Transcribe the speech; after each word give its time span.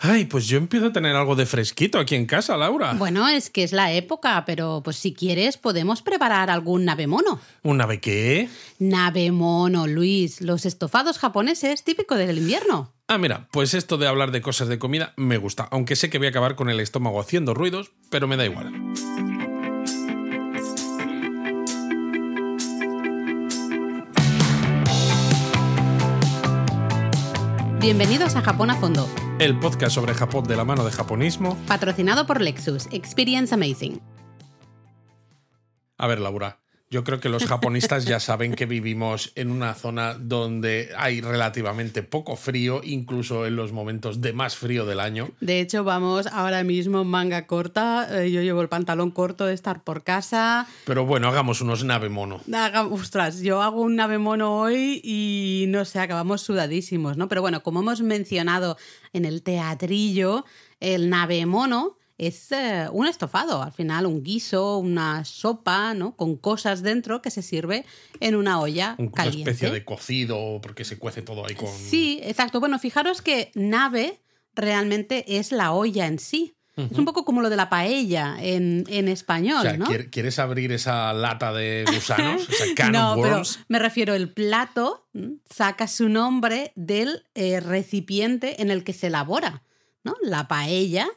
Ay, 0.00 0.26
pues 0.26 0.46
yo 0.46 0.58
empiezo 0.58 0.86
a 0.86 0.92
tener 0.92 1.16
algo 1.16 1.34
de 1.34 1.44
fresquito 1.44 1.98
aquí 1.98 2.14
en 2.14 2.26
casa, 2.26 2.56
Laura. 2.56 2.92
Bueno, 2.92 3.28
es 3.28 3.50
que 3.50 3.64
es 3.64 3.72
la 3.72 3.92
época, 3.92 4.44
pero 4.46 4.80
pues 4.84 4.96
si 4.96 5.12
quieres 5.12 5.56
podemos 5.56 6.02
preparar 6.02 6.50
algún 6.50 6.84
nave 6.84 7.08
mono. 7.08 7.40
¿Un 7.64 7.78
nave 7.78 8.00
qué? 8.00 8.48
Nave 8.78 9.32
mono, 9.32 9.88
Luis, 9.88 10.40
los 10.40 10.66
estofados 10.66 11.18
japoneses 11.18 11.82
típico 11.82 12.14
del 12.14 12.38
invierno. 12.38 12.92
Ah, 13.08 13.18
mira, 13.18 13.48
pues 13.50 13.74
esto 13.74 13.96
de 13.96 14.06
hablar 14.06 14.30
de 14.30 14.40
cosas 14.40 14.68
de 14.68 14.78
comida 14.78 15.14
me 15.16 15.36
gusta, 15.36 15.66
aunque 15.72 15.96
sé 15.96 16.10
que 16.10 16.18
voy 16.18 16.28
a 16.28 16.30
acabar 16.30 16.54
con 16.54 16.70
el 16.70 16.78
estómago 16.78 17.20
haciendo 17.20 17.54
ruidos, 17.54 17.90
pero 18.10 18.28
me 18.28 18.36
da 18.36 18.44
igual. 18.44 18.72
Bienvenidos 27.80 28.36
a 28.36 28.42
Japón 28.42 28.70
a 28.70 28.76
Fondo, 28.76 29.08
El 29.38 29.56
podcast 29.60 29.94
sobre 29.94 30.14
Japón 30.14 30.44
de 30.44 30.56
la 30.56 30.64
mano 30.64 30.84
de 30.84 30.90
japonismo. 30.90 31.56
patrocinado 31.68 32.26
por 32.26 32.40
Lexus, 32.40 32.88
Experience 32.90 33.54
Amazing. 33.54 34.00
A 35.96 36.06
ver, 36.08 36.18
Laura, 36.20 36.60
yo 36.90 37.04
creo 37.04 37.20
que 37.20 37.28
los 37.28 37.44
japonistas 37.44 38.06
ya 38.06 38.18
saben 38.18 38.54
que 38.54 38.64
vivimos 38.64 39.32
en 39.34 39.50
una 39.50 39.74
zona 39.74 40.14
donde 40.14 40.90
hay 40.96 41.20
relativamente 41.20 42.02
poco 42.02 42.34
frío, 42.36 42.80
incluso 42.82 43.44
en 43.46 43.56
los 43.56 43.72
momentos 43.72 44.22
de 44.22 44.32
más 44.32 44.56
frío 44.56 44.86
del 44.86 45.00
año. 45.00 45.28
De 45.40 45.60
hecho, 45.60 45.84
vamos 45.84 46.26
ahora 46.28 46.64
mismo 46.64 47.02
en 47.02 47.08
manga 47.08 47.46
corta. 47.46 48.08
eh, 48.24 48.30
Yo 48.30 48.40
llevo 48.42 48.62
el 48.62 48.70
pantalón 48.70 49.10
corto 49.10 49.44
de 49.44 49.52
estar 49.52 49.84
por 49.84 50.02
casa. 50.02 50.66
Pero 50.86 51.04
bueno, 51.04 51.28
hagamos 51.28 51.60
unos 51.60 51.84
nave 51.84 52.08
mono. 52.08 52.40
Haga- 52.50 52.86
ostras, 52.86 53.40
yo 53.42 53.60
hago 53.60 53.82
un 53.82 53.94
nave 53.96 54.16
mono 54.16 54.56
hoy 54.58 55.02
y 55.04 55.66
no 55.68 55.84
sé, 55.84 56.00
acabamos 56.00 56.40
sudadísimos, 56.40 57.18
¿no? 57.18 57.28
Pero 57.28 57.42
bueno, 57.42 57.62
como 57.62 57.80
hemos 57.80 58.00
mencionado 58.00 58.78
en 59.12 59.26
el 59.26 59.42
teatrillo, 59.42 60.46
el 60.80 61.10
nave 61.10 61.44
mono 61.44 61.97
es 62.18 62.50
eh, 62.52 62.88
un 62.92 63.06
estofado, 63.06 63.62
al 63.62 63.72
final 63.72 64.04
un 64.06 64.22
guiso, 64.22 64.78
una 64.78 65.24
sopa, 65.24 65.94
¿no? 65.94 66.16
Con 66.16 66.36
cosas 66.36 66.82
dentro 66.82 67.22
que 67.22 67.30
se 67.30 67.42
sirve 67.42 67.84
en 68.20 68.34
una 68.36 68.60
olla 68.60 68.96
Una 68.98 69.10
caliente. 69.12 69.50
especie 69.52 69.70
de 69.70 69.84
cocido, 69.84 70.60
porque 70.60 70.84
se 70.84 70.98
cuece 70.98 71.22
todo 71.22 71.46
ahí 71.46 71.54
con. 71.54 71.68
Sí, 71.68 72.20
exacto. 72.22 72.60
Bueno, 72.60 72.78
fijaros 72.78 73.22
que 73.22 73.52
nave 73.54 74.20
realmente 74.54 75.38
es 75.38 75.52
la 75.52 75.72
olla 75.72 76.06
en 76.06 76.18
sí. 76.18 76.54
Es 76.76 76.96
un 76.96 77.04
poco 77.04 77.24
como 77.24 77.40
lo 77.42 77.50
de 77.50 77.56
la 77.56 77.68
paella 77.68 78.36
en, 78.38 78.84
en 78.88 79.08
español, 79.08 79.58
O 79.58 79.62
sea, 79.62 79.76
¿no? 79.76 79.86
¿quier- 79.86 80.10
¿quieres 80.10 80.38
abrir 80.38 80.70
esa 80.70 81.12
lata 81.12 81.52
de 81.52 81.84
gusanos? 81.92 82.48
Esa 82.48 82.66
can 82.76 82.92
no, 82.92 83.14
of 83.14 83.20
pero 83.20 83.42
me 83.66 83.80
refiero, 83.80 84.14
el 84.14 84.32
plato 84.32 85.08
saca 85.52 85.88
su 85.88 86.08
nombre 86.08 86.70
del 86.76 87.24
eh, 87.34 87.58
recipiente 87.58 88.62
en 88.62 88.70
el 88.70 88.84
que 88.84 88.92
se 88.92 89.08
elabora, 89.08 89.64
¿no? 90.04 90.14
La 90.22 90.46
paella, 90.46 91.08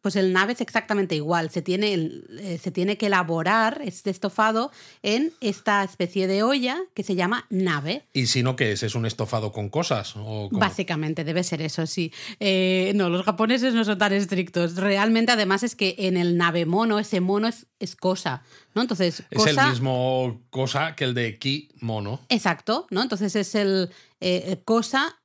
pues 0.00 0.14
el 0.16 0.32
nave 0.32 0.52
es 0.52 0.60
exactamente 0.60 1.14
igual, 1.16 1.50
se 1.50 1.60
tiene, 1.62 1.92
el- 1.94 2.24
eh, 2.40 2.58
se 2.58 2.70
tiene 2.70 2.96
que 2.96 3.06
elaborar 3.06 3.80
este 3.84 4.10
estofado 4.10 4.70
en 5.02 5.32
esta 5.40 5.82
especie 5.82 6.26
de 6.28 6.42
olla 6.44 6.78
que 6.94 7.02
se 7.02 7.14
llama 7.16 7.46
nave. 7.50 8.04
¿Y 8.12 8.26
si 8.26 8.42
no, 8.42 8.54
qué 8.54 8.72
es? 8.72 8.82
¿Es 8.82 8.94
un 8.94 9.06
estofado 9.06 9.50
con 9.52 9.68
cosas? 9.68 10.14
Básicamente 10.52 11.24
debe 11.24 11.42
ser 11.42 11.62
eso, 11.62 11.86
sí. 11.86 12.12
Eh, 12.40 12.92
no, 12.94 13.08
los 13.08 13.24
japoneses 13.24 13.74
no 13.74 13.84
son 13.84 13.98
tan 13.98 14.12
estrictos. 14.12 14.76
Realmente, 14.76 15.32
además, 15.32 15.62
es 15.62 15.74
que 15.74 15.94
en 15.98 16.16
el 16.16 16.36
nave 16.36 16.64
mono, 16.66 16.98
ese 16.98 17.20
mono 17.20 17.48
es, 17.48 17.66
es 17.80 17.96
cosa, 17.96 18.42
¿no? 18.74 18.82
Entonces, 18.82 19.24
Es 19.30 19.38
cosa... 19.38 19.64
el 19.64 19.70
mismo 19.70 20.42
cosa 20.50 20.94
que 20.94 21.04
el 21.04 21.14
de 21.14 21.38
ki 21.38 21.70
mono. 21.80 22.20
Exacto, 22.28 22.86
¿no? 22.90 23.02
Entonces 23.02 23.34
es 23.36 23.54
el 23.54 23.90
eh, 24.20 24.60
cosa 24.64 25.18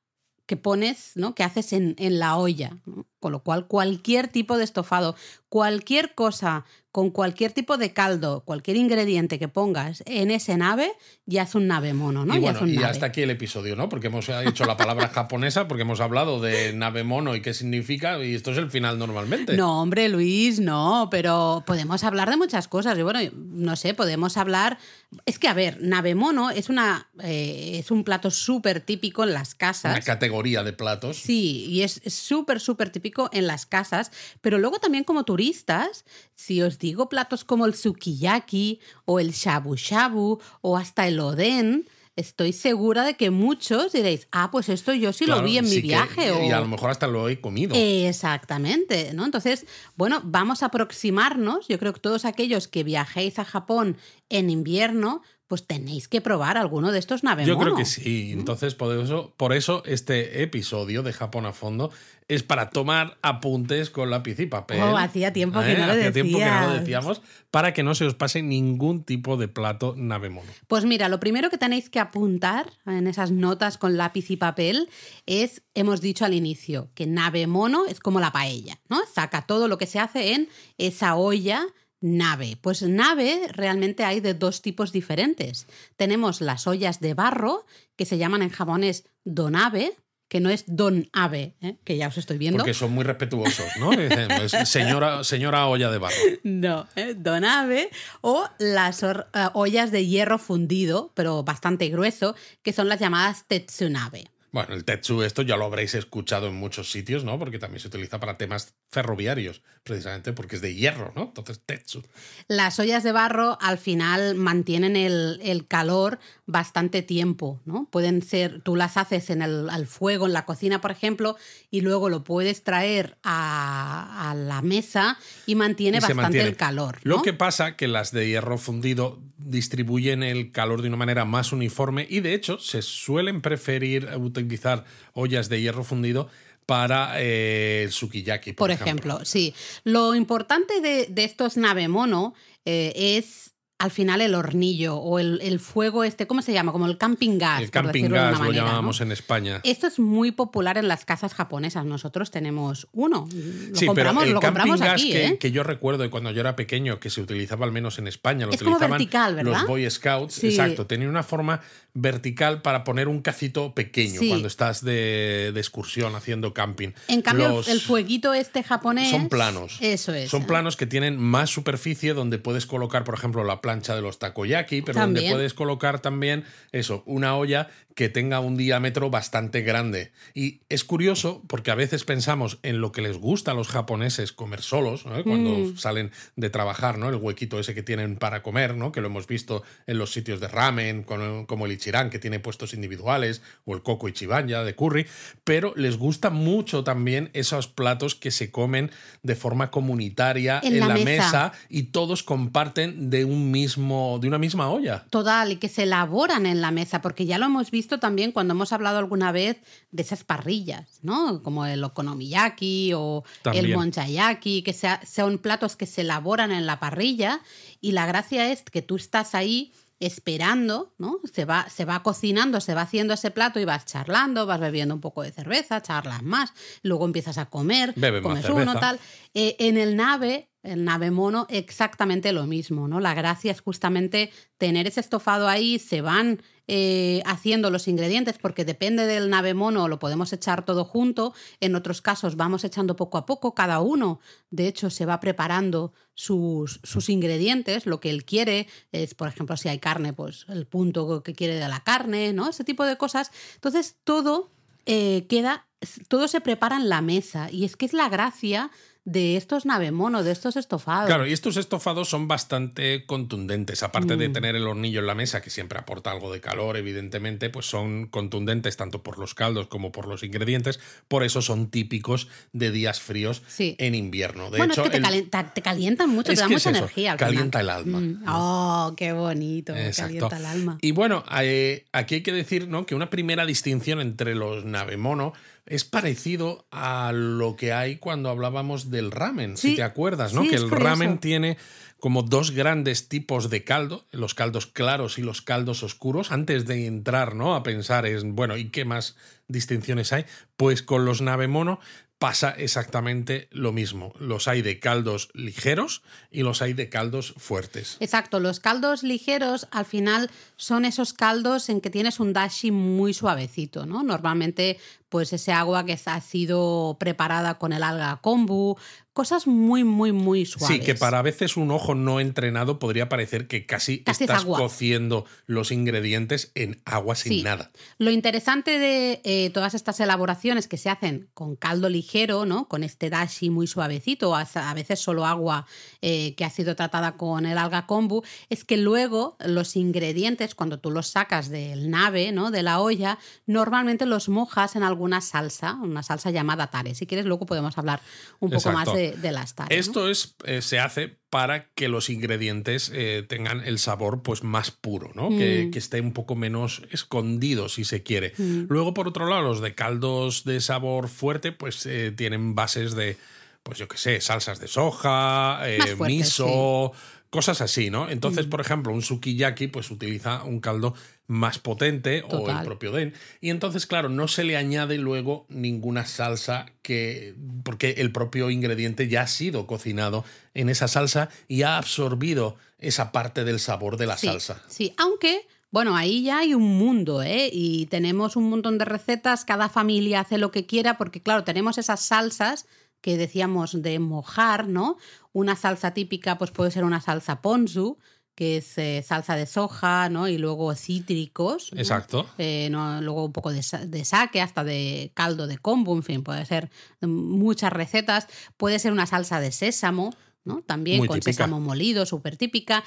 que 0.46 0.56
pones, 0.58 1.12
¿no? 1.16 1.36
Que 1.36 1.44
haces 1.44 1.74
en, 1.74 1.94
en 1.98 2.20
la 2.20 2.38
olla. 2.38 2.78
¿no? 2.86 3.06
Con 3.28 3.34
lo 3.34 3.44
cual, 3.44 3.68
cualquier 3.68 4.30
tipo 4.30 4.58
de 4.58 4.64
estofado, 4.64 5.14
cualquier 5.50 6.16
cosa 6.16 6.64
con 6.98 7.12
cualquier 7.12 7.52
tipo 7.52 7.78
de 7.78 7.94
caldo, 7.94 8.42
cualquier 8.44 8.76
ingrediente 8.76 9.38
que 9.38 9.48
pongas 9.48 10.02
en 10.08 10.32
ese 10.32 10.58
nave, 10.58 10.92
ya 11.28 11.44
es 11.44 11.54
un 11.54 11.68
nave 11.68 11.94
mono, 11.94 12.26
¿no? 12.26 12.34
y 12.34 12.38
ya 12.38 12.42
bueno, 12.42 12.58
es 12.58 12.64
un 12.64 12.70
y 12.70 12.76
nave. 12.78 12.88
hasta 12.88 13.06
aquí 13.06 13.22
el 13.22 13.30
episodio, 13.30 13.76
¿no? 13.76 13.88
Porque 13.88 14.08
hemos 14.08 14.28
hecho 14.30 14.66
la 14.66 14.78
palabra 14.78 15.08
japonesa, 15.14 15.68
porque 15.68 15.84
hemos 15.84 16.00
hablado 16.00 16.42
de 16.42 16.74
nave 16.74 17.04
mono 17.04 17.36
y 17.36 17.42
qué 17.42 17.54
significa, 17.54 18.24
y 18.24 18.34
esto 18.34 18.52
es 18.52 18.58
el 18.58 18.72
final 18.72 18.98
normalmente. 18.98 19.56
No, 19.56 19.80
hombre, 19.80 20.10
Luis, 20.10 20.60
no, 20.60 21.10
pero 21.12 21.64
podemos 21.68 22.04
hablar 22.04 22.32
de 22.32 22.38
muchas 22.38 22.68
cosas. 22.68 22.98
Y 22.98 23.04
bueno, 23.04 23.20
no 23.36 23.76
sé, 23.76 23.94
podemos 23.94 24.36
hablar. 24.36 24.80
Es 25.28 25.38
que, 25.38 25.48
a 25.50 25.54
ver, 25.54 25.78
nave 25.80 26.16
mono 26.16 26.50
es, 26.50 26.68
una, 26.68 27.10
eh, 27.22 27.74
es 27.78 27.92
un 27.92 28.06
plato 28.06 28.32
súper 28.32 28.82
típico 28.82 29.24
en 29.24 29.34
las 29.34 29.54
casas. 29.54 29.92
Una 29.92 30.02
categoría 30.02 30.64
de 30.64 30.74
platos. 30.74 31.18
Sí, 31.18 31.66
y 31.70 31.84
es 31.84 32.02
es 32.04 32.16
súper, 32.16 32.60
súper 32.60 32.90
típico 32.90 33.17
en 33.32 33.48
las 33.48 33.66
casas, 33.66 34.12
pero 34.42 34.58
luego 34.60 34.80
también 34.80 35.04
como 35.04 35.24
turistas, 35.26 36.06
si 36.36 36.62
os 36.62 36.78
digo 36.80 37.10
platos 37.10 37.44
como 37.44 37.66
el 37.66 37.74
sukiyaki 37.76 38.80
o 39.06 39.20
el 39.20 39.32
shabu 39.32 39.76
shabu 39.76 40.40
o 40.62 40.78
hasta 40.78 41.08
el 41.08 41.20
oden, 41.20 41.88
estoy 42.16 42.52
segura 42.52 43.04
de 43.04 43.16
que 43.16 43.30
muchos 43.30 43.92
diréis, 43.92 44.28
ah, 44.32 44.50
pues 44.52 44.70
esto 44.70 44.92
yo 44.94 45.14
sí 45.14 45.26
Claro, 45.26 45.42
lo 45.42 45.48
vi 45.48 45.58
en 45.60 45.68
sí 45.68 45.76
mi 45.76 45.82
que- 45.82 45.88
viaje. 45.88 46.28
Y 46.48 46.52
o... 46.52 46.56
a 46.56 46.60
lo 46.62 46.68
mejor 46.68 46.90
hasta 46.90 47.06
lo 47.08 47.30
he 47.30 47.40
comido. 47.40 47.76
Exactamente, 47.76 49.12
¿no? 49.14 49.24
Entonces, 49.26 49.66
bueno, 49.96 50.22
vamos 50.24 50.64
a 50.64 50.68
aproximarnos. 50.68 51.68
Yo 51.68 51.78
creo 51.80 51.94
que 51.94 52.00
todos 52.00 52.26
aquellos 52.26 52.68
que 52.68 52.84
viajéis 52.84 53.38
a 53.40 53.46
Japón 53.46 53.98
en 54.30 54.50
invierno, 54.50 55.22
pues 55.48 55.66
tenéis 55.66 56.08
que 56.08 56.22
probar 56.22 56.58
alguno 56.58 56.92
de 56.92 57.00
estos 57.00 57.24
nave 57.24 57.46
Yo 57.46 57.58
creo 57.58 57.76
que 57.76 57.86
sí. 57.86 58.32
Entonces, 58.34 58.76
por 58.76 58.96
eso, 58.96 59.34
por 59.38 59.54
eso 59.54 59.82
este 59.86 60.44
episodio 60.44 61.04
de 61.04 61.14
Japón 61.14 61.46
a 61.46 61.54
fondo 61.54 61.90
es 62.28 62.44
para 62.44 62.70
tomar 62.70 63.18
apuntes 63.22 63.90
con 63.90 64.10
lápiz 64.10 64.40
y 64.40 64.48
papel. 64.48 64.82
Oh, 64.82 64.98
hacía 64.98 65.32
tiempo 65.32 65.62
que 65.62 65.76
no 65.76 65.86
lo 65.86 65.94
Hacía 65.94 66.12
tiempo 66.12 66.38
que 66.38 66.46
no 66.46 66.68
lo 66.68 66.74
decíamos 66.74 67.22
para 67.52 67.74
que 67.74 67.84
no 67.84 67.96
se 67.96 68.06
os 68.06 68.16
pase 68.16 68.42
ningún 68.42 69.04
tipo 69.04 69.38
de 69.38 69.48
plato 69.48 69.96
nave 69.98 70.30
mono. 70.30 70.52
Pues 70.68 70.84
mira, 70.84 71.08
lo 71.08 71.22
primero 71.22 71.50
que 71.50 71.58
tenéis 71.58 71.90
que 71.90 72.00
apuntar 72.00 72.74
en 72.86 73.08
esas 73.08 73.32
notas 73.32 73.78
con 73.78 73.96
lápiz 73.96 74.30
y 74.30 74.36
papel 74.36 74.90
es, 75.26 75.62
hemos 75.74 76.02
dicho 76.02 76.26
al 76.26 76.34
inicio, 76.34 76.90
que 76.94 77.08
nave 77.08 77.48
mono 77.48 77.86
es 77.88 78.02
como 78.02 78.20
la 78.20 78.34
paella, 78.34 78.78
¿no? 78.90 79.00
Saca 79.12 79.44
todo 79.44 79.70
lo 79.70 79.78
que 79.78 79.86
se 79.86 80.00
hace 80.00 80.34
en 80.34 80.50
esa 80.78 81.16
olla 81.16 81.66
nave. 82.02 82.58
Pues 82.62 82.82
nave 82.82 83.48
realmente 83.52 84.04
hay 84.04 84.20
de 84.20 84.34
dos 84.34 84.62
tipos 84.62 84.92
diferentes. 84.92 85.68
Tenemos 85.96 86.42
las 86.42 86.68
ollas 86.68 87.00
de 87.00 87.14
barro, 87.14 87.66
que 87.96 88.06
se 88.06 88.18
llaman 88.18 88.42
en 88.42 88.50
japonés 88.50 89.06
donabe, 89.24 89.96
que 90.28 90.40
no 90.40 90.50
es 90.50 90.66
don 90.68 91.10
ave, 91.14 91.56
¿eh? 91.62 91.78
que 91.84 91.98
ya 91.98 92.08
os 92.08 92.18
estoy 92.18 92.38
viendo. 92.38 92.58
Porque 92.58 92.74
son 92.74 92.92
muy 92.92 93.04
respetuosos, 93.04 93.68
¿no? 93.80 93.92
Pues, 94.38 94.52
señora, 94.70 95.24
señora 95.24 95.68
olla 95.68 95.90
de 95.90 95.98
barro. 95.98 96.16
No, 96.44 96.88
¿eh? 96.96 97.14
donabe 97.18 97.90
o 98.22 98.48
las 98.60 99.04
eh, 99.04 99.14
ollas 99.54 99.92
de 99.92 100.06
hierro 100.06 100.38
fundido, 100.38 101.12
pero 101.16 101.44
bastante 101.44 101.88
grueso, 101.90 102.36
que 102.62 102.74
son 102.74 102.90
las 102.90 103.00
llamadas 103.00 103.46
tetsunabe. 103.48 104.26
Bueno, 104.52 104.74
el 104.74 104.86
tetsu, 104.86 105.24
esto 105.24 105.42
ya 105.42 105.58
lo 105.58 105.66
habréis 105.66 105.94
escuchado 105.94 106.48
en 106.48 106.56
muchos 106.56 106.90
sitios, 106.92 107.24
¿no? 107.26 107.38
Porque 107.38 107.60
también 107.60 107.82
se 107.82 107.90
utiliza 107.90 108.20
para 108.20 108.38
temas 108.38 108.74
ferroviarios, 108.90 109.62
precisamente 109.84 110.32
porque 110.32 110.56
es 110.56 110.62
de 110.62 110.74
hierro, 110.74 111.12
¿no? 111.16 111.24
Entonces, 111.24 111.62
tetsu. 111.66 112.02
Las 112.48 112.80
ollas 112.80 113.04
de 113.04 113.12
barro 113.12 113.58
al 113.62 113.78
final 113.78 114.36
mantienen 114.36 114.96
el, 114.96 115.40
el 115.44 115.68
calor 115.68 116.20
bastante 116.46 117.02
tiempo, 117.02 117.60
¿no? 117.66 117.90
Pueden 117.92 118.22
ser, 118.22 118.62
tú 118.62 118.76
las 118.78 118.96
haces 118.96 119.30
en 119.30 119.42
el, 119.42 119.70
al 119.70 119.86
fuego, 119.86 120.28
en 120.28 120.34
la 120.34 120.46
cocina, 120.46 120.80
por 120.80 120.92
ejemplo, 120.92 121.36
y 121.70 121.82
luego 121.82 122.10
lo 122.10 122.24
puedes 122.24 122.64
traer 122.64 123.18
a, 123.24 124.32
a 124.32 124.36
la 124.36 124.62
mesa 124.62 125.18
y 125.46 125.56
mantiene 125.56 125.98
Y 125.98 126.02
bastante 126.02 126.22
mantiene. 126.22 126.48
el 126.48 126.56
calor. 126.56 127.00
Lo 127.04 127.22
que 127.22 127.34
pasa 127.34 127.76
que 127.76 127.88
las 127.90 128.12
de 128.12 128.28
hierro 128.28 128.58
fundido 128.58 129.20
distribuyen 129.50 130.24
el 130.24 130.52
calor 130.52 130.82
de 130.82 130.90
una 130.90 130.98
manera 130.98 131.26
más 131.26 131.52
uniforme 131.52 132.06
y 132.10 132.20
de 132.20 132.34
hecho 132.34 132.60
se 132.60 132.82
suelen 132.82 133.42
preferir 133.42 134.10
utilizar 134.18 134.86
ollas 135.14 135.50
de 135.50 135.62
hierro 135.62 135.84
fundido 135.84 136.30
para 136.66 137.22
eh, 137.22 137.84
el 137.84 137.92
sukiyaki, 137.92 138.52
por, 138.52 138.68
Por 138.68 138.72
ejemplo, 138.72 139.24
sí. 139.24 139.56
Lo 139.86 140.14
importante 140.16 140.82
de, 140.82 141.08
de 141.08 141.24
estos 141.24 141.56
nave 141.56 141.88
mono 141.88 142.34
eh, 142.66 142.92
es 143.18 143.54
al 143.80 143.92
final 143.92 144.22
el 144.22 144.34
hornillo 144.34 144.96
o 144.96 145.20
el, 145.20 145.40
el 145.42 145.60
fuego 145.60 146.04
este, 146.04 146.26
¿cómo 146.26 146.42
se 146.42 146.52
llama? 146.52 146.72
Como 146.72 146.88
el 146.88 146.98
camping 146.98 147.38
gas. 147.38 147.62
El 147.62 147.70
por 147.70 147.84
camping 147.84 148.04
de 148.04 148.10
gas 148.10 148.34
lo 148.34 148.40
manera, 148.40 148.64
llamábamos 148.64 149.00
¿no? 149.00 149.06
en 149.06 149.12
España. 149.12 149.62
Esto 149.64 149.86
es 149.86 150.00
muy 150.00 150.32
popular 150.32 150.80
en 150.80 150.88
las 150.88 151.06
casas 151.06 151.36
japonesas. 151.36 151.86
Nosotros 151.86 152.32
tenemos 152.32 152.88
uno. 152.92 153.28
Lo 153.32 153.76
Sí, 153.76 153.86
compramos, 153.86 154.24
pero 154.24 154.30
el 154.30 154.34
lo 154.34 154.40
camping 154.40 154.72
gas 154.72 154.82
aquí, 154.82 155.12
que, 155.12 155.26
¿eh? 155.26 155.38
que 155.38 155.52
yo 155.52 155.64
recuerdo 155.64 156.02
de 156.04 156.10
cuando 156.10 156.32
yo 156.32 156.42
era 156.42 156.56
pequeño, 156.56 157.00
que 157.00 157.12
se 157.12 157.22
utilizaba 157.22 157.66
al 157.66 157.72
menos 157.72 158.00
en 158.00 158.08
España, 158.08 158.48
lo 158.48 158.52
Es 158.54 158.64
como 158.64 158.78
utilizaban 158.78 159.46
los 159.46 159.68
Boy 159.68 159.90
Scouts. 159.90 160.34
Sí. 160.34 160.48
Exacto, 160.48 160.88
tenía 160.88 161.08
una 161.08 161.24
forma 161.24 161.62
vertical 162.00 162.62
para 162.62 162.84
poner 162.84 163.08
un 163.08 163.22
cacito 163.22 163.74
pequeño 163.74 164.20
Sí. 164.20 164.30
cuando 164.30 164.48
estás 164.48 164.84
de, 164.84 165.52
de 165.54 165.60
excursión 165.60 166.16
haciendo 166.16 166.54
camping. 166.54 166.90
En 167.08 167.22
cambio, 167.22 167.50
Los- 167.50 167.68
el 167.68 167.82
fueguito 167.82 168.34
este 168.34 168.64
japonés. 168.64 169.10
son 169.10 169.30
planos. 169.30 169.78
Eso 169.82 170.14
es. 170.14 170.30
Son 170.30 170.46
planos 170.46 170.78
que 170.78 170.86
tienen 170.86 171.18
más 171.18 171.50
superficie 171.50 172.14
donde 172.14 172.38
puedes 172.38 172.66
colocar, 172.66 173.04
por 173.04 173.16
ejemplo, 173.16 173.44
la 173.44 173.62
plancha 173.62 173.96
de 173.96 174.02
los 174.02 174.20
takoyaki, 174.20 174.82
pero 174.84 175.00
donde 175.02 175.30
puedes 175.32 175.54
colocar 175.54 176.00
también 176.00 176.44
eso, 176.72 177.04
una 177.06 177.36
olla 177.36 177.70
que 177.98 178.10
tenga 178.10 178.40
un 178.42 178.58
diámetro 178.58 179.10
bastante 179.10 179.62
grande. 179.64 180.12
Y 180.36 180.60
es 180.70 180.84
curioso 180.84 181.42
porque 181.48 181.72
a 181.72 181.76
veces 181.76 182.04
pensamos 182.04 182.60
en 182.62 182.80
lo 182.80 182.92
que 182.92 183.02
les 183.02 183.18
gusta 183.18 183.52
a 183.52 183.54
los 183.56 183.70
japoneses 183.70 184.32
comer 184.32 184.62
solos, 184.62 185.08
¿no? 185.08 185.24
cuando 185.24 185.50
Mm. 185.58 185.78
salen 185.78 186.12
de 186.36 186.52
trabajar, 186.52 187.00
¿no? 187.00 187.10
El 187.10 187.16
huequito 187.16 187.60
ese 187.60 187.74
que 187.74 187.82
tienen 187.82 188.16
para 188.18 188.44
comer, 188.44 188.76
¿no? 188.76 188.92
Que 188.92 189.02
lo 189.02 189.08
hemos 189.08 189.26
visto 189.26 189.64
en 189.88 189.98
los 189.98 190.12
sitios 190.14 190.40
de 190.40 190.48
ramen, 190.48 191.02
como 191.02 191.66
el 191.66 191.72
Ichiran, 191.72 192.12
que 192.12 192.20
tiene 192.20 192.40
puestos 192.40 192.76
individuales, 192.76 193.42
o 193.66 193.74
el 193.74 193.82
Coco 193.82 194.08
Ichiban 194.08 194.48
ya 194.48 194.64
de 194.64 194.76
curry, 194.76 195.08
pero 195.44 195.74
les 195.76 195.98
gusta 195.98 196.30
mucho 196.30 196.84
también 196.84 197.32
esos 197.34 197.68
platos 197.68 198.14
que 198.14 198.30
se 198.30 198.52
comen 198.52 198.92
de 199.24 199.36
forma 199.36 199.72
comunitaria 199.72 200.60
En 200.64 200.74
en, 200.74 200.80
la 200.82 200.88
la, 200.90 200.94
mesa. 200.94 201.06
mesa. 201.08 201.52
y 201.68 201.84
todos 201.86 202.22
comparten 202.22 203.10
de 203.10 203.26
un 203.26 203.50
mismo, 203.50 204.20
de 204.22 204.28
una 204.28 204.38
misma 204.38 204.70
olla. 204.70 205.04
Total, 205.10 205.52
y 205.54 205.56
que 205.56 205.68
se 205.68 205.82
elaboran 205.84 206.46
en 206.46 206.62
la 206.62 206.70
mesa, 206.70 207.02
porque 207.02 207.26
ya 207.26 207.40
lo 207.40 207.48
hemos 207.48 207.72
visto 207.72 207.87
también 207.88 208.32
cuando 208.32 208.54
hemos 208.54 208.74
hablado 208.74 208.98
alguna 208.98 209.32
vez 209.32 209.58
de 209.92 210.02
esas 210.04 210.24
parrillas, 210.24 211.00
¿no? 211.02 211.42
Como 211.44 211.66
el 211.66 211.84
okonomiyaki 211.84 212.92
o 212.96 213.24
el 213.60 213.76
monchayaki, 213.78 214.62
que 214.62 214.74
sea- 214.74 215.02
son 215.06 215.38
platos 215.38 215.76
que 215.76 215.86
se 215.86 216.02
elaboran 216.02 216.52
en 216.52 216.66
la 216.66 216.80
parrilla 216.80 217.40
y 217.82 217.94
la 217.94 218.06
gracia 218.06 218.52
es 218.52 218.64
que 218.64 218.82
tú 218.82 218.98
estás 218.98 219.34
ahí 219.34 219.72
esperando, 220.00 220.94
¿no? 220.98 221.20
Se 221.34 221.46
va, 221.46 221.68
se 221.70 221.86
va 221.86 222.04
cocinando, 222.04 222.62
se 222.62 222.74
va 222.74 222.82
haciendo 222.82 223.14
ese 223.16 223.32
plato 223.32 223.60
y 223.60 223.66
vas 223.66 223.86
charlando, 223.86 224.46
vas 224.46 224.60
bebiendo 224.60 224.94
un 224.94 225.02
poco 225.02 225.24
de 225.24 225.32
cerveza, 225.32 225.82
charlas 225.82 226.22
más, 226.24 226.54
luego 226.84 227.06
empiezas 227.06 227.38
a 227.38 227.46
comer, 227.48 227.94
Bebe 227.96 228.22
comes 228.22 228.48
uno, 228.50 228.80
tal. 228.80 229.00
Eh, 229.34 229.56
en 229.60 229.78
el 229.78 229.96
nave, 229.96 230.50
el 230.64 230.84
nave 230.84 231.12
mono, 231.12 231.48
exactamente 231.50 232.32
lo 232.32 232.46
mismo, 232.46 232.88
¿no? 232.88 233.00
La 233.00 233.14
gracia 233.14 233.52
es 233.52 233.62
justamente 233.62 234.32
tener 234.58 234.86
ese 234.88 235.00
estofado 235.00 235.48
ahí, 235.48 235.80
se 235.80 236.02
van 236.02 236.42
eh, 236.68 237.22
haciendo 237.26 237.70
los 237.70 237.88
ingredientes, 237.88 238.38
porque 238.38 238.66
depende 238.66 239.06
del 239.06 239.30
nave 239.30 239.54
mono, 239.54 239.88
lo 239.88 240.00
podemos 240.00 240.34
echar 240.34 240.66
todo 240.66 240.84
junto, 240.84 241.34
en 241.62 241.76
otros 241.76 242.02
casos 242.02 242.36
vamos 242.36 242.64
echando 242.64 242.96
poco 242.96 243.18
a 243.18 243.26
poco, 243.26 243.54
cada 243.54 243.80
uno, 243.80 244.20
de 244.50 244.68
hecho, 244.68 244.90
se 244.90 245.06
va 245.06 245.20
preparando 245.20 245.94
sus, 246.14 246.80
sus 246.84 247.10
ingredientes, 247.10 247.86
lo 247.86 248.00
que 248.00 248.10
él 248.10 248.26
quiere, 248.26 248.68
es, 248.92 249.14
por 249.14 249.28
ejemplo, 249.28 249.56
si 249.56 249.70
hay 249.70 249.80
carne, 249.80 250.14
pues 250.14 250.46
el 250.50 250.66
punto 250.66 251.24
que 251.24 251.34
quiere 251.34 251.56
de 251.56 251.68
la 251.68 251.84
carne, 251.84 252.34
¿no? 252.34 252.50
Ese 252.50 252.64
tipo 252.64 252.84
de 252.86 252.98
cosas. 252.98 253.32
Entonces, 253.56 253.96
todo 254.04 254.52
eh, 254.86 255.26
queda, 255.28 255.68
todo 256.08 256.28
se 256.28 256.42
prepara 256.42 256.78
en 256.78 256.90
la 256.90 257.02
mesa, 257.02 257.50
y 257.52 257.66
es 257.66 257.76
que 257.76 257.86
es 257.86 257.94
la 257.94 258.10
gracia 258.10 258.72
de 259.10 259.38
estos 259.38 259.66
navemono, 259.66 260.22
de 260.22 260.34
estos 260.34 260.58
estofados. 260.58 261.08
Claro, 261.08 261.26
y 261.26 261.32
estos 261.32 261.56
estofados 261.56 262.10
son 262.10 262.28
bastante 262.28 263.06
contundentes. 263.06 263.82
Aparte 263.82 264.18
de 264.18 264.28
Mm. 264.28 264.34
tener 264.34 264.56
el 264.58 264.68
hornillo 264.68 265.00
en 265.00 265.08
la 265.08 265.16
mesa, 265.16 265.42
que 265.42 265.50
siempre 265.50 265.80
aporta 265.80 266.12
algo 266.12 266.30
de 266.34 266.42
calor, 266.42 266.76
evidentemente, 266.76 267.50
pues 267.50 267.68
son 267.68 268.08
contundentes 268.08 268.76
tanto 268.76 269.04
por 269.04 269.18
los 269.18 269.34
caldos 269.34 269.68
como 269.68 269.94
por 269.94 270.10
los 270.10 270.24
ingredientes. 270.24 270.82
Por 271.08 271.24
eso 271.24 271.42
son 271.42 271.70
típicos 271.70 272.28
de 272.52 272.70
días 272.72 273.00
fríos 273.00 273.44
Sí. 273.48 273.78
en 273.80 273.96
invierno. 273.96 274.52
De 274.52 274.58
bueno, 274.58 274.74
hecho, 274.74 274.82
es 274.82 274.88
que 274.88 274.92
te, 274.92 274.98
el- 274.98 275.04
calienta- 275.04 275.54
te 275.54 275.62
calientan 275.62 276.10
mucho, 276.10 276.34
Es 276.34 276.40
te 276.40 276.42
da 276.42 276.48
que 276.50 276.54
mucha 276.56 276.70
es 276.72 276.78
energía. 276.78 277.14
al 277.14 277.18
calienta 277.18 277.60
final. 277.60 277.64
el 277.64 277.70
alma. 277.70 278.00
Mm. 278.02 278.24
Oh, 278.28 278.94
qué 278.98 279.14
bonito, 279.14 279.74
Exacto. 279.74 280.04
calienta 280.28 280.38
el 280.38 280.46
alma. 280.46 280.78
Y 280.82 280.92
bueno, 280.92 281.24
eh, 281.40 281.86
aquí 281.94 282.16
hay 282.16 282.24
que 282.24 282.34
decir 282.34 282.68
¿no? 282.68 282.86
que 282.86 282.94
una 282.94 283.10
primera 283.10 283.46
distinción 283.46 284.02
entre 284.02 284.36
los 284.36 284.66
navemono 284.66 285.32
es 285.68 285.84
parecido 285.86 286.66
a 286.72 287.12
lo 287.14 287.56
que 287.56 287.74
hay 287.74 287.98
cuando 287.98 288.30
hablábamos 288.30 288.90
del 288.90 289.12
ramen, 289.12 289.58
Sí, 289.58 289.72
si 289.72 289.76
te 289.76 289.84
acuerdas, 289.84 290.34
¿no? 290.34 290.44
sí, 290.44 290.50
que 290.50 290.56
el 290.56 290.70
ramen 290.70 291.20
tiene 291.20 291.58
como 292.00 292.22
dos 292.22 292.52
grandes 292.52 293.10
tipos 293.10 293.50
de 293.50 293.64
caldo, 293.64 294.06
los 294.12 294.34
caldos 294.34 294.68
claros 294.68 295.18
y 295.18 295.24
los 295.24 295.42
caldos 295.42 295.84
oscuros, 295.84 296.32
antes 296.32 296.66
de 296.66 296.86
entrar 296.86 297.36
¿no? 297.36 297.56
a 297.56 297.64
pensar 297.64 298.06
en, 298.06 298.36
bueno, 298.36 298.56
¿y 298.56 298.70
qué 298.70 298.86
más 298.86 299.16
distinciones 299.48 300.14
hay? 300.14 300.26
Pues 300.58 300.84
con 300.84 301.06
los 301.06 301.22
navemono 301.22 301.80
pasa 302.20 302.52
exactamente 302.52 303.48
lo 303.52 303.72
mismo. 303.72 304.14
Los 304.20 304.48
hay 304.48 304.62
de 304.62 304.80
caldos 304.80 305.30
ligeros 305.34 306.02
y 306.32 306.42
los 306.42 306.62
hay 306.62 306.74
de 306.74 306.90
caldos 306.90 307.34
fuertes. 307.38 307.98
Exacto, 308.00 308.40
los 308.40 308.60
caldos 308.60 309.04
ligeros 309.04 309.68
al 309.72 309.86
final 309.86 310.32
son 310.56 310.86
esos 310.86 311.14
caldos 311.14 311.70
en 311.70 311.80
que 311.80 311.90
tienes 311.90 312.20
un 312.20 312.34
dashi 312.34 312.72
muy 312.72 313.14
suavecito, 313.14 313.86
¿no? 313.86 314.04
Normalmente, 314.04 314.80
pues 315.10 315.32
ese 315.32 315.52
agua 315.52 315.86
que 315.86 316.00
ha 316.06 316.22
sido 316.22 316.98
preparada 317.00 317.60
con 317.60 317.72
el 317.72 317.84
alga 317.84 318.18
kombu, 318.22 318.78
cosas 319.18 319.48
muy, 319.48 319.84
muy, 319.84 320.12
muy 320.12 320.46
suaves. 320.46 320.78
Sí, 320.78 320.84
que 320.86 320.94
para 320.94 321.18
a 321.18 321.22
veces 321.24 321.58
un 321.58 321.72
ojo 321.72 321.96
no 321.96 322.20
entrenado 322.20 322.78
podría 322.78 323.10
parecer 323.10 323.48
que 323.48 323.66
casi, 323.66 324.04
Casi 324.04 324.26
es 324.26 324.30
estás 324.30 324.46
cociendo 324.46 325.26
los 325.48 325.72
ingredientes 325.72 326.52
en 326.54 326.80
agua 326.86 327.16
sin 327.16 327.32
Sí. 327.32 327.42
nada. 327.42 327.72
Lo 327.98 328.12
interesante 328.12 328.78
de 328.78 329.22
eh, 329.24 329.50
todas 329.56 329.74
estas 329.74 330.00
elaboraciones 330.02 330.68
que 330.68 330.78
se 330.78 330.92
hacen 330.92 331.30
con 331.34 331.56
caldo 331.56 331.90
ligero, 331.90 332.46
¿no? 332.46 332.68
Con 332.68 332.84
este 332.84 333.10
dashi 333.10 333.50
muy 333.50 333.66
suavecito, 333.66 334.36
a, 334.36 334.42
a 334.42 334.74
veces 334.76 335.00
solo 335.00 335.26
agua 335.26 335.66
eh, 336.04 336.36
que 336.36 336.46
ha 336.46 336.52
sido 336.52 336.76
tratada 336.76 337.18
con 337.18 337.48
el 337.48 337.58
alga 337.58 337.88
kombu, 337.88 338.22
es 338.50 338.66
que 338.66 338.78
luego 338.78 339.36
los 339.40 339.76
ingredientes, 339.76 340.54
cuando 340.54 340.78
tú 340.78 340.92
los 340.92 341.08
sacas 341.08 341.50
del 341.50 341.90
nave, 341.90 342.32
¿no? 342.32 342.52
De 342.52 342.62
la 342.62 342.82
olla, 342.82 343.18
normalmente 343.48 344.06
los 344.06 344.30
mojas 344.30 344.76
en 344.76 344.84
alguna 344.84 345.22
salsa, 345.22 345.74
una 345.82 346.04
salsa 346.04 346.30
llamada 346.30 346.68
tare. 346.68 346.94
Si 346.94 347.08
quieres, 347.08 347.26
luego 347.26 347.48
podemos 347.48 347.76
hablar 347.80 348.00
un 348.40 348.52
poco 348.52 348.70
Exacto. 348.70 348.78
más 348.92 348.96
de, 348.96 349.07
de 349.12 349.32
las 349.32 349.56
tare. 349.56 349.76
¿no? 349.76 349.80
Esto 349.80 350.10
es, 350.10 350.36
eh, 350.46 350.62
se 350.62 350.80
hace 350.80 351.18
para 351.30 351.70
que 351.74 351.88
los 351.90 352.10
ingredientes 352.10 352.92
eh, 352.94 353.26
tengan 353.28 353.62
el 353.66 353.80
sabor 353.80 354.24
pues, 354.24 354.44
más 354.44 354.72
puro, 354.72 355.12
¿no? 355.14 355.30
Que, 355.30 355.66
Mm. 355.68 355.72
que 355.72 355.80
esté 355.80 356.00
un 356.02 356.14
poco 356.14 356.36
menos 356.36 356.82
escondido, 356.92 357.70
si 357.70 357.84
se 357.86 358.04
quiere. 358.04 358.34
Mm. 358.38 358.64
Luego, 358.70 358.94
por 358.94 359.08
otro 359.08 359.28
lado, 359.28 359.42
los 359.44 359.62
de 359.62 359.76
caldos 359.76 360.44
de 360.46 360.62
sabor 360.62 361.10
fuerte, 361.10 361.52
pues 361.52 361.86
eh, 361.86 362.12
tienen 362.16 362.56
bases 362.56 362.96
de, 362.96 363.18
pues 363.64 363.78
yo 363.78 363.88
qué 363.88 363.98
sé, 363.98 364.22
salsas 364.22 364.60
de 364.60 364.68
soja, 364.68 365.62
miso, 366.00 366.94
cosas 367.30 367.62
así, 367.62 367.90
¿no? 367.90 368.10
Entonces, 368.10 368.48
Mm. 368.48 368.50
por 368.50 368.62
ejemplo, 368.62 368.94
un 368.94 369.02
sukiyaki, 369.02 369.68
pues 369.68 369.92
utiliza 369.92 370.44
un 370.44 370.60
caldo 370.60 370.94
más 371.28 371.60
potente 371.60 372.24
o 372.30 372.50
el 372.50 372.64
propio 372.64 372.92
den. 372.94 373.14
Y 373.42 373.50
entonces, 373.50 373.86
claro, 373.86 374.08
no 374.08 374.28
se 374.30 374.46
le 374.46 374.56
añade 374.56 374.98
luego 374.98 375.46
ninguna 375.50 376.06
salsa 376.06 376.68
que. 376.82 377.36
porque 377.64 377.96
el 377.98 378.12
propio 378.14 378.50
ingrediente 378.50 379.08
ya 379.10 379.24
ha 379.24 379.28
sido 379.28 379.68
cocinado 379.68 380.24
en 380.54 380.70
esa 380.70 380.88
salsa 380.88 381.30
y 381.50 381.64
ha 381.64 381.78
absorbido 381.78 382.56
esa 382.80 383.12
parte 383.12 383.44
del 383.44 383.60
sabor 383.60 383.98
de 383.98 384.06
la 384.08 384.18
Sí, 384.18 384.28
salsa. 384.28 384.62
Sí, 384.70 384.94
aunque, 384.98 385.46
bueno, 385.72 385.98
ahí 385.98 386.24
ya 386.24 386.40
hay 386.40 386.54
un 386.54 386.78
mundo, 386.78 387.22
¿eh? 387.24 387.50
Y 387.52 387.88
tenemos 387.88 388.38
un 388.38 388.50
montón 388.50 388.78
de 388.78 388.86
recetas, 388.86 389.44
cada 389.44 389.68
familia 389.68 390.22
hace 390.22 390.38
lo 390.38 390.50
que 390.52 390.66
quiera, 390.66 390.98
porque 390.98 391.22
claro, 391.22 391.44
tenemos 391.44 391.78
esas 391.78 392.00
salsas 392.02 392.68
que 393.02 393.18
decíamos 393.18 393.82
de 393.82 394.00
mojar, 394.00 394.68
¿no? 394.68 394.98
Una 395.34 395.56
salsa 395.56 395.94
típica, 395.94 396.38
pues 396.38 396.52
puede 396.52 396.72
ser 396.72 396.84
una 396.84 397.02
salsa 397.02 397.42
ponzu, 397.42 397.98
que 398.36 398.58
es 398.58 398.78
eh, 398.78 399.04
salsa 399.08 399.36
de 399.36 399.48
soja, 399.48 400.10
¿no? 400.10 400.28
Y 400.28 400.38
luego 400.38 400.74
cítricos. 400.76 401.72
¿no? 401.74 401.80
Exacto. 401.80 402.28
Eh, 402.38 402.68
no, 402.72 403.02
luego 403.02 403.26
un 403.26 403.34
poco 403.34 403.52
de, 403.52 403.64
de 403.88 404.06
sake, 404.06 404.42
hasta 404.42 404.64
de 404.64 405.12
caldo 405.16 405.48
de 405.48 405.58
kombu, 405.58 405.96
en 405.96 406.04
fin, 406.04 406.24
puede 406.24 406.46
ser 406.46 406.70
muchas 407.02 407.74
recetas. 407.74 408.28
Puede 408.56 408.78
ser 408.78 408.92
una 408.92 409.08
salsa 409.08 409.40
de 409.40 409.52
sésamo, 409.52 410.14
¿no? 410.44 410.62
También 410.62 411.00
Muy 411.00 411.08
con 411.08 411.20
típica. 411.20 411.34
sésamo 411.34 411.60
molido, 411.60 412.06
súper 412.06 412.38
típica. 412.38 412.84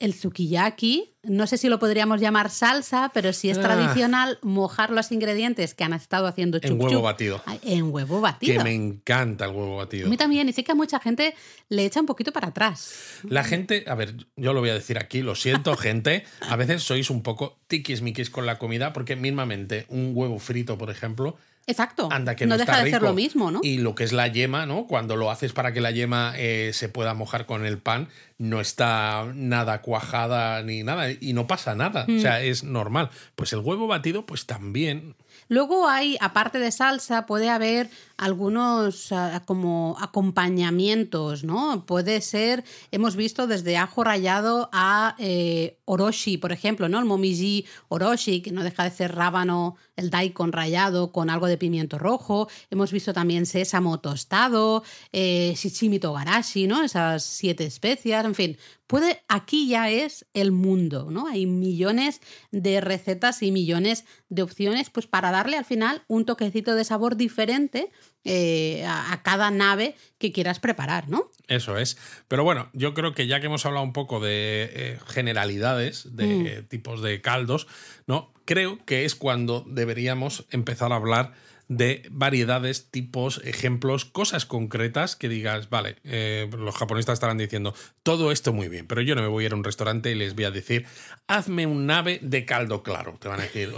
El 0.00 0.14
sukiyaki, 0.14 1.14
no 1.24 1.46
sé 1.46 1.58
si 1.58 1.68
lo 1.68 1.78
podríamos 1.78 2.20
llamar 2.22 2.48
salsa, 2.50 3.10
pero 3.14 3.32
si 3.34 3.50
es 3.50 3.58
Ah. 3.58 3.60
tradicional 3.62 4.38
mojar 4.42 4.90
los 4.90 5.12
ingredientes 5.12 5.74
que 5.74 5.84
han 5.84 5.92
estado 5.92 6.26
haciendo 6.26 6.56
En 6.62 6.70
chup 6.70 6.80
huevo 6.80 6.90
chup 6.94 7.02
batido. 7.04 7.42
En 7.62 7.92
huevo 7.92 8.16
Que 8.16 8.22
batido. 8.22 8.64
me 8.64 8.72
encanta 8.74 9.44
el 9.44 9.50
huevo 9.50 9.76
batido. 9.76 10.06
A 10.06 10.10
mí 10.10 10.16
también, 10.16 10.48
y 10.48 10.52
sé 10.54 10.64
que 10.64 10.72
a 10.72 10.74
mucha 10.74 10.98
gente 11.00 11.34
le 11.68 11.84
echa 11.84 12.00
un 12.00 12.06
poquito 12.06 12.32
para 12.32 12.48
atrás. 12.48 13.20
La 13.28 13.44
gente, 13.44 13.84
a 13.86 13.94
ver, 13.94 14.14
yo 14.36 14.52
lo 14.54 14.60
voy 14.60 14.70
a 14.70 14.74
decir 14.74 14.96
aquí, 14.98 15.20
lo 15.20 15.34
siento, 15.34 15.76
gente. 15.76 16.24
A 16.48 16.56
veces 16.56 16.82
sois 16.82 17.10
un 17.10 17.22
poco 17.22 17.58
tiquismiquis 17.66 18.30
con 18.30 18.46
la 18.46 18.58
comida, 18.58 18.92
porque 18.94 19.16
mismamente 19.16 19.84
un 19.90 20.12
huevo 20.14 20.38
frito, 20.38 20.78
por 20.78 20.88
ejemplo, 20.90 21.36
Exacto. 21.66 22.08
anda 22.10 22.34
que 22.34 22.46
no, 22.46 22.56
deja 22.56 22.72
está 22.72 22.84
de 22.84 22.90
ser 22.90 23.02
lo 23.02 23.14
mismo, 23.14 23.50
¿no? 23.50 23.60
Y 23.62 23.78
lo 23.78 23.94
que 23.94 24.04
es 24.04 24.12
la 24.12 24.26
yema, 24.28 24.66
¿no? 24.66 24.86
Cuando 24.86 25.16
lo 25.16 25.30
haces 25.30 25.52
para 25.52 25.72
que 25.72 25.80
la 25.80 25.90
yema 25.90 26.32
eh, 26.36 26.70
se 26.72 26.88
pueda 26.88 27.14
mojar 27.14 27.46
con 27.46 27.64
el 27.64 27.78
pan, 27.78 28.08
no 28.38 28.60
está 28.60 29.30
nada 29.34 29.82
cuajada 29.82 30.62
ni 30.62 30.82
nada, 30.82 31.10
y 31.10 31.32
no 31.32 31.46
pasa 31.46 31.74
nada. 31.74 32.06
Mm. 32.08 32.16
O 32.16 32.20
sea, 32.20 32.42
es 32.42 32.64
normal. 32.64 33.10
Pues 33.36 33.52
el 33.52 33.60
huevo 33.60 33.86
batido, 33.86 34.26
pues 34.26 34.46
también. 34.46 35.14
Luego 35.50 35.88
hay, 35.88 36.16
aparte 36.20 36.60
de 36.60 36.70
salsa, 36.70 37.26
puede 37.26 37.50
haber 37.50 37.90
algunos 38.16 39.10
ah, 39.10 39.42
como 39.46 39.96
acompañamientos, 39.98 41.42
¿no? 41.42 41.84
Puede 41.86 42.20
ser, 42.20 42.62
hemos 42.92 43.16
visto 43.16 43.48
desde 43.48 43.76
ajo 43.76 44.04
rallado 44.04 44.70
a 44.72 45.16
eh, 45.18 45.80
oroshi, 45.86 46.38
por 46.38 46.52
ejemplo, 46.52 46.88
¿no? 46.88 47.00
El 47.00 47.04
momiji 47.04 47.66
oroshi, 47.88 48.42
que 48.42 48.52
no 48.52 48.62
deja 48.62 48.84
de 48.84 48.92
ser 48.92 49.16
rábano, 49.16 49.74
el 49.96 50.10
daikon 50.10 50.52
rallado 50.52 51.10
con 51.10 51.30
algo 51.30 51.48
de 51.48 51.58
pimiento 51.58 51.98
rojo. 51.98 52.48
Hemos 52.70 52.92
visto 52.92 53.12
también 53.12 53.44
sésamo 53.44 53.98
tostado, 53.98 54.84
eh, 55.10 55.54
shichimi 55.56 55.98
togarashi, 55.98 56.68
¿no? 56.68 56.84
Esas 56.84 57.24
siete 57.24 57.64
especias, 57.66 58.24
en 58.24 58.36
fin. 58.36 58.56
Puede, 58.90 59.22
aquí 59.28 59.68
ya 59.68 59.88
es 59.88 60.26
el 60.34 60.50
mundo, 60.50 61.12
¿no? 61.12 61.28
Hay 61.28 61.46
millones 61.46 62.20
de 62.50 62.80
recetas 62.80 63.40
y 63.40 63.52
millones 63.52 64.04
de 64.30 64.42
opciones, 64.42 64.90
pues 64.90 65.06
para 65.06 65.30
darle 65.30 65.56
al 65.56 65.64
final 65.64 66.02
un 66.08 66.24
toquecito 66.24 66.74
de 66.74 66.82
sabor 66.82 67.16
diferente 67.16 67.92
eh, 68.24 68.84
a, 68.84 69.22
cada 69.22 69.52
nave 69.52 69.94
que 70.18 70.32
quieras 70.32 70.58
preparar, 70.58 71.08
¿no? 71.08 71.30
Eso 71.46 71.78
es. 71.78 71.98
Pero 72.26 72.42
bueno, 72.42 72.68
yo 72.72 72.92
creo 72.92 73.14
que 73.14 73.28
ya 73.28 73.38
que 73.38 73.46
hemos 73.46 73.64
hablado 73.64 73.84
un 73.84 73.92
poco 73.92 74.18
de 74.18 74.68
eh, 74.72 74.98
generalidades, 75.06 76.16
de 76.16 76.64
mm. 76.64 76.66
tipos 76.66 77.00
de 77.00 77.20
caldos, 77.20 77.68
¿no? 78.08 78.32
Creo 78.44 78.84
que 78.86 79.04
es 79.04 79.14
cuando 79.14 79.64
deberíamos 79.68 80.46
empezar 80.50 80.90
a 80.90 80.96
hablar 80.96 81.32
de 81.70 82.02
variedades, 82.10 82.90
tipos, 82.90 83.40
ejemplos, 83.44 84.04
cosas 84.04 84.44
concretas 84.44 85.14
que 85.14 85.28
digas, 85.28 85.70
vale, 85.70 85.94
eh, 86.02 86.50
los 86.58 86.74
japoneses 86.74 87.12
estarán 87.12 87.38
diciendo, 87.38 87.74
todo 88.02 88.32
esto 88.32 88.52
muy 88.52 88.68
bien, 88.68 88.88
pero 88.88 89.02
yo 89.02 89.14
no 89.14 89.22
me 89.22 89.28
voy 89.28 89.44
a 89.44 89.46
ir 89.46 89.52
a 89.52 89.56
un 89.56 89.62
restaurante 89.62 90.10
y 90.10 90.16
les 90.16 90.34
voy 90.34 90.46
a 90.46 90.50
decir, 90.50 90.84
hazme 91.28 91.66
un 91.66 91.86
nave 91.86 92.18
de 92.22 92.44
caldo 92.44 92.82
claro. 92.82 93.16
Te 93.20 93.28
van 93.28 93.38
a 93.38 93.44
decir, 93.44 93.72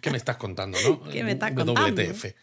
¿qué 0.00 0.10
me 0.10 0.16
estás 0.16 0.38
contando? 0.38 0.78
¿no? 0.82 1.02
¿Qué 1.10 1.22
me 1.22 1.32
estás 1.32 1.52
contando? 1.52 2.02
WTF. 2.02 2.34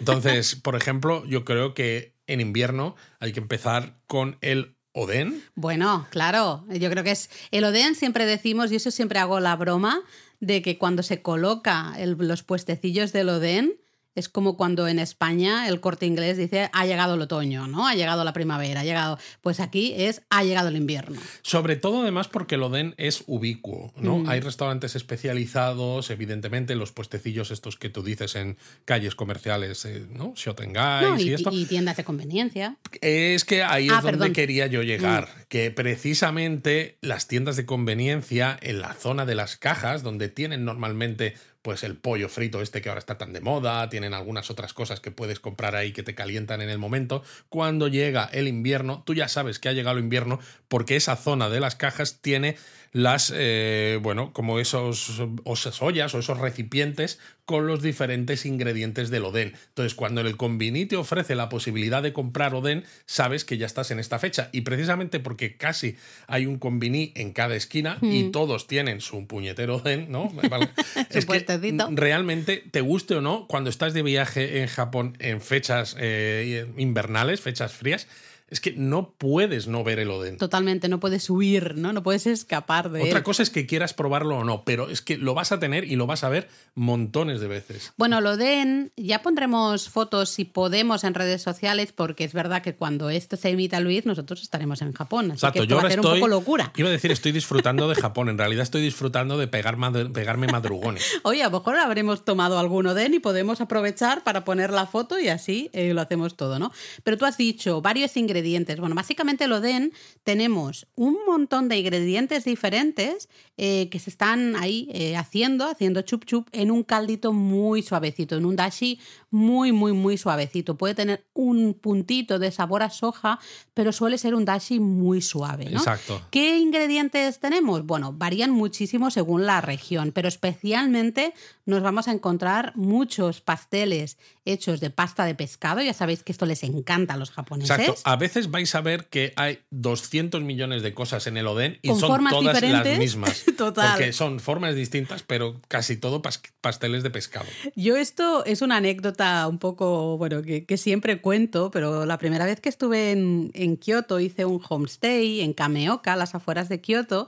Entonces, 0.00 0.56
por 0.56 0.74
ejemplo, 0.74 1.24
yo 1.26 1.44
creo 1.44 1.72
que 1.72 2.16
en 2.26 2.40
invierno 2.40 2.96
hay 3.20 3.32
que 3.32 3.38
empezar 3.38 4.00
con 4.08 4.36
el 4.40 4.74
Oden. 4.90 5.44
Bueno, 5.54 6.08
claro, 6.10 6.64
yo 6.68 6.90
creo 6.90 7.04
que 7.04 7.12
es 7.12 7.30
el 7.52 7.62
Oden 7.62 7.94
siempre 7.94 8.26
decimos, 8.26 8.72
y 8.72 8.76
eso 8.76 8.90
siempre 8.90 9.20
hago 9.20 9.38
la 9.38 9.54
broma, 9.54 10.02
de 10.40 10.60
que 10.60 10.76
cuando 10.76 11.04
se 11.04 11.22
coloca 11.22 11.94
los 12.04 12.42
puestecillos 12.42 13.12
del 13.12 13.28
Oden, 13.28 13.76
es 14.14 14.28
como 14.28 14.56
cuando 14.56 14.86
en 14.88 14.98
España 14.98 15.68
el 15.68 15.80
corte 15.80 16.06
inglés 16.06 16.36
dice 16.36 16.70
ha 16.72 16.86
llegado 16.86 17.14
el 17.14 17.20
otoño, 17.20 17.66
¿no? 17.66 17.86
Ha 17.86 17.94
llegado 17.94 18.24
la 18.24 18.32
primavera, 18.32 18.80
ha 18.80 18.84
llegado. 18.84 19.18
Pues 19.40 19.60
aquí 19.60 19.94
es 19.96 20.22
ha 20.30 20.44
llegado 20.44 20.68
el 20.68 20.76
invierno. 20.76 21.20
Sobre 21.42 21.76
todo, 21.76 22.02
además, 22.02 22.28
porque 22.28 22.54
el 22.54 22.62
Oden 22.62 22.94
es 22.96 23.24
ubicuo, 23.26 23.92
¿no? 23.96 24.18
Mm. 24.18 24.28
Hay 24.28 24.40
restaurantes 24.40 24.96
especializados, 24.96 26.10
evidentemente, 26.10 26.74
los 26.74 26.92
puestecillos 26.92 27.50
estos 27.50 27.76
que 27.76 27.90
tú 27.90 28.02
dices 28.02 28.36
en 28.36 28.56
calles 28.84 29.14
comerciales, 29.14 29.84
eh, 29.84 30.06
¿no? 30.10 30.34
Shotengai 30.36 31.22
y, 31.22 31.30
y, 31.30 31.32
esto. 31.34 31.50
Y 31.52 31.66
tiendas 31.66 31.96
de 31.96 32.04
conveniencia. 32.04 32.76
Es 33.00 33.44
que 33.44 33.62
ahí 33.62 33.86
es 33.86 33.92
ah, 33.92 34.02
donde 34.02 34.32
quería 34.32 34.66
yo 34.66 34.82
llegar. 34.82 35.24
Mm. 35.24 35.42
Que 35.48 35.70
precisamente 35.70 36.98
las 37.00 37.26
tiendas 37.28 37.56
de 37.56 37.66
conveniencia 37.66 38.56
en 38.60 38.80
la 38.80 38.94
zona 38.94 39.26
de 39.26 39.34
las 39.34 39.56
cajas, 39.56 40.02
donde 40.02 40.28
tienen 40.28 40.64
normalmente 40.64 41.34
pues 41.64 41.82
el 41.82 41.96
pollo 41.96 42.28
frito 42.28 42.60
este 42.60 42.82
que 42.82 42.90
ahora 42.90 42.98
está 42.98 43.16
tan 43.16 43.32
de 43.32 43.40
moda, 43.40 43.88
tienen 43.88 44.12
algunas 44.12 44.50
otras 44.50 44.74
cosas 44.74 45.00
que 45.00 45.10
puedes 45.10 45.40
comprar 45.40 45.74
ahí 45.74 45.92
que 45.92 46.02
te 46.02 46.14
calientan 46.14 46.60
en 46.60 46.68
el 46.68 46.76
momento. 46.76 47.22
Cuando 47.48 47.88
llega 47.88 48.28
el 48.34 48.48
invierno, 48.48 49.02
tú 49.06 49.14
ya 49.14 49.28
sabes 49.28 49.58
que 49.58 49.70
ha 49.70 49.72
llegado 49.72 49.96
el 49.96 50.04
invierno 50.04 50.40
porque 50.68 50.94
esa 50.94 51.16
zona 51.16 51.48
de 51.48 51.60
las 51.60 51.74
cajas 51.74 52.18
tiene 52.20 52.58
las, 52.94 53.32
eh, 53.34 53.98
bueno, 54.00 54.32
como 54.32 54.60
esos, 54.60 55.20
esas 55.44 55.82
ollas 55.82 56.14
o 56.14 56.20
esos 56.20 56.38
recipientes 56.38 57.18
con 57.44 57.66
los 57.66 57.82
diferentes 57.82 58.46
ingredientes 58.46 59.10
del 59.10 59.24
Oden. 59.24 59.52
Entonces, 59.68 59.96
cuando 59.96 60.20
el 60.20 60.36
Convini 60.36 60.86
te 60.86 60.94
ofrece 60.94 61.34
la 61.34 61.48
posibilidad 61.48 62.04
de 62.04 62.12
comprar 62.12 62.54
Oden, 62.54 62.84
sabes 63.04 63.44
que 63.44 63.58
ya 63.58 63.66
estás 63.66 63.90
en 63.90 63.98
esta 63.98 64.20
fecha. 64.20 64.48
Y 64.52 64.60
precisamente 64.60 65.18
porque 65.18 65.56
casi 65.56 65.96
hay 66.28 66.46
un 66.46 66.60
Convini 66.60 67.12
en 67.16 67.32
cada 67.32 67.56
esquina 67.56 67.98
y 68.00 68.24
mm. 68.24 68.30
todos 68.30 68.68
tienen 68.68 69.00
su 69.00 69.26
puñetero 69.26 69.76
Oden, 69.78 70.12
¿no? 70.12 70.32
es 71.10 71.26
que 71.26 71.44
realmente, 71.90 72.62
te 72.70 72.80
guste 72.80 73.16
o 73.16 73.20
no, 73.20 73.48
cuando 73.48 73.70
estás 73.70 73.92
de 73.92 74.04
viaje 74.04 74.62
en 74.62 74.68
Japón 74.68 75.16
en 75.18 75.40
fechas 75.40 75.96
eh, 75.98 76.68
invernales, 76.76 77.40
fechas 77.40 77.72
frías, 77.72 78.06
es 78.48 78.60
que 78.60 78.72
no 78.72 79.14
puedes 79.16 79.66
no 79.66 79.82
ver 79.84 79.98
el 79.98 80.10
Oden. 80.10 80.36
Totalmente, 80.36 80.88
no 80.88 81.00
puedes 81.00 81.28
huir, 81.30 81.76
¿no? 81.76 81.92
No 81.92 82.02
puedes 82.02 82.26
escapar 82.26 82.90
de 82.90 83.02
Otra 83.02 83.22
cosa 83.22 83.42
es 83.42 83.50
que 83.50 83.66
quieras 83.66 83.94
probarlo 83.94 84.38
o 84.38 84.44
no, 84.44 84.64
pero 84.64 84.90
es 84.90 85.00
que 85.00 85.16
lo 85.16 85.34
vas 85.34 85.50
a 85.50 85.58
tener 85.58 85.84
y 85.84 85.96
lo 85.96 86.06
vas 86.06 86.24
a 86.24 86.28
ver 86.28 86.48
montones 86.74 87.40
de 87.40 87.48
veces. 87.48 87.92
Bueno, 87.96 88.18
el 88.18 88.26
Oden, 88.26 88.92
ya 88.96 89.22
pondremos 89.22 89.88
fotos 89.88 90.28
si 90.28 90.44
podemos 90.44 91.04
en 91.04 91.14
redes 91.14 91.42
sociales, 91.42 91.92
porque 91.92 92.24
es 92.24 92.34
verdad 92.34 92.62
que 92.62 92.74
cuando 92.74 93.08
esto 93.08 93.36
se 93.36 93.48
emita 93.48 93.80
Luis, 93.80 94.04
nosotros 94.04 94.42
estaremos 94.42 94.82
en 94.82 94.92
Japón. 94.92 95.32
Así 95.32 95.38
Exacto, 95.38 95.62
que 95.62 95.66
yo 95.66 95.76
va 95.76 95.88
a 95.88 95.90
ser 95.90 96.00
un 96.00 96.12
poco 96.12 96.28
locura. 96.28 96.72
Iba 96.76 96.90
a 96.90 96.92
decir, 96.92 97.10
estoy 97.10 97.32
disfrutando 97.32 97.88
de 97.88 97.94
Japón. 97.94 98.28
En 98.28 98.36
realidad 98.36 98.62
estoy 98.62 98.82
disfrutando 98.82 99.38
de 99.38 99.48
pegar 99.48 99.76
pegarme 100.12 100.46
madrugones. 100.48 101.04
Oye, 101.22 101.42
a 101.42 101.48
lo 101.48 101.58
mejor 101.58 101.76
habremos 101.76 102.24
tomado 102.24 102.58
algún 102.58 102.86
Oden 102.86 103.14
y 103.14 103.20
podemos 103.20 103.60
aprovechar 103.62 104.22
para 104.22 104.44
poner 104.44 104.70
la 104.70 104.86
foto 104.86 105.18
y 105.18 105.28
así 105.28 105.70
eh, 105.72 105.94
lo 105.94 106.02
hacemos 106.02 106.36
todo, 106.36 106.58
¿no? 106.58 106.70
Pero 107.02 107.16
tú 107.16 107.24
has 107.24 107.36
dicho 107.36 107.80
varios 107.80 108.16
ingredientes 108.16 108.33
ingredientes. 108.34 108.80
Bueno, 108.80 108.94
básicamente 108.94 109.46
lo 109.46 109.60
den, 109.60 109.92
tenemos 110.24 110.86
un 110.96 111.16
montón 111.26 111.68
de 111.68 111.78
ingredientes 111.78 112.44
diferentes 112.44 113.28
eh, 113.56 113.88
que 113.90 114.00
se 114.00 114.10
están 114.10 114.56
ahí 114.56 114.88
eh, 114.92 115.16
haciendo, 115.16 115.66
haciendo 115.66 116.02
chup 116.02 116.24
chup 116.24 116.48
en 116.50 116.72
un 116.72 116.82
caldito 116.82 117.32
muy 117.32 117.82
suavecito, 117.82 118.36
en 118.36 118.44
un 118.44 118.56
dashi 118.56 118.98
muy, 119.34 119.72
muy, 119.72 119.92
muy 119.92 120.16
suavecito. 120.16 120.76
Puede 120.76 120.94
tener 120.94 121.26
un 121.34 121.74
puntito 121.74 122.38
de 122.38 122.52
sabor 122.52 122.84
a 122.84 122.90
soja, 122.90 123.40
pero 123.74 123.90
suele 123.90 124.16
ser 124.16 124.36
un 124.36 124.44
dashi 124.44 124.78
muy 124.78 125.20
suave. 125.20 125.64
Exacto. 125.72 126.22
¿Qué 126.30 126.58
ingredientes 126.58 127.40
tenemos? 127.40 127.84
Bueno, 127.84 128.12
varían 128.12 128.52
muchísimo 128.52 129.10
según 129.10 129.44
la 129.44 129.60
región, 129.60 130.12
pero 130.14 130.28
especialmente 130.28 131.34
nos 131.66 131.82
vamos 131.82 132.06
a 132.06 132.12
encontrar 132.12 132.76
muchos 132.76 133.40
pasteles 133.40 134.18
hechos 134.44 134.78
de 134.78 134.90
pasta 134.90 135.24
de 135.24 135.34
pescado. 135.34 135.80
Ya 135.80 135.94
sabéis 135.94 136.22
que 136.22 136.30
esto 136.30 136.46
les 136.46 136.62
encanta 136.62 137.14
a 137.14 137.16
los 137.16 137.32
japoneses. 137.32 137.76
Exacto. 137.76 138.00
A 138.04 138.14
veces 138.14 138.52
vais 138.52 138.72
a 138.76 138.82
ver 138.82 139.06
que 139.06 139.32
hay 139.34 139.64
200 139.70 140.42
millones 140.42 140.82
de 140.82 140.94
cosas 140.94 141.26
en 141.26 141.38
el 141.38 141.48
Oden 141.48 141.80
y 141.82 141.88
son 141.88 142.24
todas 142.28 142.62
las 142.62 142.98
mismas. 142.98 143.44
Total. 143.56 143.96
Porque 143.96 144.12
son 144.12 144.38
formas 144.38 144.76
distintas, 144.76 145.24
pero 145.24 145.60
casi 145.66 145.96
todo 145.96 146.22
pasteles 146.60 147.02
de 147.02 147.10
pescado. 147.10 147.46
Yo 147.74 147.96
esto 147.96 148.44
es 148.44 148.62
una 148.62 148.76
anécdota 148.76 149.23
un 149.48 149.58
poco, 149.58 150.16
bueno, 150.18 150.42
que, 150.42 150.76
siempre 150.76 151.20
cuento, 151.20 151.70
pero 151.70 152.06
la 152.06 152.18
primera 152.18 152.44
vez 152.44 152.60
que 152.60 152.68
estuve 152.68 153.12
en, 153.12 153.76
Kioto 153.76 154.20
hice 154.20 154.44
un 154.44 154.60
homestay 154.68 155.40
en 155.40 155.52
Kameoka, 155.52 156.16
las 156.16 156.34
afueras 156.34 156.68
de 156.68 156.80
Kioto, 156.80 157.26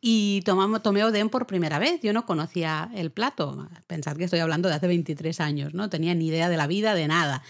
y 0.00 0.42
tomamos, 0.44 0.82
tomé 0.82 1.04
Oden 1.04 1.28
por 1.28 1.46
primera 1.46 1.78
vez. 1.78 2.00
Yo 2.02 2.12
no 2.12 2.26
conocía 2.26 2.90
el 2.94 3.10
plato. 3.10 3.68
Pensad 3.86 4.16
que 4.16 4.24
estoy 4.24 4.40
hablando 4.40 4.68
de 4.68 4.74
hace 4.74 4.86
23 4.86 5.40
años, 5.40 5.74
no 5.74 5.88
tenía 5.90 6.14
ni 6.14 6.28
idea 6.28 6.48
de 6.48 6.56
la 6.56 6.66
vida, 6.66 6.94
de 6.94 7.08
nada. 7.08 7.42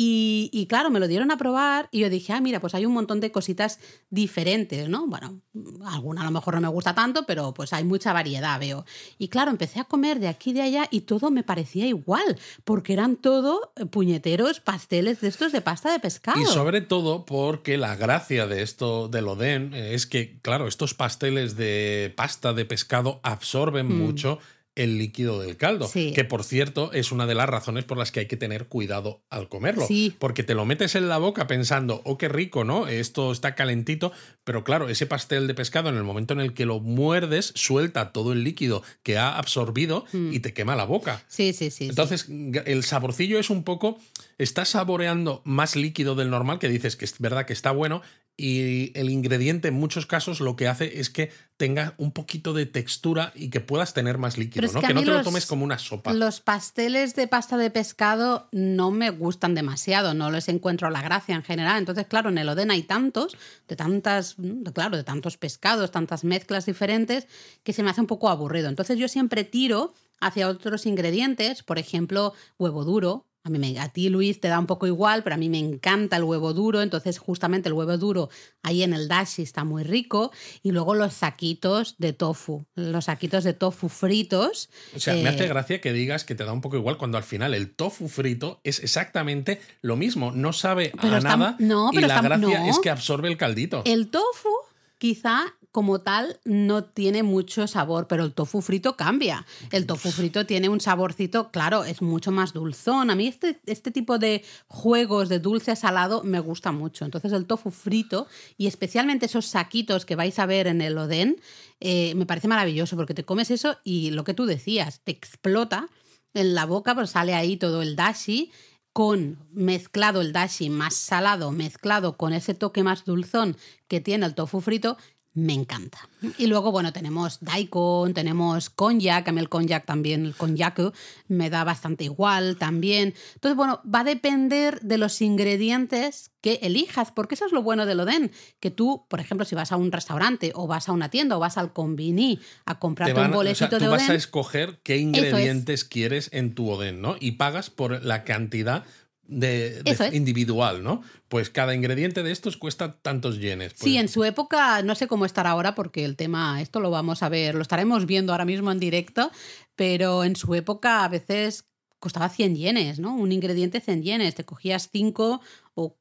Y, 0.00 0.66
claro, 0.68 0.90
me 0.90 1.00
lo 1.00 1.08
dieron 1.08 1.32
a 1.32 1.36
probar 1.36 1.88
y 1.90 1.98
yo 1.98 2.08
dije, 2.08 2.32
ah, 2.32 2.40
mira, 2.40 2.60
pues 2.60 2.72
hay 2.72 2.86
un 2.86 2.92
montón 2.92 3.18
de 3.18 3.32
cositas 3.32 3.80
diferentes, 4.10 4.88
¿no? 4.88 5.08
Bueno, 5.08 5.40
alguna 5.86 6.22
a 6.22 6.24
lo 6.24 6.30
mejor 6.30 6.54
no 6.54 6.60
me 6.60 6.68
gusta 6.68 6.94
tanto, 6.94 7.26
pero 7.26 7.52
pues 7.52 7.72
hay 7.72 7.82
mucha 7.82 8.12
variedad, 8.12 8.60
veo. 8.60 8.84
Y 9.18 9.26
claro, 9.26 9.50
empecé 9.50 9.80
a 9.80 9.84
comer 9.84 10.20
de 10.20 10.28
aquí 10.28 10.50
y 10.50 10.52
de 10.52 10.62
allá 10.62 10.86
y 10.92 11.00
todo 11.00 11.32
me 11.32 11.42
parecía 11.42 11.84
igual, 11.88 12.38
porque 12.62 12.92
eran 12.92 13.16
todo 13.16 13.72
puñeteros 13.90 14.60
pasteles 14.60 15.20
de 15.20 15.26
estos 15.26 15.50
de 15.50 15.62
pasta 15.62 15.90
de 15.90 15.98
pescado. 15.98 16.40
Y 16.40 16.46
sobre 16.46 16.80
todo 16.80 17.24
porque 17.24 17.76
la 17.76 17.96
gracia 17.96 18.46
de 18.46 18.62
esto 18.62 19.08
del 19.08 19.26
Oden 19.26 19.74
es 19.74 20.06
que, 20.06 20.38
claro, 20.42 20.68
estos 20.68 20.94
pasteles 20.94 21.56
de 21.56 22.14
pasta 22.16 22.52
de 22.52 22.64
pescado 22.64 23.18
absorben 23.24 23.88
mm. 23.88 23.98
mucho 23.98 24.38
el 24.78 24.96
líquido 24.96 25.40
del 25.40 25.56
caldo. 25.56 25.90
Que 25.92 26.24
por 26.24 26.44
cierto 26.44 26.92
es 26.92 27.12
una 27.12 27.26
de 27.26 27.34
las 27.34 27.48
razones 27.48 27.84
por 27.84 27.98
las 27.98 28.12
que 28.12 28.20
hay 28.20 28.26
que 28.26 28.36
tener 28.36 28.66
cuidado 28.66 29.22
al 29.28 29.48
comerlo. 29.48 29.86
Porque 30.18 30.42
te 30.42 30.54
lo 30.54 30.64
metes 30.64 30.94
en 30.94 31.08
la 31.08 31.18
boca 31.18 31.46
pensando, 31.46 32.00
oh, 32.04 32.16
qué 32.16 32.28
rico, 32.28 32.64
¿no? 32.64 32.86
Esto 32.86 33.32
está 33.32 33.54
calentito. 33.54 34.12
Pero 34.44 34.64
claro, 34.64 34.88
ese 34.88 35.06
pastel 35.06 35.46
de 35.46 35.54
pescado, 35.54 35.88
en 35.88 35.96
el 35.96 36.04
momento 36.04 36.32
en 36.32 36.40
el 36.40 36.54
que 36.54 36.64
lo 36.64 36.80
muerdes, 36.80 37.52
suelta 37.54 38.12
todo 38.12 38.32
el 38.32 38.44
líquido 38.44 38.82
que 39.02 39.18
ha 39.18 39.36
absorbido 39.36 40.06
mm. 40.12 40.32
y 40.32 40.40
te 40.40 40.54
quema 40.54 40.76
la 40.76 40.84
boca. 40.84 41.24
Sí, 41.28 41.52
sí, 41.52 41.70
sí. 41.70 41.88
Entonces, 41.88 42.26
el 42.28 42.84
saborcillo 42.84 43.38
es 43.38 43.50
un 43.50 43.64
poco. 43.64 43.98
Estás 44.38 44.70
saboreando 44.70 45.42
más 45.44 45.74
líquido 45.74 46.14
del 46.14 46.30
normal, 46.30 46.58
que 46.58 46.68
dices 46.68 46.96
que 46.96 47.04
es 47.04 47.18
verdad 47.18 47.44
que 47.44 47.52
está 47.52 47.72
bueno, 47.72 48.02
y 48.40 48.92
el 48.94 49.10
ingrediente 49.10 49.66
en 49.66 49.74
muchos 49.74 50.06
casos 50.06 50.40
lo 50.40 50.54
que 50.54 50.68
hace 50.68 51.00
es 51.00 51.10
que 51.10 51.32
tenga 51.56 51.94
un 51.98 52.12
poquito 52.12 52.54
de 52.54 52.66
textura 52.66 53.32
y 53.34 53.50
que 53.50 53.58
puedas 53.58 53.94
tener 53.94 54.16
más 54.16 54.38
líquido, 54.38 54.70
¿no? 54.72 54.80
Que, 54.80 54.94
no 54.94 55.00
te 55.00 55.06
lo 55.06 55.22
tomes 55.24 55.44
como 55.44 55.64
una 55.64 55.76
sopa. 55.76 56.12
Los 56.12 56.40
pasteles 56.40 57.16
de 57.16 57.26
pasta 57.26 57.56
de 57.56 57.68
pescado 57.70 58.48
no 58.52 58.92
me 58.92 59.10
gustan 59.10 59.56
demasiado, 59.56 60.14
no 60.14 60.30
les 60.30 60.48
encuentro 60.48 60.88
la 60.88 61.02
gracia 61.02 61.34
en 61.34 61.42
general. 61.42 61.78
Entonces, 61.78 62.06
claro, 62.06 62.28
en 62.30 62.38
el 62.38 62.48
Oden 62.48 62.70
hay 62.70 62.84
tantos, 62.84 63.36
de 63.66 63.74
tantas, 63.74 64.36
claro, 64.72 64.96
de 64.96 65.02
tantos 65.02 65.36
pescados, 65.36 65.90
tantas 65.90 66.22
mezclas 66.22 66.64
diferentes, 66.64 67.26
que 67.64 67.72
se 67.72 67.82
me 67.82 67.90
hace 67.90 68.02
un 68.02 68.06
poco 68.06 68.28
aburrido. 68.28 68.68
Entonces 68.68 68.98
yo 68.98 69.08
siempre 69.08 69.42
tiro 69.42 69.94
hacia 70.20 70.46
otros 70.46 70.86
ingredientes, 70.86 71.64
por 71.64 71.80
ejemplo, 71.80 72.34
huevo 72.56 72.84
duro, 72.84 73.26
a, 73.44 73.50
mí 73.50 73.58
me, 73.58 73.78
a 73.78 73.88
ti, 73.88 74.08
Luis, 74.08 74.40
te 74.40 74.48
da 74.48 74.58
un 74.58 74.66
poco 74.66 74.86
igual, 74.86 75.22
pero 75.22 75.34
a 75.34 75.38
mí 75.38 75.48
me 75.48 75.58
encanta 75.58 76.16
el 76.16 76.24
huevo 76.24 76.52
duro. 76.52 76.82
Entonces, 76.82 77.18
justamente 77.18 77.68
el 77.68 77.72
huevo 77.72 77.96
duro 77.96 78.30
ahí 78.62 78.82
en 78.82 78.92
el 78.92 79.08
dashi 79.08 79.42
está 79.42 79.64
muy 79.64 79.84
rico. 79.84 80.32
Y 80.62 80.72
luego 80.72 80.94
los 80.94 81.14
saquitos 81.14 81.96
de 81.98 82.12
tofu, 82.12 82.66
los 82.74 83.06
saquitos 83.06 83.44
de 83.44 83.54
tofu 83.54 83.88
fritos. 83.88 84.70
O 84.94 85.00
sea, 85.00 85.14
me 85.14 85.28
hace 85.28 85.44
eh, 85.44 85.48
gracia 85.48 85.80
que 85.80 85.92
digas 85.92 86.24
que 86.24 86.34
te 86.34 86.44
da 86.44 86.52
un 86.52 86.60
poco 86.60 86.76
igual 86.76 86.98
cuando 86.98 87.16
al 87.16 87.24
final 87.24 87.54
el 87.54 87.74
tofu 87.74 88.08
frito 88.08 88.60
es 88.64 88.80
exactamente 88.80 89.60
lo 89.80 89.96
mismo. 89.96 90.32
No 90.32 90.52
sabe 90.52 90.92
a 90.98 91.20
nada. 91.20 91.56
No, 91.58 91.90
pero 91.92 92.06
y 92.06 92.08
la 92.08 92.20
gracia 92.20 92.68
es 92.68 92.78
que 92.80 92.90
absorbe 92.90 93.28
el 93.28 93.36
caldito. 93.36 93.82
El 93.84 94.08
tofu 94.08 94.50
quizá 94.98 95.54
como 95.70 96.00
tal 96.00 96.40
no 96.44 96.84
tiene 96.84 97.22
mucho 97.22 97.66
sabor, 97.66 98.06
pero 98.08 98.24
el 98.24 98.32
tofu 98.32 98.62
frito 98.62 98.96
cambia. 98.96 99.46
El 99.70 99.86
tofu 99.86 100.10
frito 100.10 100.46
tiene 100.46 100.68
un 100.68 100.80
saborcito, 100.80 101.50
claro, 101.50 101.84
es 101.84 102.00
mucho 102.02 102.32
más 102.32 102.52
dulzón. 102.52 103.10
A 103.10 103.14
mí 103.14 103.26
este, 103.26 103.60
este 103.66 103.90
tipo 103.90 104.18
de 104.18 104.44
juegos 104.66 105.28
de 105.28 105.38
dulce 105.38 105.76
salado 105.76 106.22
me 106.24 106.40
gusta 106.40 106.72
mucho. 106.72 107.04
Entonces 107.04 107.32
el 107.32 107.46
tofu 107.46 107.70
frito 107.70 108.26
y 108.56 108.66
especialmente 108.66 109.26
esos 109.26 109.46
saquitos 109.46 110.04
que 110.04 110.16
vais 110.16 110.38
a 110.38 110.46
ver 110.46 110.66
en 110.66 110.80
el 110.80 110.96
Oden, 110.96 111.40
eh, 111.80 112.14
me 112.14 112.26
parece 112.26 112.48
maravilloso 112.48 112.96
porque 112.96 113.14
te 113.14 113.24
comes 113.24 113.50
eso 113.50 113.76
y 113.84 114.10
lo 114.10 114.24
que 114.24 114.34
tú 114.34 114.46
decías, 114.46 115.00
te 115.04 115.12
explota 115.12 115.88
en 116.34 116.54
la 116.54 116.66
boca, 116.66 116.94
pues 116.94 117.10
sale 117.10 117.34
ahí 117.34 117.56
todo 117.56 117.82
el 117.82 117.94
dashi 117.94 118.50
con 118.92 119.38
mezclado 119.52 120.20
el 120.20 120.32
dashi 120.32 120.70
más 120.70 120.94
salado, 120.94 121.52
mezclado 121.52 122.16
con 122.16 122.32
ese 122.32 122.54
toque 122.54 122.82
más 122.82 123.04
dulzón 123.04 123.56
que 123.86 124.00
tiene 124.00 124.26
el 124.26 124.34
tofu 124.34 124.60
frito 124.60 124.96
me 125.34 125.52
encanta. 125.52 126.08
Y 126.36 126.46
luego, 126.46 126.72
bueno, 126.72 126.92
tenemos 126.92 127.38
daikon, 127.40 128.12
tenemos 128.12 128.70
konjac, 128.70 129.28
a 129.28 129.32
mí 129.32 129.40
el 129.40 129.48
konjac 129.48 129.86
también, 129.86 130.26
el 130.26 130.34
konjac 130.34 130.92
me 131.28 131.48
da 131.48 131.64
bastante 131.64 132.04
igual 132.04 132.56
también. 132.56 133.14
Entonces, 133.34 133.56
bueno, 133.56 133.80
va 133.82 134.00
a 134.00 134.04
depender 134.04 134.80
de 134.80 134.98
los 134.98 135.20
ingredientes 135.22 136.32
que 136.40 136.54
elijas, 136.62 137.12
porque 137.12 137.34
eso 137.34 137.46
es 137.46 137.52
lo 137.52 137.62
bueno 137.62 137.86
del 137.86 138.00
Oden, 138.00 138.32
que 138.60 138.70
tú, 138.70 139.06
por 139.08 139.20
ejemplo, 139.20 139.44
si 139.44 139.54
vas 139.54 139.72
a 139.72 139.76
un 139.76 139.92
restaurante 139.92 140.52
o 140.54 140.66
vas 140.66 140.88
a 140.88 140.92
una 140.92 141.08
tienda 141.08 141.36
o 141.36 141.40
vas 141.40 141.58
al 141.58 141.72
convini 141.72 142.40
a 142.64 142.78
comprarte 142.78 143.20
un 143.20 143.30
boletito 143.30 143.78
de 143.78 143.88
Oden... 143.88 143.98
vas 143.98 144.10
a 144.10 144.14
escoger 144.14 144.80
qué 144.82 144.98
ingredientes 144.98 145.84
quieres 145.84 146.30
en 146.32 146.54
tu 146.54 146.70
Oden, 146.70 147.00
¿no? 147.00 147.16
Y 147.20 147.32
pagas 147.32 147.70
por 147.70 148.04
la 148.04 148.24
cantidad 148.24 148.84
de, 149.28 150.10
individual, 150.12 150.82
¿no? 150.82 151.02
Pues 151.28 151.50
cada 151.50 151.74
ingrediente 151.74 152.22
de 152.22 152.32
estos 152.32 152.56
cuesta 152.56 152.96
tantos 153.00 153.38
yenes. 153.38 153.74
Sí, 153.76 153.96
en 153.98 154.08
su 154.08 154.24
época, 154.24 154.82
no 154.82 154.94
sé 154.94 155.06
cómo 155.06 155.26
estará 155.26 155.50
ahora, 155.50 155.74
porque 155.74 156.04
el 156.04 156.16
tema, 156.16 156.60
esto 156.60 156.80
lo 156.80 156.90
vamos 156.90 157.22
a 157.22 157.28
ver, 157.28 157.54
lo 157.54 157.62
estaremos 157.62 158.06
viendo 158.06 158.32
ahora 158.32 158.46
mismo 158.46 158.72
en 158.72 158.80
directo, 158.80 159.30
pero 159.76 160.24
en 160.24 160.34
su 160.34 160.54
época 160.54 161.04
a 161.04 161.08
veces 161.08 161.66
costaba 161.98 162.28
100 162.28 162.56
yenes, 162.56 162.98
¿no? 162.98 163.14
Un 163.14 163.32
ingrediente 163.32 163.80
100 163.80 164.02
yenes, 164.02 164.34
te 164.34 164.44
cogías 164.44 164.88
5 164.90 165.40
o 165.78 165.96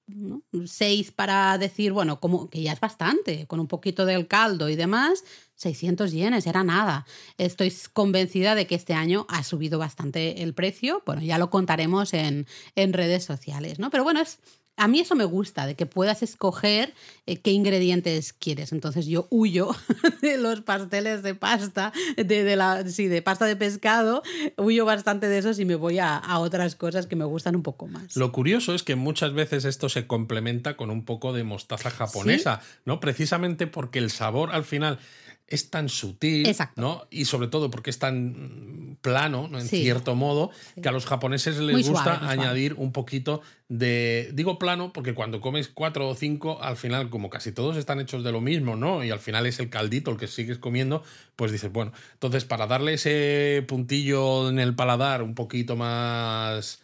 6 0.65 1.11
para 1.11 1.55
decir, 1.59 1.91
bueno, 1.91 2.19
como 2.19 2.49
que 2.49 2.63
ya 2.63 2.73
es 2.73 2.79
bastante, 2.79 3.45
con 3.45 3.59
un 3.59 3.67
poquito 3.67 4.05
del 4.05 4.27
caldo 4.27 4.69
y 4.69 4.75
demás, 4.75 5.23
600 5.53 6.11
yenes, 6.11 6.47
era 6.47 6.63
nada. 6.63 7.05
Estoy 7.37 7.71
convencida 7.93 8.55
de 8.55 8.65
que 8.65 8.73
este 8.73 8.95
año 8.95 9.27
ha 9.29 9.43
subido 9.43 9.77
bastante 9.77 10.41
el 10.41 10.55
precio, 10.55 11.03
bueno, 11.05 11.21
ya 11.21 11.37
lo 11.37 11.51
contaremos 11.51 12.15
en, 12.15 12.47
en 12.75 12.93
redes 12.93 13.23
sociales, 13.23 13.77
¿no? 13.77 13.91
Pero 13.91 14.03
bueno, 14.03 14.19
es 14.19 14.39
a 14.77 14.87
mí 14.87 14.99
eso 14.99 15.15
me 15.15 15.25
gusta, 15.25 15.65
de 15.65 15.75
que 15.75 15.87
puedas 15.87 16.21
escoger 16.21 16.93
eh, 17.25 17.37
qué 17.37 17.51
ingredientes 17.51 18.31
quieres. 18.31 18.71
Entonces 18.71 19.07
yo 19.07 19.27
huyo 19.31 19.75
de 20.21 20.37
los 20.37 20.61
pasteles 20.61 21.23
de 21.23 21.33
pasta, 21.35 21.91
de, 22.15 22.55
la, 22.55 22.87
sí, 22.87 23.07
de 23.07 23.21
pasta 23.21 23.45
de 23.45 23.55
pescado, 23.55 24.21
huyo 24.55 24.85
bastante 24.85 25.27
de 25.27 25.39
esos 25.39 25.59
y 25.59 25.65
me 25.65 25.75
voy 25.75 25.99
a, 25.99 26.21
otras 26.37 26.75
cosas 26.75 27.07
que 27.07 27.15
me 27.15 27.25
gustan 27.25 27.55
un 27.55 27.63
poco 27.63 27.87
más. 27.87 28.15
Lo 28.15 28.31
curioso 28.31 28.75
es 28.75 28.83
que 28.83 28.95
muchas 28.95 29.33
veces 29.33 29.65
esto 29.65 29.89
se 29.89 30.05
complementa 30.05 30.77
con 30.77 30.91
un 30.91 31.03
poco 31.03 31.33
de 31.33 31.43
mostaza 31.43 31.89
japonesa, 31.89 32.61
¿no? 32.85 32.99
Precisamente 32.99 33.65
porque 33.65 33.97
el 33.97 34.11
sabor 34.11 34.51
al 34.53 34.63
final 34.63 34.99
es 35.47 35.69
tan 35.69 35.87
sutil, 35.87 36.53
¿no? 36.75 37.07
Y 37.09 37.25
sobre 37.25 37.47
todo 37.47 37.71
porque 37.71 37.89
es 37.89 37.99
tan 37.99 38.97
plano, 39.01 39.49
en 39.53 39.61
cierto 39.61 40.13
modo, 40.13 40.51
que 40.81 40.89
a 40.89 40.91
los 40.91 41.05
japoneses 41.05 41.57
les 41.59 41.87
gusta 41.87 42.29
añadir 42.29 42.73
un 42.73 42.91
poquito 42.91 43.41
de. 43.69 44.29
Digo 44.33 44.59
plano 44.59 44.91
porque 44.91 45.13
cuando 45.13 45.39
comes 45.39 45.69
cuatro 45.69 46.09
o 46.09 46.15
cinco, 46.15 46.61
al 46.61 46.75
final, 46.75 47.09
como 47.09 47.29
casi 47.29 47.53
todos 47.53 47.77
están 47.77 48.01
hechos 48.01 48.25
de 48.25 48.33
lo 48.33 48.41
mismo, 48.41 48.75
¿no? 48.75 49.05
Y 49.05 49.09
al 49.09 49.19
final 49.19 49.45
es 49.45 49.59
el 49.59 49.69
caldito 49.69 50.11
el 50.11 50.17
que 50.17 50.27
sigues 50.27 50.57
comiendo, 50.57 51.01
pues 51.37 51.53
dices, 51.53 51.71
bueno, 51.71 51.93
entonces 52.13 52.43
para 52.43 52.67
darle 52.67 52.93
ese 52.93 53.63
puntillo 53.67 54.49
en 54.49 54.59
el 54.59 54.75
paladar 54.75 55.23
un 55.23 55.33
poquito 55.33 55.75
más. 55.75 56.81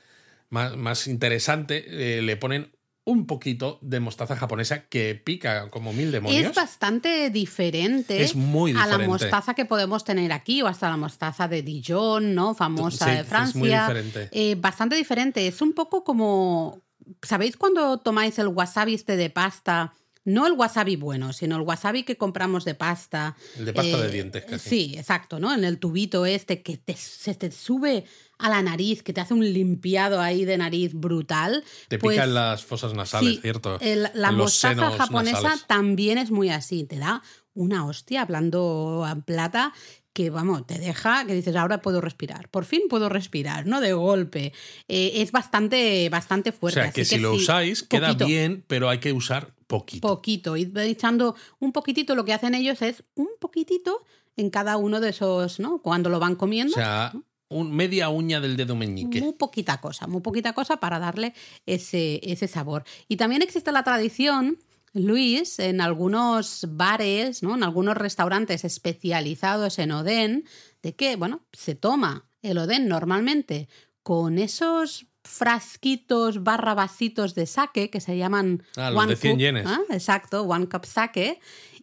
Más, 0.49 1.07
interesante, 1.07 1.83
eh, 1.87 2.21
le 2.21 2.37
ponen 2.37 2.69
un 3.05 3.25
poquito 3.25 3.79
de 3.81 3.99
mostaza 3.99 4.35
japonesa 4.35 4.85
que 4.87 5.15
pica 5.15 5.69
como 5.69 5.91
mil 5.91 6.11
demonios. 6.11 6.51
Es 6.51 6.55
bastante 6.55 7.29
diferente, 7.29 8.23
es 8.23 8.35
muy 8.35 8.71
diferente. 8.71 8.95
a 8.95 8.97
la 8.97 9.05
mostaza 9.05 9.53
que 9.53 9.65
podemos 9.65 10.03
tener 10.03 10.31
aquí 10.31 10.61
o 10.61 10.67
hasta 10.67 10.89
la 10.89 10.97
mostaza 10.97 11.47
de 11.47 11.61
Dijon, 11.61 12.33
¿no? 12.33 12.55
Famosa 12.55 13.09
de 13.09 13.23
Francia. 13.23 13.49
Es 13.49 13.55
muy 13.55 13.69
diferente. 13.69 14.29
Eh, 14.31 14.55
bastante 14.55 14.95
diferente. 14.95 15.47
Es 15.47 15.61
un 15.61 15.73
poco 15.73 16.03
como. 16.03 16.81
¿Sabéis 17.21 17.57
cuando 17.57 17.97
tomáis 17.97 18.39
el 18.39 18.47
wasabi 18.47 18.93
este 18.93 19.17
de 19.17 19.29
pasta? 19.29 19.93
No 20.25 20.47
el 20.47 20.53
wasabi 20.53 20.95
bueno, 20.95 21.33
sino 21.33 21.57
el 21.57 21.63
wasabi 21.63 22.03
que 22.03 22.17
compramos 22.17 22.63
de 22.65 22.75
pasta. 22.75 23.35
El 23.57 23.65
de 23.65 23.73
pasta 23.73 23.97
de 23.97 24.07
eh, 24.07 24.11
dientes, 24.11 24.45
casi. 24.45 24.69
Sí, 24.69 24.95
exacto, 24.97 25.39
¿no? 25.39 25.53
En 25.53 25.63
el 25.63 25.79
tubito 25.79 26.25
este 26.25 26.61
que 26.61 26.79
se 26.95 27.35
te 27.35 27.51
sube 27.51 28.05
a 28.37 28.49
la 28.49 28.61
nariz, 28.61 29.03
que 29.03 29.13
te 29.13 29.21
hace 29.21 29.33
un 29.33 29.53
limpiado 29.53 30.21
ahí 30.21 30.45
de 30.45 30.57
nariz 30.57 30.93
brutal. 30.93 31.63
Te 31.87 31.97
pues, 31.97 32.15
pican 32.15 32.33
las 32.33 32.63
fosas 32.63 32.93
nasales, 32.93 33.41
¿cierto? 33.41 33.79
la 34.13 34.31
mostaza 34.31 34.91
japonesa 34.91 35.55
también 35.67 36.17
es 36.17 36.31
muy 36.31 36.49
así, 36.49 36.83
te 36.83 36.97
da 36.97 37.21
una 37.53 37.85
hostia, 37.85 38.21
hablando 38.21 39.07
en 39.09 39.21
plata, 39.21 39.73
que 40.13 40.29
vamos, 40.29 40.65
te 40.67 40.77
deja, 40.77 41.25
que 41.25 41.33
dices, 41.33 41.55
ahora 41.55 41.81
puedo 41.81 41.99
respirar, 41.99 42.47
por 42.49 42.65
fin 42.65 42.83
puedo 42.89 43.09
respirar, 43.09 43.65
¿no? 43.65 43.81
De 43.81 43.93
golpe. 43.93 44.53
Eh, 44.87 45.11
es 45.15 45.31
bastante, 45.31 46.07
bastante 46.09 46.51
fuerte. 46.51 46.79
O 46.79 46.83
sea, 46.83 46.91
que 46.91 47.03
si 47.03 47.17
lo 47.17 47.33
usáis, 47.33 47.83
queda 47.83 48.13
bien, 48.13 48.63
pero 48.67 48.89
hay 48.89 48.99
que 48.99 49.11
usar 49.11 49.53
poquito. 49.67 50.07
Poquito, 50.07 50.55
ir 50.55 50.71
echando 50.77 51.35
un 51.59 51.71
poquitito, 51.71 52.15
lo 52.15 52.25
que 52.25 52.33
hacen 52.33 52.53
ellos 52.53 52.81
es 52.83 53.03
un 53.15 53.29
poquitito 53.39 54.03
en 54.37 54.49
cada 54.49 54.77
uno 54.77 54.99
de 54.99 55.09
esos, 55.09 55.59
¿no? 55.59 55.81
Cuando 55.81 56.09
lo 56.09 56.19
van 56.19 56.35
comiendo. 56.35 56.73
O 56.73 56.75
sea, 56.75 57.11
media 57.49 58.09
uña 58.09 58.39
del 58.39 58.55
dedo 58.55 58.75
meñique. 58.75 59.19
Muy 59.19 59.33
poquita 59.33 59.81
cosa, 59.81 60.07
muy 60.07 60.21
poquita 60.21 60.53
cosa 60.53 60.77
para 60.77 60.99
darle 60.99 61.33
ese, 61.65 62.19
ese 62.23 62.47
sabor. 62.47 62.83
Y 63.07 63.17
también 63.17 63.41
existe 63.41 63.71
la 63.71 63.83
tradición, 63.83 64.59
Luis, 64.93 65.59
en 65.59 65.81
algunos 65.81 66.67
bares, 66.69 67.41
¿no? 67.43 67.55
en 67.55 67.63
algunos 67.63 67.97
restaurantes 67.97 68.63
especializados 68.63 69.79
en 69.79 69.91
Oden, 69.91 70.45
de 70.81 70.95
que, 70.95 71.15
bueno, 71.15 71.45
se 71.51 71.75
toma 71.75 72.29
el 72.41 72.57
Oden 72.57 72.87
normalmente 72.87 73.67
con 74.03 74.37
esos 74.37 75.07
frasquitos 75.23 76.43
barra 76.43 76.73
vasitos 76.73 77.33
de 77.33 77.45
sake 77.45 77.89
que 77.89 78.01
se 78.01 78.17
llaman 78.17 78.63
ah, 78.75 78.91
los 78.91 79.07
de 79.07 79.15
100 79.15 79.39
yenes. 79.39 79.65
¿ah? 79.65 79.79
exacto, 79.89 80.43
one 80.43 80.67
cup 80.67 80.85
sake 80.85 81.39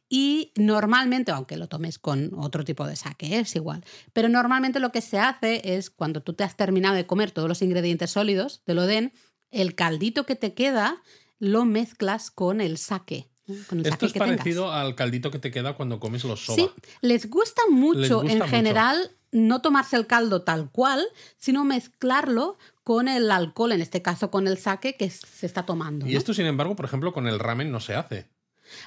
y 0.08 0.52
normalmente, 0.56 1.30
aunque 1.30 1.56
lo 1.56 1.68
tomes 1.68 1.98
con 1.98 2.32
otro 2.36 2.64
tipo 2.64 2.86
de 2.86 2.96
saque, 2.96 3.38
es 3.38 3.54
igual, 3.54 3.84
pero 4.12 4.28
normalmente 4.28 4.80
lo 4.80 4.92
que 4.92 5.00
se 5.00 5.18
hace 5.18 5.76
es 5.76 5.88
cuando 5.88 6.22
tú 6.22 6.34
te 6.34 6.44
has 6.44 6.56
terminado 6.56 6.96
de 6.96 7.06
comer 7.06 7.30
todos 7.30 7.48
los 7.48 7.62
ingredientes 7.62 8.10
sólidos 8.10 8.62
del 8.66 8.80
Oden, 8.80 9.12
el 9.50 9.74
caldito 9.74 10.26
que 10.26 10.36
te 10.36 10.52
queda 10.54 11.00
lo 11.40 11.64
mezclas 11.64 12.30
con 12.30 12.60
el 12.60 12.78
saque. 12.78 13.28
Esto 13.82 14.06
es 14.06 14.12
parecido 14.12 14.70
al 14.70 14.94
caldito 14.94 15.32
que 15.32 15.40
te 15.40 15.50
queda 15.50 15.74
cuando 15.74 15.98
comes 15.98 16.22
los 16.22 16.44
soba. 16.44 16.56
Sí, 16.56 16.70
les 17.00 17.28
gusta 17.28 17.62
mucho 17.68 18.22
en 18.22 18.40
general 18.42 19.10
no 19.32 19.60
tomarse 19.60 19.96
el 19.96 20.06
caldo 20.06 20.42
tal 20.42 20.70
cual, 20.70 21.04
sino 21.36 21.64
mezclarlo 21.64 22.58
con 22.84 23.08
el 23.08 23.30
alcohol, 23.30 23.72
en 23.72 23.80
este 23.80 24.02
caso 24.02 24.30
con 24.30 24.46
el 24.46 24.58
sake 24.58 24.96
que 24.96 25.10
se 25.10 25.46
está 25.46 25.64
tomando. 25.64 26.06
Y 26.06 26.16
esto, 26.16 26.34
sin 26.34 26.46
embargo, 26.46 26.76
por 26.76 26.84
ejemplo, 26.84 27.12
con 27.12 27.26
el 27.26 27.38
ramen 27.38 27.70
no 27.70 27.80
se 27.80 27.94
hace. 27.94 28.28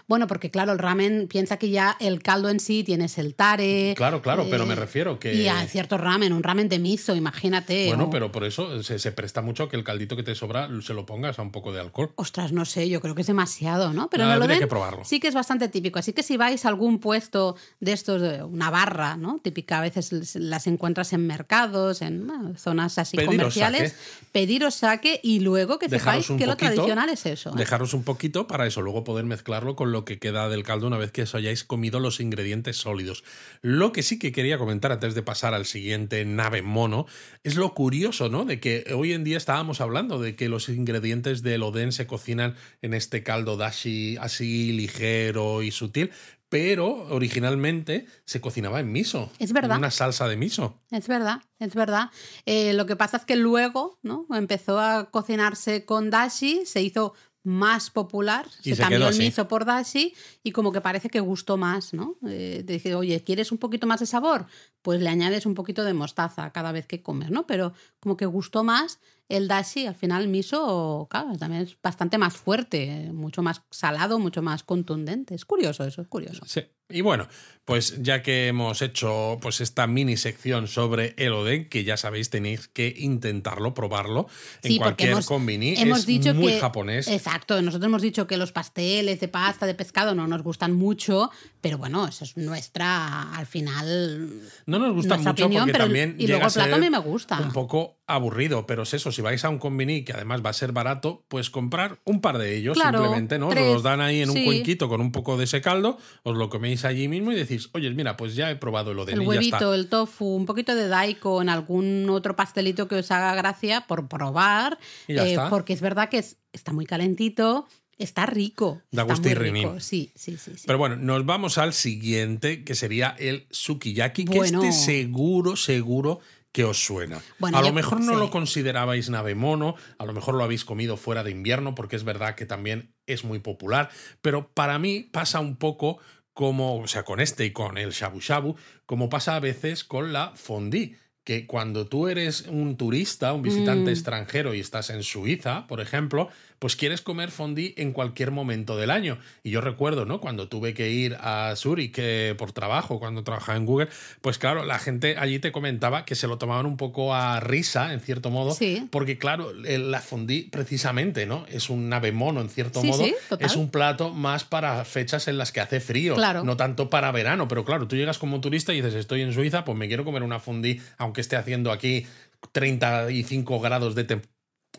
Bueno, 0.07 0.27
porque 0.27 0.51
claro, 0.51 0.71
el 0.71 0.79
ramen 0.79 1.27
piensa 1.27 1.57
que 1.57 1.69
ya 1.69 1.97
el 1.99 2.21
caldo 2.21 2.49
en 2.49 2.59
sí 2.59 2.83
tienes 2.83 3.17
el 3.17 3.35
tare. 3.35 3.93
Claro, 3.95 4.21
claro, 4.21 4.45
pero 4.49 4.65
me 4.65 4.73
eh, 4.73 4.77
refiero 4.77 5.19
que. 5.19 5.33
Y 5.33 5.47
a 5.47 5.65
cierto 5.67 5.97
ramen, 5.97 6.33
un 6.33 6.43
ramen 6.43 6.69
de 6.69 6.79
miso, 6.79 7.15
imagínate. 7.15 7.87
Bueno, 7.87 8.09
pero 8.09 8.31
por 8.31 8.43
eso 8.43 8.83
se, 8.83 9.11
presta 9.11 9.41
mucho 9.41 9.69
que 9.69 9.75
el 9.75 9.83
caldito 9.83 10.15
que 10.15 10.23
te 10.23 10.35
sobra 10.35 10.69
se 10.81 10.93
lo 10.93 11.05
pongas 11.05 11.39
a 11.39 11.41
un 11.41 11.51
poco 11.51 11.71
de 11.71 11.79
alcohol. 11.79 12.11
Ostras, 12.15 12.51
no 12.51 12.65
sé, 12.65 12.89
yo 12.89 13.01
creo 13.01 13.15
que 13.15 13.21
es 13.21 13.27
demasiado, 13.27 13.93
¿no? 13.93 14.09
Pero 14.09 14.25
no, 14.25 14.35
lo 14.37 14.47
que 14.47 14.67
probarlo. 14.67 15.05
sí 15.05 15.19
que 15.19 15.27
es 15.27 15.33
bastante 15.33 15.67
típico. 15.67 15.99
Así 15.99 16.13
que 16.13 16.23
si 16.23 16.37
vais 16.37 16.65
a 16.65 16.69
algún 16.69 16.99
puesto 16.99 17.55
de 17.79 17.93
estos, 17.93 18.21
una 18.43 18.69
barra, 18.69 19.17
¿no? 19.17 19.39
Típica, 19.43 19.79
a 19.79 19.81
veces 19.81 20.35
las 20.35 20.67
encuentras 20.67 21.13
en 21.13 21.27
mercados, 21.27 22.01
en 22.01 22.55
zonas 22.57 22.97
así 22.97 23.17
comerciales. 23.17 23.95
Pediros 24.31 24.75
saque 24.75 25.19
y 25.23 25.39
luego 25.39 25.79
que 25.79 25.89
sepáis 25.89 26.27
que 26.27 26.45
lo 26.45 26.57
tradicional 26.57 27.09
es 27.09 27.25
eso. 27.25 27.51
¿eh? 27.51 27.53
Dejaros 27.57 27.93
un 27.93 28.03
poquito 28.03 28.47
para 28.47 28.65
eso, 28.65 28.81
luego 28.81 29.03
poder 29.03 29.25
mezclarlo 29.25 29.72
con 29.75 29.91
lo 29.91 30.05
que 30.05 30.19
queda 30.19 30.49
del 30.49 30.63
caldo 30.63 30.87
una 30.87 30.97
vez 30.97 31.11
que 31.11 31.23
os 31.23 31.35
hayáis 31.35 31.63
comido 31.63 31.99
los 31.99 32.19
ingredientes 32.19 32.77
sólidos. 32.77 33.23
Lo 33.61 33.91
que 33.91 34.03
sí 34.03 34.19
que 34.19 34.31
quería 34.31 34.57
comentar 34.57 34.91
antes 34.91 35.15
de 35.15 35.23
pasar 35.23 35.53
al 35.53 35.65
siguiente 35.65 36.25
nave 36.25 36.61
mono 36.61 37.05
es 37.43 37.55
lo 37.55 37.73
curioso, 37.73 38.29
¿no? 38.29 38.45
De 38.45 38.59
que 38.59 38.85
hoy 38.95 39.13
en 39.13 39.23
día 39.23 39.37
estábamos 39.37 39.81
hablando 39.81 40.19
de 40.19 40.35
que 40.35 40.49
los 40.49 40.69
ingredientes 40.69 41.43
del 41.43 41.63
oden 41.63 41.91
se 41.91 42.07
cocinan 42.07 42.55
en 42.81 42.93
este 42.93 43.23
caldo 43.23 43.57
dashi 43.57 44.17
así 44.17 44.71
ligero 44.71 45.63
y 45.63 45.71
sutil, 45.71 46.11
pero 46.53 47.07
originalmente 47.09 48.05
se 48.25 48.39
cocinaba 48.39 48.79
en 48.79 48.91
miso. 48.91 49.31
Es 49.39 49.53
verdad. 49.53 49.71
En 49.71 49.79
una 49.79 49.89
salsa 49.89 50.27
de 50.27 50.37
miso. 50.37 50.79
Es 50.91 51.07
verdad, 51.07 51.41
es 51.57 51.73
verdad. 51.73 52.11
Eh, 52.45 52.73
lo 52.73 52.85
que 52.85 52.95
pasa 52.95 53.17
es 53.17 53.25
que 53.25 53.35
luego 53.35 53.97
¿no? 54.03 54.27
empezó 54.31 54.79
a 54.79 55.09
cocinarse 55.09 55.83
con 55.83 56.11
dashi, 56.11 56.63
se 56.67 56.83
hizo 56.83 57.15
más 57.43 57.89
popular, 57.89 58.47
Y 58.63 58.69
se, 58.69 58.75
se 58.77 58.81
cambió 58.81 59.07
el 59.09 59.17
miso 59.17 59.47
por 59.47 59.65
dashi 59.65 60.13
y 60.43 60.51
como 60.51 60.71
que 60.71 60.79
parece 60.79 61.09
que 61.09 61.19
gustó 61.19 61.57
más, 61.57 61.93
¿no? 61.93 62.15
Eh, 62.25 62.63
dije, 62.65 62.95
oye, 62.95 63.21
¿quieres 63.23 63.51
un 63.51 63.57
poquito 63.57 63.85
más 63.85 63.99
de 63.99 64.05
sabor? 64.05 64.47
Pues 64.81 65.01
le 65.01 65.09
añades 65.09 65.45
un 65.45 65.53
poquito 65.53 65.83
de 65.83 65.93
mostaza 65.93 66.51
cada 66.51 66.71
vez 66.71 66.87
que 66.87 67.01
comes, 67.01 67.31
¿no? 67.31 67.45
Pero 67.45 67.73
como 67.99 68.15
que 68.15 68.25
gustó 68.25 68.63
más 68.63 68.99
el 69.35 69.47
dashi, 69.47 69.85
al 69.87 69.95
final 69.95 70.27
miso, 70.27 71.07
claro, 71.09 71.35
también 71.37 71.63
es 71.63 71.77
bastante 71.81 72.17
más 72.17 72.33
fuerte, 72.35 73.09
mucho 73.13 73.41
más 73.41 73.61
salado, 73.71 74.19
mucho 74.19 74.41
más 74.41 74.63
contundente. 74.63 75.35
Es 75.35 75.45
curioso 75.45 75.83
eso, 75.85 76.01
es 76.01 76.07
curioso. 76.07 76.43
Sí. 76.45 76.61
Y 76.89 77.01
bueno, 77.01 77.27
pues 77.65 78.03
ya 78.03 78.21
que 78.21 78.49
hemos 78.49 78.81
hecho 78.83 79.39
pues 79.41 79.61
esta 79.61 79.87
mini 79.87 80.15
sección 80.17 80.67
sobre 80.67 81.15
el 81.17 81.31
oden, 81.31 81.67
que 81.69 81.83
ya 81.85 81.97
sabéis 81.97 82.29
tenéis 82.29 82.67
que 82.67 82.93
intentarlo, 82.95 83.73
probarlo 83.73 84.27
en 84.61 84.71
Sí, 84.73 84.77
cualquier 84.77 85.11
hemos- 85.11 85.25
combini, 85.25 85.73
hemos 85.77 85.99
es 85.99 86.05
dicho 86.05 86.33
muy 86.35 86.51
que- 86.53 86.59
japonés. 86.59 87.07
Exacto, 87.07 87.59
nosotros 87.61 87.87
hemos 87.87 88.01
dicho 88.01 88.27
que 88.27 88.37
los 88.37 88.51
pasteles 88.51 89.19
de 89.21 89.27
pasta, 89.27 89.65
de 89.65 89.73
pescado 89.73 90.13
no 90.13 90.27
nos 90.27 90.43
gustan 90.43 90.73
mucho, 90.73 91.31
pero 91.61 91.77
bueno, 91.79 92.05
eso 92.05 92.25
es 92.25 92.37
nuestra, 92.37 93.33
al 93.33 93.45
final, 93.47 94.29
No 94.67 94.77
nos 94.77 94.93
gusta 94.93 95.17
mucho 95.17 95.31
opinión, 95.31 95.61
porque 95.63 95.71
pero 95.71 95.85
también 95.85 96.15
y 96.19 96.27
luego 96.27 96.45
el 96.45 96.53
plato 96.53 96.75
a 96.75 96.77
mí 96.79 96.89
me 96.89 96.99
gusta. 96.99 97.39
un 97.39 97.53
poco 97.53 97.97
aburrido, 98.05 98.65
pero 98.67 98.83
es 98.83 98.93
eso, 98.93 99.11
si 99.11 99.21
vais 99.21 99.43
a 99.45 99.49
un 99.49 99.59
combini 99.59 100.03
que 100.03 100.11
además 100.13 100.41
va 100.45 100.49
a 100.49 100.53
ser 100.53 100.71
barato, 100.73 101.23
pues 101.29 101.49
comprar 101.49 101.99
un 102.03 102.19
par 102.21 102.37
de 102.37 102.57
ellos 102.57 102.75
Claro, 102.75 102.99
simplemente, 102.99 103.39
¿no? 103.39 103.47
tres, 103.49 103.63
Os 103.67 103.73
los 103.75 103.83
dan 103.83 104.01
ahí 104.01 104.21
en 104.21 104.29
un 104.29 104.43
cuenquito 104.43 104.89
con 104.89 104.99
un 105.01 105.11
poco 105.11 105.37
de 105.37 105.45
ese 105.45 105.61
caldo, 105.61 105.97
os 106.23 106.35
lo 106.35 106.49
coméis 106.49 106.83
allí 106.85 107.07
mismo 107.07 107.31
y 107.31 107.35
decís, 107.35 107.69
oye, 107.73 107.89
mira, 107.91 108.17
pues 108.17 108.35
ya 108.35 108.51
he 108.51 108.55
probado 108.57 108.91
el 108.91 108.99
oden 108.99 109.15
el 109.15 109.21
y 109.21 109.25
ya 109.25 109.31
está. 109.39 109.57
huevito, 109.57 109.73
el 109.73 109.87
tofu, 109.87 110.25
un 110.35 110.45
poquito 110.45 110.75
de 110.75 110.87
daiko 110.89 111.41
en 111.41 111.49
algún 111.49 112.09
otro 112.09 112.35
pastelito 112.35 112.87
que 112.87 112.95
os 112.95 113.09
haga 113.11 113.33
gracia 113.35 113.85
por 113.87 114.07
probar, 114.09 114.77
Y 115.07 115.17
eh, 115.17 115.37
porque 115.49 115.73
es 115.73 115.81
verdad 115.81 116.09
que 116.09 116.17
es- 116.17 116.37
está 116.51 116.73
muy 116.73 116.85
calentito, 116.85 117.67
está 117.97 118.25
rico. 118.25 118.81
Da 118.91 119.05
muy 119.05 119.13
gustirrinín. 119.13 119.63
rico. 119.69 119.79
Sí, 119.79 120.11
sí, 120.15 120.35
sí. 120.37 120.51
sí. 120.57 120.63
Pero 120.65 120.77
bueno, 120.77 120.97
nos 120.97 121.25
vamos 121.25 121.57
al 121.57 121.73
siguiente, 121.73 122.63
que 122.65 122.75
sería 122.75 123.15
el 123.17 123.47
sukiyaki, 123.49 124.25
que 124.25 124.39
este 124.39 124.71
seguro, 124.73 125.55
seguro 125.55 126.19
que 126.53 126.63
os 126.63 126.81
suena. 126.85 127.21
Bueno, 127.39 127.57
a 127.57 127.61
lo 127.61 127.67
yo- 127.67 127.73
mejor 127.73 127.99
no 127.99 128.13
sí. 128.13 128.19
lo 128.19 128.29
considerabais 128.29 129.09
nave 129.09 129.35
mono, 129.35 129.75
a 129.97 130.05
lo 130.05 130.13
mejor 130.13 130.35
lo 130.35 130.43
habéis 130.45 130.63
comido 130.63 130.95
fuera 130.95 131.23
de 131.23 131.31
invierno, 131.31 131.75
porque 131.75 131.97
es 131.97 132.05
verdad 132.05 132.35
que 132.35 132.45
también 132.45 132.93
es 133.07 133.25
muy 133.25 133.39
popular, 133.39 133.89
pero 134.21 134.47
para 134.53 134.79
mí 134.79 135.01
pasa 135.11 135.39
un 135.41 135.57
poco 135.57 135.97
como, 136.33 136.77
o 136.79 136.87
sea, 136.87 137.03
con 137.03 137.19
este 137.19 137.45
y 137.45 137.51
con 137.51 137.77
el 137.77 137.91
shabu 137.91 138.19
shabu, 138.19 138.55
como 138.85 139.09
pasa 139.09 139.35
a 139.35 139.39
veces 139.39 139.83
con 139.83 140.13
la 140.13 140.31
fondue 140.35 140.95
que 141.23 141.47
cuando 141.47 141.87
tú 141.87 142.07
eres 142.09 142.45
un 142.49 142.75
turista, 142.77 143.33
un 143.33 143.41
visitante 143.43 143.89
Mm. 143.91 143.93
extranjero 143.93 144.53
y 144.53 144.59
estás 144.59 144.89
en 144.89 145.03
Suiza, 145.03 145.67
por 145.67 145.79
ejemplo, 145.79 146.27
pues 146.59 146.75
quieres 146.77 147.01
comer 147.01 147.29
fondue 147.29 147.73
en 147.77 147.91
cualquier 147.91 148.31
momento 148.31 148.77
del 148.77 148.89
año. 148.89 149.17
Y 149.43 149.49
yo 149.51 149.59
recuerdo, 149.59 150.05
¿no? 150.05 150.21
Cuando 150.21 150.47
tuve 150.47 150.73
que 150.73 150.89
ir 150.91 151.17
a 151.19 151.53
Zurich 151.57 151.95
eh, 151.97 152.35
por 152.37 152.53
trabajo, 152.53 152.99
cuando 152.99 153.23
trabajaba 153.23 153.57
en 153.57 153.65
Google, 153.65 153.89
pues 154.21 154.37
claro, 154.37 154.63
la 154.63 154.79
gente 154.79 155.17
allí 155.17 155.39
te 155.39 155.51
comentaba 155.51 156.05
que 156.05 156.15
se 156.15 156.25
lo 156.27 156.37
tomaban 156.37 156.65
un 156.65 156.77
poco 156.77 157.13
a 157.13 157.41
risa, 157.41 157.91
en 157.93 157.99
cierto 157.99 158.29
modo, 158.29 158.51
Sí. 158.53 158.87
porque 158.91 159.17
claro, 159.17 159.51
la 159.53 159.99
fondue 159.99 160.47
precisamente, 160.51 161.25
¿no? 161.25 161.45
Es 161.49 161.69
un 161.69 161.89
nave 161.89 162.11
mono, 162.13 162.39
en 162.41 162.49
cierto 162.49 162.79
Sí, 162.81 162.87
modo. 162.87 163.03
sí, 163.03 163.13
total. 163.29 163.45
es 163.45 163.55
un 163.57 163.69
plato 163.69 164.11
más 164.11 164.43
para 164.45 164.83
fechas 164.85 165.27
en 165.27 165.37
las 165.37 165.51
que 165.51 165.59
hace 165.59 165.79
frío, 165.81 166.15
Claro. 166.15 166.43
no 166.45 166.55
tanto 166.57 166.89
para 166.89 167.11
verano, 167.11 167.47
pero 167.49 167.65
claro, 167.65 167.87
tú 167.87 167.95
llegas 167.97 168.17
como 168.17 168.39
turista 168.41 168.73
y 168.73 168.77
dices, 168.77 168.93
estoy 168.95 169.21
en 169.21 169.33
Suiza, 169.33 169.65
pues 169.65 169.77
me 169.77 169.87
quiero 169.87 170.05
comer 170.05 170.23
una 170.23 170.39
fondue, 170.39 170.79
aunque 170.97 171.12
esté 171.21 171.35
haciendo 171.35 171.71
aquí 171.71 172.05
35 172.51 173.59
grados 173.59 173.95
de, 173.95 174.21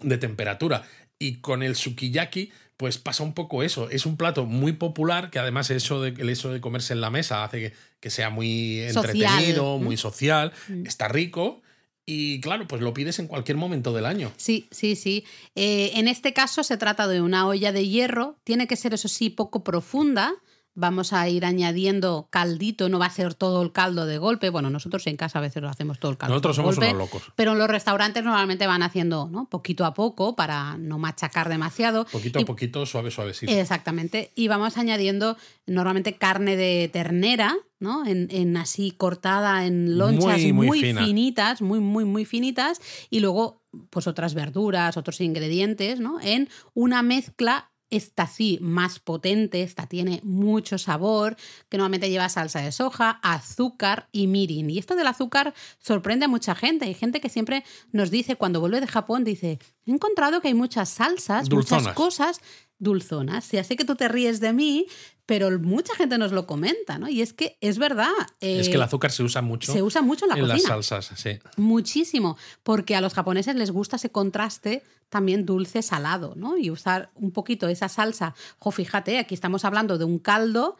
de 0.03 0.19
temperatura. 0.19 0.85
Y 1.19 1.37
con 1.37 1.63
el 1.63 1.77
sukiyaki, 1.77 2.51
pues 2.77 2.99
pasa 2.99 3.23
un 3.23 3.35
poco 3.35 3.63
eso. 3.63 3.89
Es 3.91 4.05
un 4.05 4.17
plato 4.17 4.47
muy 4.47 4.73
popular 4.73 5.31
que 5.31 5.39
además 5.39 5.71
eso 5.71 6.03
de, 6.03 6.11
el 6.11 6.29
hecho 6.29 6.53
de 6.53 6.61
comerse 6.61 6.93
en 6.93 7.01
la 7.01 7.11
mesa 7.11 7.45
hace 7.45 7.61
que, 7.61 7.73
que 8.01 8.11
sea 8.11 8.31
muy 8.31 8.81
entretenido, 8.81 9.79
¿no? 9.79 9.79
muy 9.79 9.97
social, 9.97 10.53
Mm. 10.69 10.87
está 10.87 11.09
rico. 11.09 11.63
Y 12.07 12.41
claro, 12.43 12.69
pues 12.69 12.83
lo 12.83 12.93
pides 12.93 13.19
en 13.19 13.29
cualquier 13.29 13.57
momento 13.57 13.95
del 13.95 14.05
año. 14.05 14.31
Sí, 14.37 14.69
sí, 14.71 14.95
sí. 14.95 15.25
Eh, 15.55 15.93
en 15.95 16.07
este 16.07 16.35
caso 16.35 16.63
se 16.63 16.77
trata 16.77 17.09
de 17.09 17.23
una 17.23 17.47
olla 17.47 17.73
de 17.73 17.89
hierro. 17.89 18.37
Tiene 18.45 18.67
que 18.67 18.77
ser, 18.77 18.93
eso 18.93 19.09
sí, 19.09 19.31
poco 19.31 19.65
profunda. 19.65 20.35
Vamos 20.77 21.13
a 21.13 21.29
ir 21.29 21.45
añadiendo 21.45 22.27
caldito, 22.31 22.89
no 22.89 22.99
va 22.99 23.07
a 23.07 23.11
ser 23.11 23.35
todo 23.35 23.63
el 23.63 23.71
caldo 23.71 24.07
de 24.07 24.19
golpe. 24.19 24.51
Bueno, 24.51 24.71
nosotros 24.71 25.07
en 25.07 25.17
casa 25.17 25.39
a 25.39 25.43
veces 25.43 25.63
lo 25.63 25.69
hacemos 25.69 26.01
todo 26.01 26.11
el 26.11 26.19
caldo. 26.19 26.35
Nosotros 26.35 26.57
de 26.57 26.63
somos 26.63 26.77
golpe, 26.77 26.91
unos 26.95 26.99
locos. 27.13 27.23
Pero 27.37 27.53
en 27.53 27.59
los 27.59 27.69
restaurantes 27.69 28.25
normalmente 28.25 28.67
van 28.67 28.83
haciendo 28.83 29.29
¿no? 29.31 29.49
poquito 29.49 29.85
a 29.85 29.95
poco 29.95 30.35
para 30.35 30.77
no 30.77 30.99
machacar 30.99 31.49
demasiado. 31.49 32.07
Poquito 32.07 32.41
Y- 32.41 32.43
a 32.43 32.47
poquito, 32.47 32.85
suave, 32.87 33.11
suavecito. 33.13 33.53
Exactamente. 33.53 34.33
Y 34.35 34.49
vamos 34.49 34.77
añadiendo 34.77 35.37
normalmente 35.67 36.17
carne 36.17 36.57
de 36.57 36.91
ternera, 36.93 37.55
¿no? 37.79 38.05
En, 38.07 38.29
en 38.31 38.57
así 38.57 38.91
cortada 38.91 39.67
en 39.67 39.97
lonchas 39.97 40.41
Muy, 40.41 40.53
muy, 40.53 40.67
muy 40.67 40.81
fina. 40.81 41.05
finitas, 41.05 41.63
muy, 41.63 41.79
muy, 41.79 42.05
muy 42.05 42.25
finitas. 42.25 42.81
Y 43.11 43.21
luego, 43.21 43.63
pues 43.91 44.07
otras 44.07 44.35
verduras, 44.35 44.97
otros 44.97 45.21
ingredientes, 45.21 46.01
¿no? 46.01 46.21
En 46.21 46.49
una 46.75 47.03
mezcla. 47.03 47.71
Esta 47.95 48.27
sí, 48.27 48.59
más 48.61 48.99
potente, 48.99 49.63
esta 49.63 49.87
tiene 49.87 50.21
mucho 50.25 50.79
sabor, 50.79 51.37
que 51.69 51.77
normalmente 51.77 52.11
lleva 52.11 52.29
salsa 52.29 52.61
de 52.61 52.73
soja, 52.73 53.21
azúcar 53.23 54.09
y 54.11 54.27
mirin. 54.27 54.69
Y 54.69 54.79
esto 54.79 54.97
del 54.97 55.07
azúcar 55.07 55.55
sorprende 55.79 56.25
a 56.25 56.29
mucha 56.29 56.55
gente. 56.55 56.87
Hay 56.87 56.95
gente 56.95 57.21
que 57.21 57.29
siempre 57.29 57.65
nos 57.93 58.11
dice, 58.11 58.37
cuando 58.37 58.61
vuelve 58.61 58.81
de 58.81 58.89
Japón, 58.89 59.23
dice, 59.23 59.59
he 59.87 59.91
encontrado 59.93 60.41
que 60.41 60.49
hay 60.49 60.55
muchas 60.55 60.89
salsas, 60.89 61.49
muchas 61.51 61.87
cosas 61.89 62.41
dulzonas. 62.79 63.51
Ya 63.51 63.65
sé 63.65 63.77
que 63.77 63.85
tú 63.85 63.95
te 63.95 64.09
ríes 64.09 64.41
de 64.41 64.53
mí, 64.53 64.87
pero 65.27 65.59
mucha 65.59 65.95
gente 65.95 66.19
nos 66.19 66.33
lo 66.33 66.47
comenta, 66.47 66.99
¿no? 66.99 67.09
Y 67.09 67.23
es 67.23 67.33
que 67.33 67.57
es 67.61 67.79
verdad. 67.79 68.11
es 68.41 68.67
eh, 68.67 68.71
que 68.71 68.77
el 68.77 68.83
azúcar 68.83 69.11
se 69.11 69.23
usa 69.23 69.41
mucho 69.43 69.73
se 69.73 69.83
usa 69.83 70.03
mucho 70.03 70.27
en 70.27 70.31
la 70.31 70.35
en 70.37 70.49
las 70.49 70.57
cocina. 70.59 70.75
salsas, 70.75 71.13
sí. 71.19 71.39
Muchísimo, 71.57 72.37
porque 72.63 72.95
a 72.97 73.01
los 73.01 73.15
japoneses 73.15 73.57
les 73.57 73.71
gusta 73.71 73.97
ese 73.97 74.11
contraste 74.11 74.83
también 75.09 75.47
dulce-salado, 75.47 76.35
¿no? 76.37 76.57
Y 76.59 76.71
usar 76.71 77.11
un 77.15 77.31
poquito 77.31 77.69
esa 77.69 77.89
salsa. 77.89 78.35
Jo, 78.59 78.71
fíjate, 78.71 79.19
aquí 79.19 79.35
estamos 79.35 79.65
hablando 79.65 79.97
de 79.99 80.05
un 80.05 80.19
caldo 80.19 80.77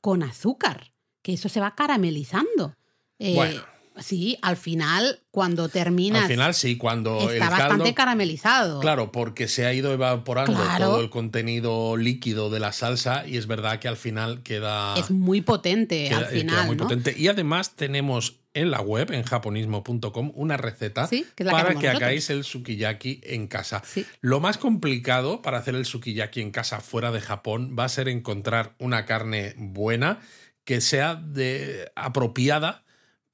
con 0.00 0.22
azúcar, 0.22 0.92
que 1.22 1.34
eso 1.34 1.48
se 1.48 1.60
va 1.60 1.74
caramelizando. 1.74 2.74
Eh, 3.18 3.34
Bueno. 3.34 3.73
Sí, 4.00 4.38
al 4.42 4.56
final, 4.56 5.20
cuando 5.30 5.68
terminas, 5.68 6.22
Al 6.22 6.28
final 6.28 6.54
sí, 6.54 6.76
cuando 6.76 7.28
el 7.28 7.34
está 7.36 7.50
bastante 7.50 7.76
caldo... 7.84 7.94
caramelizado. 7.94 8.80
Claro, 8.80 9.12
porque 9.12 9.46
se 9.48 9.66
ha 9.66 9.72
ido 9.72 9.92
evaporando 9.92 10.54
Claro. 10.60 10.84
todo 10.86 11.00
el 11.00 11.10
contenido 11.10 11.96
líquido 11.96 12.50
de 12.50 12.58
la 12.60 12.72
salsa 12.72 13.26
y 13.26 13.36
es 13.36 13.46
verdad 13.46 13.78
que 13.78 13.86
al 13.88 13.96
final 13.96 14.42
queda, 14.42 14.94
Es 14.96 15.10
muy 15.10 15.42
potente 15.42 16.08
queda- 16.08 16.18
al 16.18 16.24
eh, 16.24 16.28
queda 16.28 16.40
final, 16.40 16.66
muy 16.66 16.76
¿no? 16.76 16.82
potente. 16.84 17.14
Y 17.16 17.28
además 17.28 17.76
tenemos 17.76 18.40
en 18.52 18.70
la 18.70 18.80
web, 18.80 19.10
en 19.12 19.22
japonismo.com, 19.24 20.32
una 20.34 20.56
receta 20.56 21.06
Sí, 21.08 21.26
que 21.34 21.42
es 21.42 21.46
la 21.46 21.52
que 21.56 21.62
para 21.62 21.78
que 21.80 21.88
hagáis 21.88 22.30
el 22.30 22.44
sukiyaki 22.44 23.20
en 23.24 23.46
casa. 23.48 23.82
Sí. 23.84 24.06
Lo 24.20 24.38
más 24.40 24.58
complicado 24.58 25.42
para 25.42 25.58
hacer 25.58 25.74
el 25.74 25.84
sukiyaki 25.86 26.40
en 26.40 26.50
casa 26.52 26.80
fuera 26.80 27.10
de 27.10 27.20
Japón 27.20 27.74
va 27.78 27.84
a 27.84 27.88
ser 27.88 28.08
encontrar 28.08 28.74
una 28.78 29.06
carne 29.06 29.54
buena 29.56 30.20
que 30.64 30.80
sea 30.80 31.16
de, 31.16 31.90
apropiada 31.96 32.83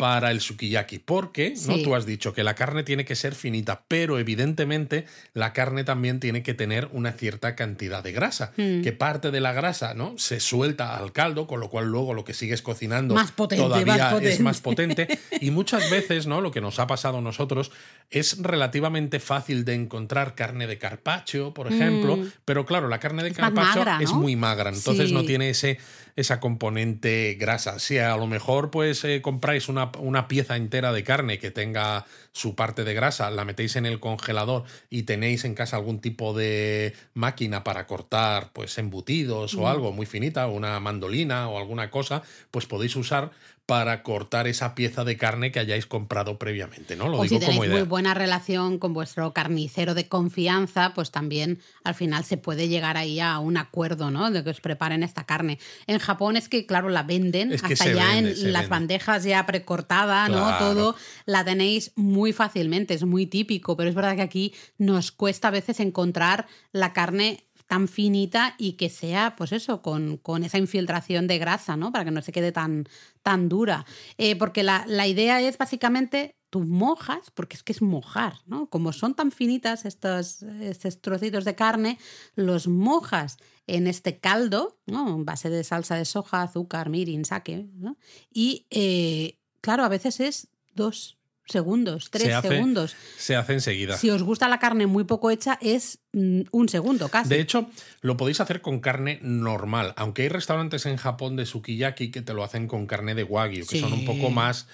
para 0.01 0.31
el 0.31 0.41
sukiyaki, 0.41 0.99
porque 0.99 1.55
¿no? 1.69 1.79
Tú 1.83 1.95
has 1.95 2.07
dicho 2.07 2.33
que 2.33 2.43
la 2.43 2.55
carne 2.55 2.83
tiene 2.83 3.05
que 3.05 3.15
ser 3.15 3.35
finita, 3.35 3.83
pero 3.87 4.19
evidentemente 4.19 5.05
la 5.35 5.53
carne 5.53 5.85
también 5.85 6.19
tiene 6.21 6.43
que 6.43 6.55
tener 6.55 6.89
una 6.93 7.13
cierta 7.13 7.55
cantidad 7.55 8.03
de 8.03 8.13
grasa, 8.13 8.53
Mm. 8.57 8.83
que 8.83 8.93
parte 8.93 9.31
de 9.31 9.41
la 9.41 9.53
grasa 9.53 9.95
¿no? 9.95 10.15
se 10.19 10.41
suelta 10.41 10.97
al 10.97 11.13
caldo, 11.13 11.47
con 11.47 11.61
lo 11.61 11.69
cual 11.69 11.87
luego 11.87 12.15
lo 12.15 12.25
que 12.25 12.33
sigues 12.35 12.63
cocinando 12.63 13.15
Más 13.15 13.31
potente, 13.33 13.63
todavía 13.63 13.97
más 13.97 14.13
potente. 14.13 14.33
es 14.33 14.41
más 14.41 14.61
potente. 14.61 15.19
Y 15.41 15.51
muchas 15.51 15.91
veces, 15.91 16.27
¿no? 16.27 16.41
Lo 16.41 16.51
que 16.51 16.61
nos 16.61 16.79
ha 16.79 16.87
pasado 16.87 17.19
a 17.19 17.21
nosotros 17.21 17.71
es 18.11 18.43
relativamente 18.43 19.21
fácil 19.21 19.65
de 19.65 19.75
encontrar 19.75 20.35
carne 20.35 20.67
de 20.67 20.79
carpaccio, 20.79 21.53
por 21.55 21.67
ejemplo, 21.73 22.17
Mm. 22.17 22.33
pero 22.45 22.65
claro, 22.67 22.89
la 22.89 22.99
carne 23.01 23.23
de 23.23 23.29
Es 23.31 23.37
carpaccio 23.37 23.85
magra, 23.85 23.99
es 24.03 24.13
muy 24.13 24.35
magra, 24.37 24.71
entonces 24.71 25.09
Sí. 25.09 25.15
no 25.15 25.25
tiene 25.25 25.51
ese, 25.51 25.79
esa 26.21 26.39
componente 26.39 27.37
grasa. 27.39 27.81
Si 27.81 27.99
a 27.99 28.17
lo 28.17 28.29
mejor 28.29 28.71
pues 28.71 29.03
eh, 29.05 29.21
compráis 29.21 29.69
una 29.69 29.81
una, 29.81 29.91
una, 29.99 30.29
pieza 30.29 30.57
entera 30.57 30.93
de 30.93 31.05
carne 31.05 31.39
que 31.39 31.51
tenga 31.51 32.07
su 32.33 32.55
parte 32.55 32.85
de 32.85 32.95
grasa, 32.95 33.31
la 33.31 33.45
metéis 33.45 33.77
en 33.77 33.87
el 33.87 34.01
congelador 34.01 34.65
y 34.89 35.05
tenéis 35.05 35.45
en 35.45 35.55
casa 35.55 35.77
algún 35.77 36.01
tipo 36.01 36.35
de 36.35 36.95
máquina 37.15 37.65
para 37.65 37.87
cortar 37.87 38.53
pues 38.53 38.77
embutidos 38.79 39.55
o 39.55 39.69
algo 39.69 39.93
muy 39.93 40.07
finita, 40.07 40.47
una 40.47 40.79
mandolina 40.81 41.49
o 41.49 41.59
alguna 41.59 41.91
cosa, 41.91 42.23
pues 42.51 42.67
podéis 42.67 42.97
usar 42.97 43.31
para 43.71 44.03
cortar 44.03 44.49
esa 44.49 44.75
pieza 44.75 45.05
de 45.05 45.17
carne 45.17 45.53
que 45.53 45.61
hayáis 45.61 45.87
comprado 45.87 46.41
previamente, 46.41 46.97
¿no? 46.97 47.07
Lo 47.07 47.21
o 47.21 47.23
digo 47.23 47.39
si 47.39 47.47
tenéis 47.47 47.71
muy 47.71 47.83
buena 47.83 48.15
relación 48.15 48.81
con 48.81 48.93
vuestro 48.93 49.33
carnicero 49.33 49.95
de 49.95 50.09
confianza, 50.09 50.93
pues 50.93 51.13
también 51.13 51.61
al 51.85 51.95
final 51.95 52.25
se 52.25 52.37
puede 52.37 52.67
llegar 52.67 52.97
ahí 52.97 53.21
a 53.21 53.39
un 53.39 53.57
acuerdo, 53.57 54.11
¿no? 54.11 54.33
De 54.33 54.43
que 54.43 54.51
os 54.51 54.61
preparen 54.61 55.05
esta 55.05 55.25
carne. 55.25 55.61
En 55.87 56.01
Japón 56.01 56.37
es 56.37 56.49
que, 56.49 56.67
claro, 56.67 56.89
la 56.89 57.05
venden 57.05 57.53
hasta 57.53 57.93
ya 57.93 58.19
en 58.19 58.53
las 58.53 58.69
bandejas 58.69 59.23
ya 59.23 59.47
precortada, 59.47 60.29
¿no? 60.29 60.59
Todo 60.59 60.97
la 61.25 61.45
tenéis 61.45 61.93
muy 61.95 62.33
fácilmente, 62.33 62.95
es 62.95 63.05
muy 63.05 63.27
típico, 63.27 63.77
pero 63.77 63.89
es 63.89 63.95
verdad 63.95 64.17
que 64.17 64.23
aquí 64.23 64.53
nos 64.79 65.13
cuesta 65.13 65.47
a 65.47 65.53
veces 65.53 65.79
encontrar 65.79 66.49
la 66.73 66.93
carne 66.93 67.45
tan 67.71 67.87
finita 67.87 68.57
y 68.59 68.73
que 68.73 68.91
sea, 68.91 69.37
pues 69.37 69.53
eso, 69.53 69.81
con, 69.81 70.17
con, 70.17 70.43
esa 70.43 70.59
infiltración 70.59 71.29
de 71.29 71.39
grasa, 71.39 71.77
¿no? 71.77 71.93
Para 71.93 72.05
que 72.05 72.11
no 72.11 72.21
se 72.21 72.33
quede 72.33 72.51
tan, 72.51 72.89
tan 73.23 73.49
dura. 73.49 73.87
Eh, 74.19 74.35
porque 74.35 74.65
la, 74.65 74.85
la, 74.89 75.07
idea 75.07 75.41
es 75.41 75.57
básicamente, 75.57 76.35
tú 76.51 76.65
mojas, 76.65 77.31
porque 77.33 77.57
es 77.57 77.63
que 77.63 77.71
es 77.71 77.81
mojar, 77.81 78.41
¿no? 78.45 78.69
Como 78.69 78.93
son 78.93 79.15
tan 79.15 79.31
finitas 79.31 79.85
estos, 79.85 80.43
estos 80.43 81.01
trocitos 81.01 81.45
de 81.45 81.55
carne, 81.55 82.01
los 82.35 82.67
mojas 82.67 83.37
en 83.69 83.87
este 83.87 84.19
caldo, 84.19 84.81
¿no? 84.87 85.09
En 85.15 85.25
base 85.25 85.49
de 85.49 85.63
salsa 85.63 85.95
de 85.95 86.07
soja, 86.07 86.43
azúcar, 86.43 86.91
mirin, 86.91 87.25
sake, 87.25 87.69
¿no? 87.75 87.99
Y, 88.33 88.67
eh, 88.71 89.39
claro, 89.61 89.85
a 89.85 89.89
veces 89.89 90.19
es 90.19 90.49
dos, 90.75 91.20
segundos, 91.51 92.11
tres 92.11 92.41
segundos. 92.43 92.97
Se 93.17 93.37
hace 93.37 93.55
enseguida. 93.55 93.97
Si 93.97 94.11
os 94.11 94.23
gusta 94.23 94.49
la 94.49 94.59
carne 94.59 94.87
muy 94.87 95.05
poco 95.05 95.31
hecha, 95.31 95.59
es 95.61 95.99
mm, 96.13 96.43
un 96.51 96.69
segundo 96.69 97.09
casi. 97.09 97.29
De 97.29 97.41
hecho, 97.41 97.69
lo 98.01 98.17
podéis 98.17 98.41
hacer 98.41 98.61
con 98.61 98.81
carne 98.81 99.19
normal, 99.23 99.93
aunque 99.97 100.23
hay 100.23 100.29
restaurantes 100.29 100.87
en 100.87 100.97
Japón 100.97 101.37
de 101.37 101.47
sukiyaki 101.47 102.11
que 102.11 102.23
te 102.23 102.35
lo 102.35 102.45
hacen 102.45 102.67
con 102.67 102.87
carne 102.87 103.15
de 103.15 103.25
wagyu, 103.25 103.67
que 103.67 103.81
son 103.81 103.93
un 103.93 104.05
poco 104.05 104.31
más 104.31 104.67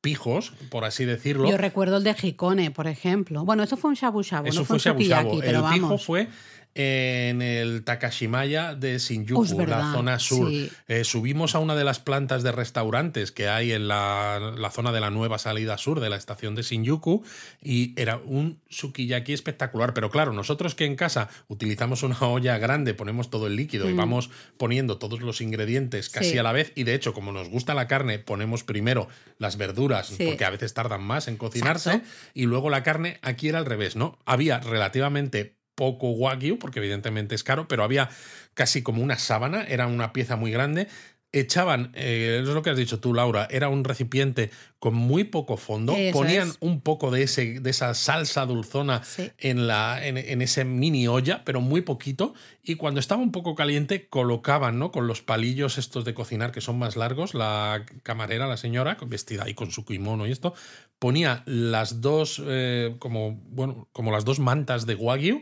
pijos, 0.00 0.52
por 0.70 0.84
así 0.84 1.04
decirlo. 1.04 1.48
Yo 1.48 1.56
recuerdo 1.56 1.98
el 1.98 2.04
de 2.04 2.16
Hikone, 2.20 2.70
por 2.70 2.86
ejemplo. 2.86 3.44
Bueno, 3.44 3.62
eso 3.62 3.76
fue 3.76 3.90
un 3.90 3.96
shabu 3.96 4.22
shabu, 4.22 4.48
eso 4.48 4.60
no 4.60 4.64
fue, 4.64 4.76
un 4.76 4.80
shabu 4.80 5.00
shabu. 5.02 5.42
el 5.42 5.62
pijo 5.72 5.98
fue 5.98 6.28
en 6.74 7.42
el 7.42 7.82
Takashimaya 7.84 8.74
de 8.74 8.98
Shinjuku, 8.98 9.66
la 9.66 9.92
zona 9.92 10.18
sur. 10.18 10.50
Eh, 10.88 11.04
subimos 11.04 11.54
a 11.54 11.58
una 11.58 11.74
de 11.74 11.84
las 11.84 11.98
plantas 11.98 12.42
de 12.42 12.52
restaurantes 12.52 13.32
que 13.32 13.48
hay 13.48 13.72
en 13.72 13.88
la, 13.88 14.70
zona 14.72 14.92
de 14.92 15.00
la 15.00 15.10
nueva 15.10 15.38
salida 15.38 15.78
sur 15.78 16.00
de 16.00 16.08
la 16.08 16.16
estación 16.16 16.54
de 16.54 16.62
Shinjuku 16.62 17.24
y 17.62 17.92
era 18.00 18.18
un 18.18 18.60
sukiyaki 18.68 19.32
espectacular. 19.32 19.94
Pero 19.94 20.10
claro, 20.10 20.32
nosotros 20.32 20.74
que 20.74 20.84
en 20.84 20.96
casa 20.96 21.28
utilizamos 21.48 22.02
una 22.02 22.20
olla 22.20 22.58
grande, 22.58 22.94
ponemos 22.94 23.30
todo 23.30 23.46
el 23.46 23.56
líquido 23.56 23.90
y 23.90 23.94
mm. 23.94 23.96
vamos 23.96 24.30
poniendo 24.56 24.98
todos 24.98 25.20
los 25.20 25.40
ingredientes 25.40 26.08
casi 26.08 26.38
a 26.38 26.42
la 26.42 26.52
vez 26.52 26.72
y 26.76 26.84
de 26.84 26.94
hecho, 26.94 27.12
como 27.12 27.32
nos 27.32 27.48
gusta 27.48 27.74
la 27.74 27.88
carne, 27.88 28.18
ponemos 28.18 28.64
primero 28.64 29.08
las 29.38 29.56
verduras 29.56 30.12
porque 30.16 30.44
a 30.44 30.50
veces 30.50 30.74
tardan 30.74 31.02
más 31.02 31.28
en 31.28 31.36
cocinarse 31.36 32.02
y 32.34 32.46
luego 32.46 32.70
la 32.70 32.82
carne, 32.82 33.18
aquí 33.22 33.48
era 33.48 33.58
al 33.58 33.66
revés, 33.66 33.96
¿no? 33.96 34.18
Había 34.24 34.60
relativamente 34.60 35.59
poco 35.80 36.10
wagyu, 36.10 36.58
porque 36.58 36.78
evidentemente 36.78 37.34
es 37.34 37.42
caro, 37.42 37.66
pero 37.66 37.82
había 37.82 38.10
casi 38.52 38.82
como 38.82 39.02
una 39.02 39.16
sábana, 39.16 39.64
era 39.64 39.86
una 39.86 40.12
pieza 40.12 40.36
muy 40.36 40.50
grande. 40.50 40.88
Echaban, 41.32 41.92
eh, 41.94 42.40
es 42.42 42.48
lo 42.48 42.60
que 42.60 42.68
has 42.68 42.76
dicho 42.76 43.00
tú, 43.00 43.14
Laura, 43.14 43.48
era 43.50 43.70
un 43.70 43.82
recipiente 43.82 44.50
con 44.78 44.94
muy 44.94 45.24
poco 45.24 45.56
fondo, 45.56 45.96
ponían 46.12 46.52
un 46.60 46.82
poco 46.82 47.10
de, 47.10 47.22
ese, 47.22 47.60
de 47.60 47.70
esa 47.70 47.94
salsa 47.94 48.44
dulzona 48.44 49.00
en, 49.38 49.66
la, 49.66 50.04
en, 50.04 50.42
ese 50.42 50.66
mini 50.66 51.08
olla, 51.08 51.42
pero 51.46 51.62
muy 51.62 51.80
poquito, 51.80 52.34
y 52.62 52.74
cuando 52.74 53.00
estaba 53.00 53.22
un 53.22 53.32
poco 53.32 53.54
caliente 53.54 54.06
colocaban, 54.08 54.78
¿no? 54.78 54.90
Con 54.90 55.06
los 55.06 55.22
palillos 55.22 55.78
estos 55.78 56.04
de 56.04 56.12
cocinar 56.12 56.52
que 56.52 56.60
son 56.60 56.78
más 56.78 56.96
largos, 56.96 57.32
la 57.32 57.86
camarera, 58.02 58.46
la 58.46 58.58
señora, 58.58 58.98
vestida 59.06 59.44
ahí 59.44 59.54
con 59.54 59.70
su 59.70 59.86
kimono 59.86 60.26
y 60.26 60.32
esto, 60.32 60.52
ponía 60.98 61.42
las 61.46 62.02
dos, 62.02 62.42
eh, 62.44 62.96
como, 62.98 63.40
bueno, 63.50 63.88
como 63.92 64.12
las 64.12 64.24
dos 64.24 64.38
mantas 64.38 64.84
de 64.84 64.94
wagyu, 64.94 65.40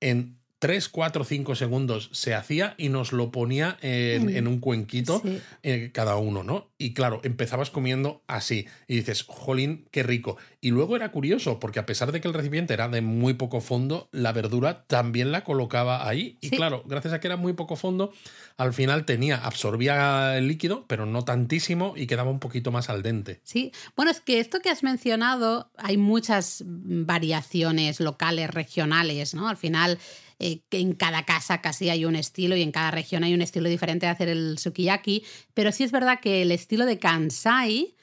en 0.00 0.39
3, 0.60 0.90
4, 0.90 1.24
5 1.24 1.54
segundos 1.54 2.10
se 2.12 2.34
hacía 2.34 2.74
y 2.76 2.90
nos 2.90 3.12
lo 3.12 3.30
ponía 3.30 3.78
en, 3.80 4.46
un 4.46 4.60
cuenquito 4.60 5.22
eh, 5.62 5.90
cada 5.92 6.16
uno, 6.16 6.44
¿no? 6.44 6.68
Y 6.76 6.92
claro, 6.92 7.20
empezabas 7.24 7.70
comiendo 7.70 8.22
así 8.26 8.66
y 8.86 8.96
dices, 8.96 9.24
jolín, 9.26 9.86
qué 9.90 10.02
rico. 10.02 10.36
Y 10.60 10.70
luego 10.70 10.96
era 10.96 11.12
curioso 11.12 11.58
porque 11.58 11.80
a 11.80 11.86
pesar 11.86 12.12
de 12.12 12.20
que 12.20 12.28
el 12.28 12.34
recipiente 12.34 12.74
era 12.74 12.88
de 12.88 13.00
muy 13.00 13.34
poco 13.34 13.62
fondo, 13.62 14.10
la 14.12 14.32
verdura 14.32 14.84
también 14.86 15.32
la 15.32 15.44
colocaba 15.44 16.06
ahí. 16.06 16.36
Y 16.42 16.50
claro, 16.50 16.82
gracias 16.86 17.14
a 17.14 17.20
que 17.20 17.28
era 17.28 17.38
muy 17.38 17.54
poco 17.54 17.76
fondo, 17.76 18.12
al 18.58 18.74
final 18.74 19.06
tenía, 19.06 19.36
absorbía 19.36 20.36
el 20.36 20.46
líquido, 20.46 20.84
pero 20.86 21.06
no 21.06 21.24
tantísimo 21.24 21.94
y 21.96 22.06
quedaba 22.06 22.30
un 22.30 22.38
poquito 22.38 22.70
más 22.70 22.90
al 22.90 23.02
dente. 23.02 23.40
Sí, 23.44 23.72
bueno, 23.96 24.10
es 24.10 24.20
que 24.20 24.40
esto 24.40 24.60
que 24.60 24.68
has 24.68 24.82
mencionado, 24.82 25.70
hay 25.78 25.96
muchas 25.96 26.62
variaciones 26.66 27.98
locales, 28.00 28.50
regionales, 28.50 29.32
¿no? 29.32 29.48
Al 29.48 29.56
final 29.56 29.98
eh, 30.40 30.62
en 30.70 30.94
cada 30.94 31.24
casa 31.24 31.60
casi 31.60 31.90
hay 31.90 32.04
un 32.04 32.16
estilo 32.16 32.56
y 32.56 32.62
en 32.62 32.72
cada 32.72 32.90
región 32.90 33.22
hay 33.22 33.34
un 33.34 33.42
estilo 33.42 33.68
diferente 33.68 34.06
de 34.06 34.12
hacer 34.12 34.28
el 34.28 34.58
sukiyaki, 34.58 35.22
pero 35.54 35.70
sí 35.70 35.84
es 35.84 35.92
verdad 35.92 36.18
que 36.20 36.42
el 36.42 36.50
estilo 36.50 36.86
de 36.86 36.98
Kansai 36.98 37.94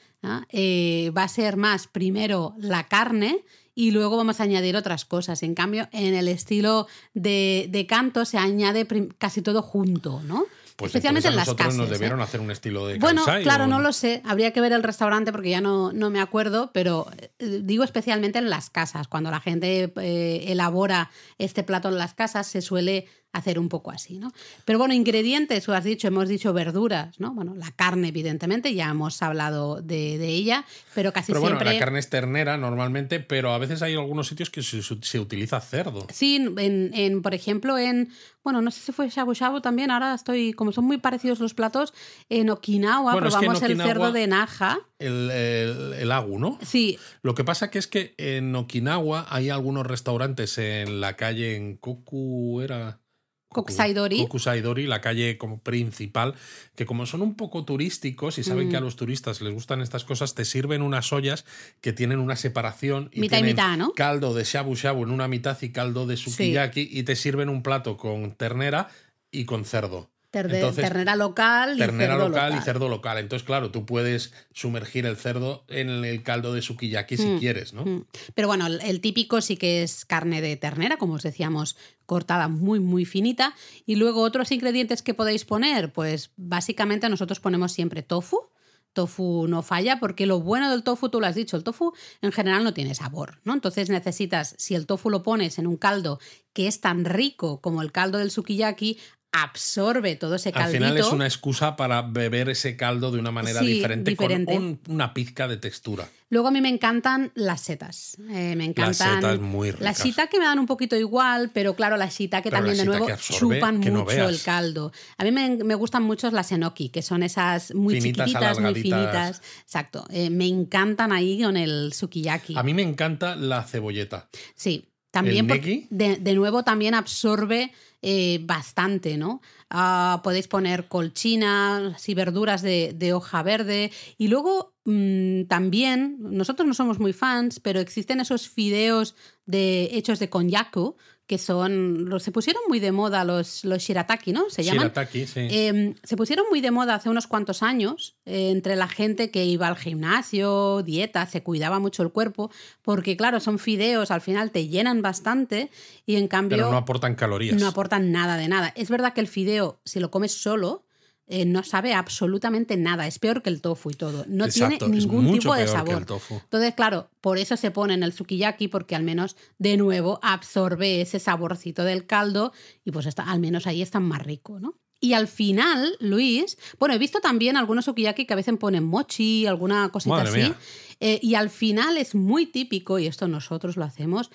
eh, 0.49 1.11
va 1.17 1.23
a 1.23 1.27
ser 1.27 1.57
más 1.57 1.87
primero 1.87 2.53
la 2.59 2.87
carne 2.87 3.43
y 3.73 3.91
luego 3.91 4.17
vamos 4.17 4.39
a 4.39 4.43
añadir 4.43 4.75
otras 4.75 5.05
cosas. 5.05 5.43
En 5.43 5.55
cambio, 5.55 5.87
en 5.91 6.13
el 6.13 6.27
estilo 6.27 6.87
de, 7.13 7.67
de 7.69 7.85
canto 7.85 8.25
se 8.25 8.37
añade 8.37 8.87
casi 9.17 9.41
todo 9.41 9.61
junto, 9.61 10.21
¿no? 10.23 10.45
Pues 10.77 10.91
especialmente 10.91 11.27
en 11.27 11.35
las 11.35 11.51
casas. 11.55 11.75
nos 11.75 11.89
debieron 11.89 12.21
hacer 12.21 12.39
un 12.39 12.51
estilo 12.51 12.85
de 12.85 12.99
Bueno, 12.99 13.25
claro, 13.41 13.65
no 13.65 13.79
lo 13.79 13.91
sé. 13.91 14.21
Habría 14.23 14.53
que 14.53 14.61
ver 14.61 14.73
el 14.73 14.83
restaurante 14.83 15.31
porque 15.31 15.49
ya 15.49 15.59
no, 15.59 15.91
no 15.91 16.11
me 16.11 16.21
acuerdo, 16.21 16.69
pero 16.71 17.07
eh, 17.39 17.61
digo 17.63 17.83
especialmente 17.83 18.37
en 18.37 18.51
las 18.51 18.69
casas. 18.69 19.07
Cuando 19.07 19.31
la 19.31 19.39
gente 19.39 19.91
eh, 19.95 20.45
elabora 20.47 21.09
este 21.39 21.63
plato 21.63 21.89
en 21.89 21.97
las 21.97 22.13
casas, 22.13 22.45
se 22.45 22.61
suele 22.61 23.07
hacer 23.37 23.59
un 23.59 23.69
poco 23.69 23.91
así, 23.91 24.17
¿no? 24.19 24.31
Pero 24.65 24.79
bueno, 24.79 24.93
ingredientes, 24.93 25.63
tú 25.63 25.73
has 25.73 25.83
dicho, 25.83 26.07
hemos 26.07 26.27
dicho 26.27 26.53
verduras, 26.53 27.19
¿no? 27.19 27.33
Bueno, 27.33 27.55
la 27.55 27.71
carne, 27.71 28.09
evidentemente, 28.09 28.73
ya 28.73 28.89
hemos 28.89 29.21
hablado 29.21 29.81
de, 29.81 30.15
ella, 30.27 30.65
pero 30.93 31.13
casi 31.13 31.31
pero 31.31 31.41
siempre... 31.41 31.65
Bueno, 31.65 31.73
la 31.73 31.79
carne 31.79 31.99
es 31.99 32.09
ternera 32.09 32.57
normalmente, 32.57 33.19
pero 33.19 33.53
a 33.53 33.57
veces 33.57 33.81
hay 33.81 33.93
algunos 33.93 34.27
sitios 34.27 34.49
que 34.49 34.61
se, 34.61 35.19
utiliza 35.19 35.59
cerdo. 35.61 36.07
Sí, 36.11 36.53
en, 36.57 37.21
por 37.21 37.33
ejemplo, 37.33 37.77
en... 37.77 38.09
Bueno, 38.43 38.61
no 38.61 38.71
sé 38.71 38.79
si 38.79 38.91
fue 38.93 39.09
shabu 39.09 39.33
shabu 39.33 39.61
también, 39.61 39.91
ahora 39.91 40.13
estoy... 40.13 40.53
Como 40.53 40.71
son 40.71 40.85
muy 40.85 40.97
parecidos 40.97 41.39
los 41.39 41.53
platos, 41.53 41.93
en 42.29 42.49
Okinawa 42.49 43.15
probamos 43.15 43.61
el 43.61 43.77
cerdo 43.77 44.11
de 44.11 44.27
Naja. 44.27 44.79
El, 44.99 45.29
el, 45.29 46.11
agu, 46.11 46.39
¿no? 46.39 46.57
Sí. 46.63 46.97
Lo 47.21 47.35
que 47.35 47.43
pasa 47.43 47.69
que 47.69 47.77
es 47.77 47.87
que 47.87 48.15
en 48.17 48.55
Okinawa 48.55 49.27
hay 49.29 49.49
algunos 49.49 49.85
restaurantes 49.85 50.57
en 50.57 51.01
la 51.01 51.15
calle 51.15 51.55
en 51.55 51.77
Koku, 51.77 52.61
era... 52.61 52.99
Kokusaidori. 53.49 54.17
Kokusaidori, 54.23 54.87
la 54.87 55.01
calle 55.01 55.37
como 55.37 55.59
principal, 55.59 56.35
que 56.75 56.85
como 56.85 57.05
son 57.05 57.21
un 57.21 57.35
poco 57.35 57.63
turísticos 57.65 58.37
y 58.37 58.43
saben 58.43 58.69
que 58.69 58.77
a 58.77 58.81
mm. 58.81 58.83
los 58.83 58.95
turistas 58.95 59.41
les 59.41 59.53
gustan 59.53 59.81
estas 59.81 60.03
cosas, 60.03 60.35
te 60.35 60.45
sirven 60.45 60.81
unas 60.81 61.11
ollas 61.13 61.45
que 61.81 61.93
tienen 61.93 62.19
una 62.19 62.35
separación. 62.35 63.09
Y 63.13 63.21
mitad 63.21 63.39
y 63.39 63.43
mitad, 63.43 63.77
¿no? 63.77 63.93
Caldo 63.93 64.33
de 64.33 64.43
shabu 64.43 64.75
shabu 64.75 65.03
en 65.03 65.11
una 65.11 65.27
mitad 65.27 65.57
y 65.61 65.69
caldo 65.69 66.05
de 66.05 66.17
sukiyaki 66.17 66.89
y 66.91 67.03
te 67.03 67.15
sirven 67.15 67.49
un 67.49 67.63
plato 67.63 67.97
con 67.97 68.33
ternera 68.35 68.89
y 69.31 69.45
con 69.45 69.65
cerdo 69.65 70.09
ternera 70.43 71.15
local 71.15 71.75
y 71.75 71.79
ternera 71.79 72.13
cerdo 72.13 72.29
local, 72.29 72.55
y 72.55 72.61
cerdo 72.61 72.89
local. 72.89 73.17
Entonces, 73.17 73.45
claro, 73.45 73.71
tú 73.71 73.85
puedes 73.85 74.33
sumergir 74.53 75.05
el 75.05 75.17
cerdo 75.17 75.63
en 75.67 75.89
el 75.89 76.23
caldo 76.23 76.53
de 76.53 76.61
sukiyaki 76.61 77.17
si 77.17 77.25
mm, 77.25 77.39
quieres, 77.39 77.73
¿no? 77.73 77.85
Mm. 77.85 78.05
Pero 78.35 78.47
bueno, 78.47 78.67
el, 78.67 79.01
típico 79.01 79.41
sí 79.41 79.57
que 79.57 79.83
es 79.83 80.05
carne 80.05 80.41
de 80.41 80.55
ternera, 80.57 80.97
como 80.97 81.13
os 81.13 81.23
decíamos, 81.23 81.77
cortada 82.05 82.47
muy, 82.47 82.79
muy 82.79 83.05
finita. 83.05 83.55
Y 83.85 83.95
luego 83.95 84.21
otros 84.21 84.51
ingredientes 84.51 85.01
que 85.01 85.13
podéis 85.13 85.45
poner, 85.45 85.93
pues 85.93 86.31
básicamente 86.37 87.09
nosotros 87.09 87.39
ponemos 87.39 87.71
siempre 87.71 88.03
tofu. 88.03 88.49
Tofu 88.97 89.45
no 89.47 89.61
falla 89.61 89.99
porque 89.99 90.25
lo 90.25 90.39
bueno 90.39 90.71
del 90.71 90.81
tofu, 90.81 91.09
tú 91.09 91.21
lo 91.21 91.27
has 91.27 91.35
dicho, 91.35 91.55
el 91.55 91.63
tofu 91.63 91.93
en 92.23 92.31
general 92.31 92.63
no 92.63 92.73
tiene 92.73 92.95
sabor, 92.95 93.39
¿no? 93.43 93.53
Entonces 93.53 93.91
necesitas, 93.91 94.55
si 94.57 94.73
el 94.73 94.87
tofu 94.87 95.11
lo 95.11 95.21
pones 95.21 95.59
en 95.59 95.67
un 95.67 95.77
caldo 95.77 96.19
que 96.51 96.65
es 96.65 96.81
tan 96.81 97.05
rico 97.05 97.61
como 97.61 97.83
el 97.83 97.91
caldo 97.91 98.17
del 98.17 98.31
sukiyaki, 98.31 98.97
absorbe 99.43 100.15
todo 100.15 100.35
ese 100.35 100.49
Al 100.49 100.53
caldito. 100.53 100.77
final 100.83 100.97
es 100.97 101.11
una 101.11 101.25
excusa 101.25 101.75
para 101.75 102.01
beber 102.01 102.49
ese 102.49 102.75
caldo 102.77 103.11
de 103.11 103.19
una 103.19 103.31
manera 103.31 103.59
Sí, 103.61 103.67
diferente, 103.67 104.11
diferente. 104.11 104.53
con 104.53 104.63
un- 104.63 104.79
una 104.89 105.13
pizca 105.13 105.47
de 105.47 105.57
textura. 105.57 106.07
Luego 106.29 106.49
a 106.49 106.51
mí 106.51 106.59
me 106.59 106.67
encantan 106.69 107.31
las 107.35 107.61
setas. 107.61 108.17
Eh, 108.31 108.55
me 108.57 108.65
encantan. 108.65 109.15
setas 109.15 109.39
muy 109.39 109.71
ricas. 109.71 109.83
Las 109.83 110.03
shiitake 110.03 110.37
me 110.39 110.45
dan 110.45 110.59
un 110.59 110.65
poquito 110.65 110.95
igual, 110.97 111.51
pero 111.53 111.73
claro, 111.75 111.95
las 111.95 112.13
shiitake 112.17 112.43
Pero 112.49 112.57
también 112.57 112.77
de 112.77 112.83
nuevo 112.85 113.07
absorbe 113.09 113.55
chupan 113.57 113.79
que 113.81 113.91
no 113.91 114.03
mucho 114.03 114.27
el 114.27 114.41
caldo. 114.41 114.91
A 115.17 115.23
mí 115.23 115.31
me, 115.31 115.55
me 115.63 115.75
gustan 115.75 116.03
mucho 116.03 116.29
las 116.31 116.51
enoki, 116.51 116.89
que 116.89 117.01
son 117.01 117.23
esas 117.23 117.73
muy 117.73 117.95
Finitas, 118.01 118.27
chiquititas, 118.27 118.59
muy 118.59 118.73
finitas. 118.75 119.41
Exacto. 119.63 120.05
Eh, 120.09 120.29
me 120.29 120.47
encantan 120.47 121.11
ahí 121.13 121.41
con 121.41 121.55
el 121.55 121.93
sukiyaki. 121.93 122.57
A 122.57 122.63
mí 122.63 122.73
me 122.73 122.81
encanta 122.81 123.35
la 123.37 123.63
cebolleta. 123.63 124.27
Sí, 124.55 124.89
también 125.11 125.47
de, 125.47 126.17
de 126.17 126.33
nuevo 126.33 126.63
también 126.63 126.93
absorbe 126.93 127.71
eh, 128.03 128.39
bastante, 128.43 129.17
¿no? 129.17 129.41
Ah, 129.71 130.21
podéis 130.23 130.47
poner 130.47 130.87
colchinas 130.87 132.07
y 132.07 132.13
verduras 132.13 132.61
de, 132.61 132.93
de 132.95 133.13
hoja 133.13 133.41
verde. 133.41 133.91
Y 134.19 134.27
luego 134.27 134.75
mm, 134.85 135.45
también, 135.45 136.17
nosotros 136.19 136.67
no 136.67 136.75
somos 136.75 136.99
muy 136.99 137.11
fans, 137.11 137.59
pero 137.59 137.79
existen 137.79 138.19
esos 138.19 138.49
fideos 138.49 139.15
de, 139.47 139.89
hechos 139.93 140.19
de 140.19 140.29
konyaku, 140.29 140.95
que 141.27 141.37
son, 141.37 142.09
se 142.19 142.31
pusieron 142.31 142.63
muy 142.69 142.79
de 142.79 142.93
moda 142.93 143.25
los, 143.25 143.65
los 143.65 143.83
shirataki, 143.83 144.31
¿no? 144.31 144.49
Se 144.49 144.63
llaman. 144.63 144.83
Shirataki, 144.83 145.27
sí. 145.27 145.41
Eh, 145.41 145.93
se 146.01 146.15
pusieron 146.15 146.45
muy 146.49 146.61
de 146.61 146.71
moda 146.71 146.95
hace 146.95 147.09
unos 147.09 147.27
cuantos 147.27 147.63
años 147.63 148.15
eh, 148.25 148.49
entre 148.51 148.77
la 148.77 148.87
gente 148.87 149.29
que 149.29 149.43
iba 149.43 149.67
al 149.67 149.75
gimnasio, 149.75 150.83
dieta, 150.83 151.25
se 151.25 151.43
cuidaba 151.43 151.79
mucho 151.79 152.01
el 152.01 152.11
cuerpo, 152.11 152.49
porque 152.81 153.17
claro, 153.17 153.41
son 153.41 153.59
fideos, 153.59 154.09
al 154.09 154.21
final 154.21 154.51
te 154.51 154.69
llenan 154.69 155.01
bastante 155.01 155.69
y 156.05 156.15
en 156.15 156.29
cambio 156.29 156.57
pero 156.57 156.71
no 156.71 156.77
aportan 156.77 157.15
calorías. 157.15 157.59
no 157.59 157.67
aportan 157.67 158.13
nada 158.13 158.37
de 158.37 158.47
nada. 158.47 158.71
Es 158.77 158.89
verdad 158.89 159.13
que 159.13 159.19
el 159.19 159.27
fideo, 159.27 159.81
si 159.83 159.99
lo 159.99 160.09
comes 160.09 160.31
solo, 160.31 160.86
eh, 161.29 161.45
no 161.45 161.63
sabe 161.63 161.93
absolutamente 161.93 162.77
nada, 162.77 163.05
es 163.05 163.19
peor 163.19 163.41
que 163.41 163.49
el 163.49 163.61
tofu 163.61 163.91
y 163.91 163.95
todo, 163.95 164.25
no 164.29 164.45
Exacto, 164.45 164.85
tiene 164.85 164.97
ningún 164.97 165.31
tipo 165.33 165.53
de 165.53 165.67
sabor. 165.67 166.05
Entonces, 166.29 166.73
claro, 166.73 167.09
por 167.19 167.37
eso 167.37 167.57
se 167.57 167.69
pone 167.69 167.93
en 167.93 168.03
el 168.03 168.13
sukiyaki, 168.13 168.69
porque 168.69 168.95
al 168.95 169.03
menos 169.03 169.35
de 169.57 169.75
nuevo 169.75 170.19
absorbe 170.21 171.01
ese 171.01 171.19
saborcito 171.19 171.83
del 171.83 172.05
caldo 172.05 172.53
y 172.85 172.91
pues 172.91 173.05
está, 173.05 173.23
al 173.23 173.39
menos 173.41 173.67
ahí 173.67 173.81
está 173.81 173.99
más 173.99 174.23
rico, 174.23 174.59
¿no? 174.59 174.75
Y 174.99 175.13
al 175.13 175.27
final, 175.27 175.95
Luis, 175.99 176.57
bueno, 176.79 176.95
he 176.95 176.97
visto 176.97 177.19
también 177.19 177.57
algunos 177.57 177.85
sukiyaki 177.85 178.25
que 178.25 178.33
a 178.33 178.37
veces 178.37 178.55
ponen 178.57 178.85
mochi, 178.85 179.45
alguna 179.45 179.89
cosita 179.89 180.15
Madre 180.15 180.43
así. 180.43 180.53
eh, 180.99 181.19
y 181.21 181.35
al 181.35 181.49
final 181.49 181.97
es 181.97 182.15
muy 182.15 182.45
típico, 182.45 182.97
y 182.97 183.05
esto 183.05 183.27
nosotros 183.27 183.75
lo 183.75 183.83
hacemos, 183.83 184.31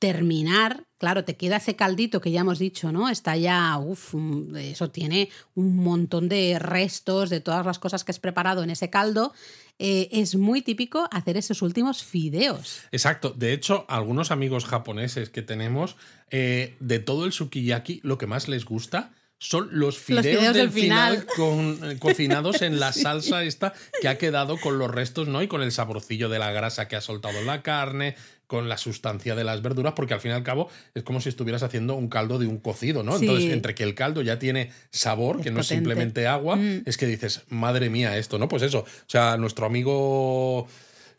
terminar, 0.00 0.84
claro, 1.02 1.24
te 1.24 1.34
queda 1.34 1.56
ese 1.56 1.74
caldito 1.74 2.20
que 2.20 2.30
ya 2.30 2.42
hemos 2.42 2.60
dicho, 2.60 2.92
¿no? 2.92 3.08
Está 3.08 3.36
ya, 3.36 3.76
uff, 3.76 4.14
eso 4.54 4.88
tiene 4.92 5.30
un 5.56 5.74
montón 5.78 6.28
de 6.28 6.60
restos 6.60 7.28
de 7.28 7.40
todas 7.40 7.66
las 7.66 7.80
cosas 7.80 8.04
que 8.04 8.12
has 8.12 8.20
preparado 8.20 8.62
en 8.62 8.70
ese 8.70 8.88
caldo. 8.88 9.32
Eh, 9.80 10.08
es 10.12 10.36
muy 10.36 10.62
típico 10.62 11.08
hacer 11.10 11.36
esos 11.36 11.60
últimos 11.60 12.04
fideos. 12.04 12.82
Exacto. 12.92 13.30
De 13.36 13.52
hecho, 13.52 13.84
algunos 13.88 14.30
amigos 14.30 14.64
japoneses 14.64 15.28
que 15.28 15.42
tenemos, 15.42 15.96
eh, 16.30 16.76
de 16.78 17.00
todo 17.00 17.24
el 17.24 17.32
sukiyaki, 17.32 17.98
lo 18.04 18.16
que 18.16 18.28
más 18.28 18.46
les 18.46 18.64
gusta 18.64 19.10
son 19.38 19.70
los 19.72 19.98
fideos, 19.98 20.24
fideos 20.24 20.54
del 20.54 20.54
del 20.54 20.70
final, 20.70 21.12
final. 21.22 21.26
con- 21.36 21.90
eh, 21.90 21.98
cocinados 21.98 22.62
en 22.62 22.78
la 22.78 22.92
salsa 22.92 23.42
esta 23.42 23.72
que 24.00 24.06
ha 24.06 24.16
quedado 24.16 24.56
con 24.56 24.78
los 24.78 24.88
restos, 24.88 25.26
¿no? 25.26 25.42
Y 25.42 25.48
con 25.48 25.62
el 25.62 25.72
saborcillo 25.72 26.28
de 26.28 26.38
la 26.38 26.52
grasa 26.52 26.86
que 26.86 26.94
ha 26.94 27.00
soltado 27.00 27.42
la 27.42 27.60
carne, 27.60 28.14
con 28.52 28.68
la 28.68 28.76
sustancia 28.76 29.34
de 29.34 29.44
las 29.44 29.62
verduras, 29.62 29.94
porque 29.96 30.12
al 30.12 30.20
fin 30.20 30.32
y 30.32 30.34
al 30.34 30.42
cabo 30.42 30.68
es 30.94 31.02
como 31.04 31.22
si 31.22 31.30
estuvieras 31.30 31.62
haciendo 31.62 31.94
un 31.94 32.08
caldo 32.08 32.38
de 32.38 32.46
un 32.46 32.58
cocido, 32.58 33.02
¿no? 33.02 33.16
Sí. 33.18 33.24
Entonces, 33.24 33.50
entre 33.50 33.74
que 33.74 33.82
el 33.82 33.94
caldo 33.94 34.20
ya 34.20 34.38
tiene 34.38 34.70
sabor, 34.90 35.36
Es 35.38 35.42
que 35.44 35.50
no 35.50 35.60
es 35.60 35.66
simplemente 35.68 36.26
agua, 36.26 36.56
Mm. 36.56 36.82
es 36.84 36.98
que 36.98 37.06
dices, 37.06 37.44
madre 37.48 37.88
mía, 37.88 38.18
esto, 38.18 38.38
¿no? 38.38 38.48
Pues 38.48 38.62
eso. 38.62 38.80
O 38.80 38.86
sea, 39.06 39.38
nuestro 39.38 39.64
amigo 39.64 40.68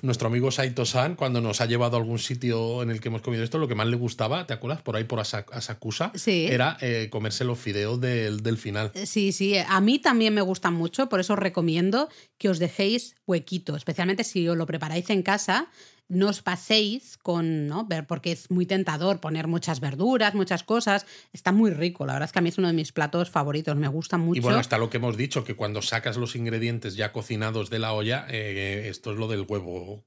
nuestro 0.04 0.28
amigo 0.28 0.52
Saito-san, 0.52 1.15
cuando 1.15 1.39
nos 1.39 1.62
ha 1.62 1.65
llevado 1.65 1.96
a 1.96 2.00
algún 2.02 2.19
sitio 2.19 2.84
en 2.84 2.89
el 2.91 3.00
que 3.00 3.08
hemos 3.08 3.22
comido 3.22 3.41
esto, 3.41 3.58
lo 3.58 3.69
que 3.69 3.76
más 3.76 3.88
le 3.88 3.96
gustaba, 3.96 4.46
¿te 4.46 4.54
acuerdas? 4.54 4.82
Por 4.82 4.98
ahí 4.98 5.06
por 5.06 5.22
Asa- 5.22 5.46
Asakusa, 5.50 6.12
Sí. 6.13 6.46
era 6.50 6.76
eh, 6.82 7.08
comerse 7.10 7.46
los 7.46 7.58
fideos 7.58 8.02
del, 8.02 8.43
del 8.43 8.58
final. 8.58 8.91
Sí, 9.06 9.32
sí, 9.32 9.56
a 9.58 9.80
mí 9.80 10.00
también 10.00 10.34
me 10.34 10.41
gustan 10.41 10.74
mucho, 10.74 11.08
por 11.08 11.22
eso 11.22 11.32
os 11.34 11.39
recomiendo 11.39 12.10
que 12.38 12.50
os 12.50 12.60
dejéis 12.60 13.15
huequito, 13.26 13.78
especialmente 13.78 14.26
si 14.26 14.46
os 14.50 14.58
lo 14.58 14.65
preparáis 14.65 15.10
en 15.10 15.24
casa, 15.24 15.67
no 16.10 16.30
os 16.30 16.42
paséis 16.42 17.18
con, 17.18 17.68
¿no? 17.68 17.86
Ver, 17.86 18.06
porque 18.06 18.32
es 18.32 18.52
muy 18.52 18.66
tentador 18.66 19.20
poner 19.20 19.48
muchas 19.48 19.80
verduras, 19.80 20.36
muchas 20.36 20.63
cosas, 20.63 21.06
está 21.32 21.52
muy 21.52 21.72
rico, 21.72 22.06
la 22.06 22.13
verdad 22.13 22.28
es 22.28 22.32
que 22.32 22.39
a 22.39 22.42
mí 22.42 22.50
es 22.50 22.58
uno 22.58 22.68
de 22.68 22.74
mis 22.74 22.92
platos 22.92 23.30
favoritos, 23.30 23.76
me 23.76 23.88
gusta 23.88 24.18
mucho. 24.18 24.38
Y 24.38 24.42
bueno, 24.42 24.60
hasta 24.60 24.78
lo 24.78 24.89
que 24.89 24.98
hemos 24.98 25.18
dicho, 25.18 25.44
que 25.44 25.56
cuando 25.56 25.82
sacas 25.82 26.18
los 26.18 26.36
ingredientes 26.36 26.96
ya 26.96 27.12
cocinados 27.12 27.70
de 27.70 27.80
la 27.80 27.94
olla, 27.94 28.26
eh, 28.30 28.88
esto 28.89 29.12
es 29.12 29.18
lo 29.18 29.28
del 29.28 29.46
huevo, 29.48 30.04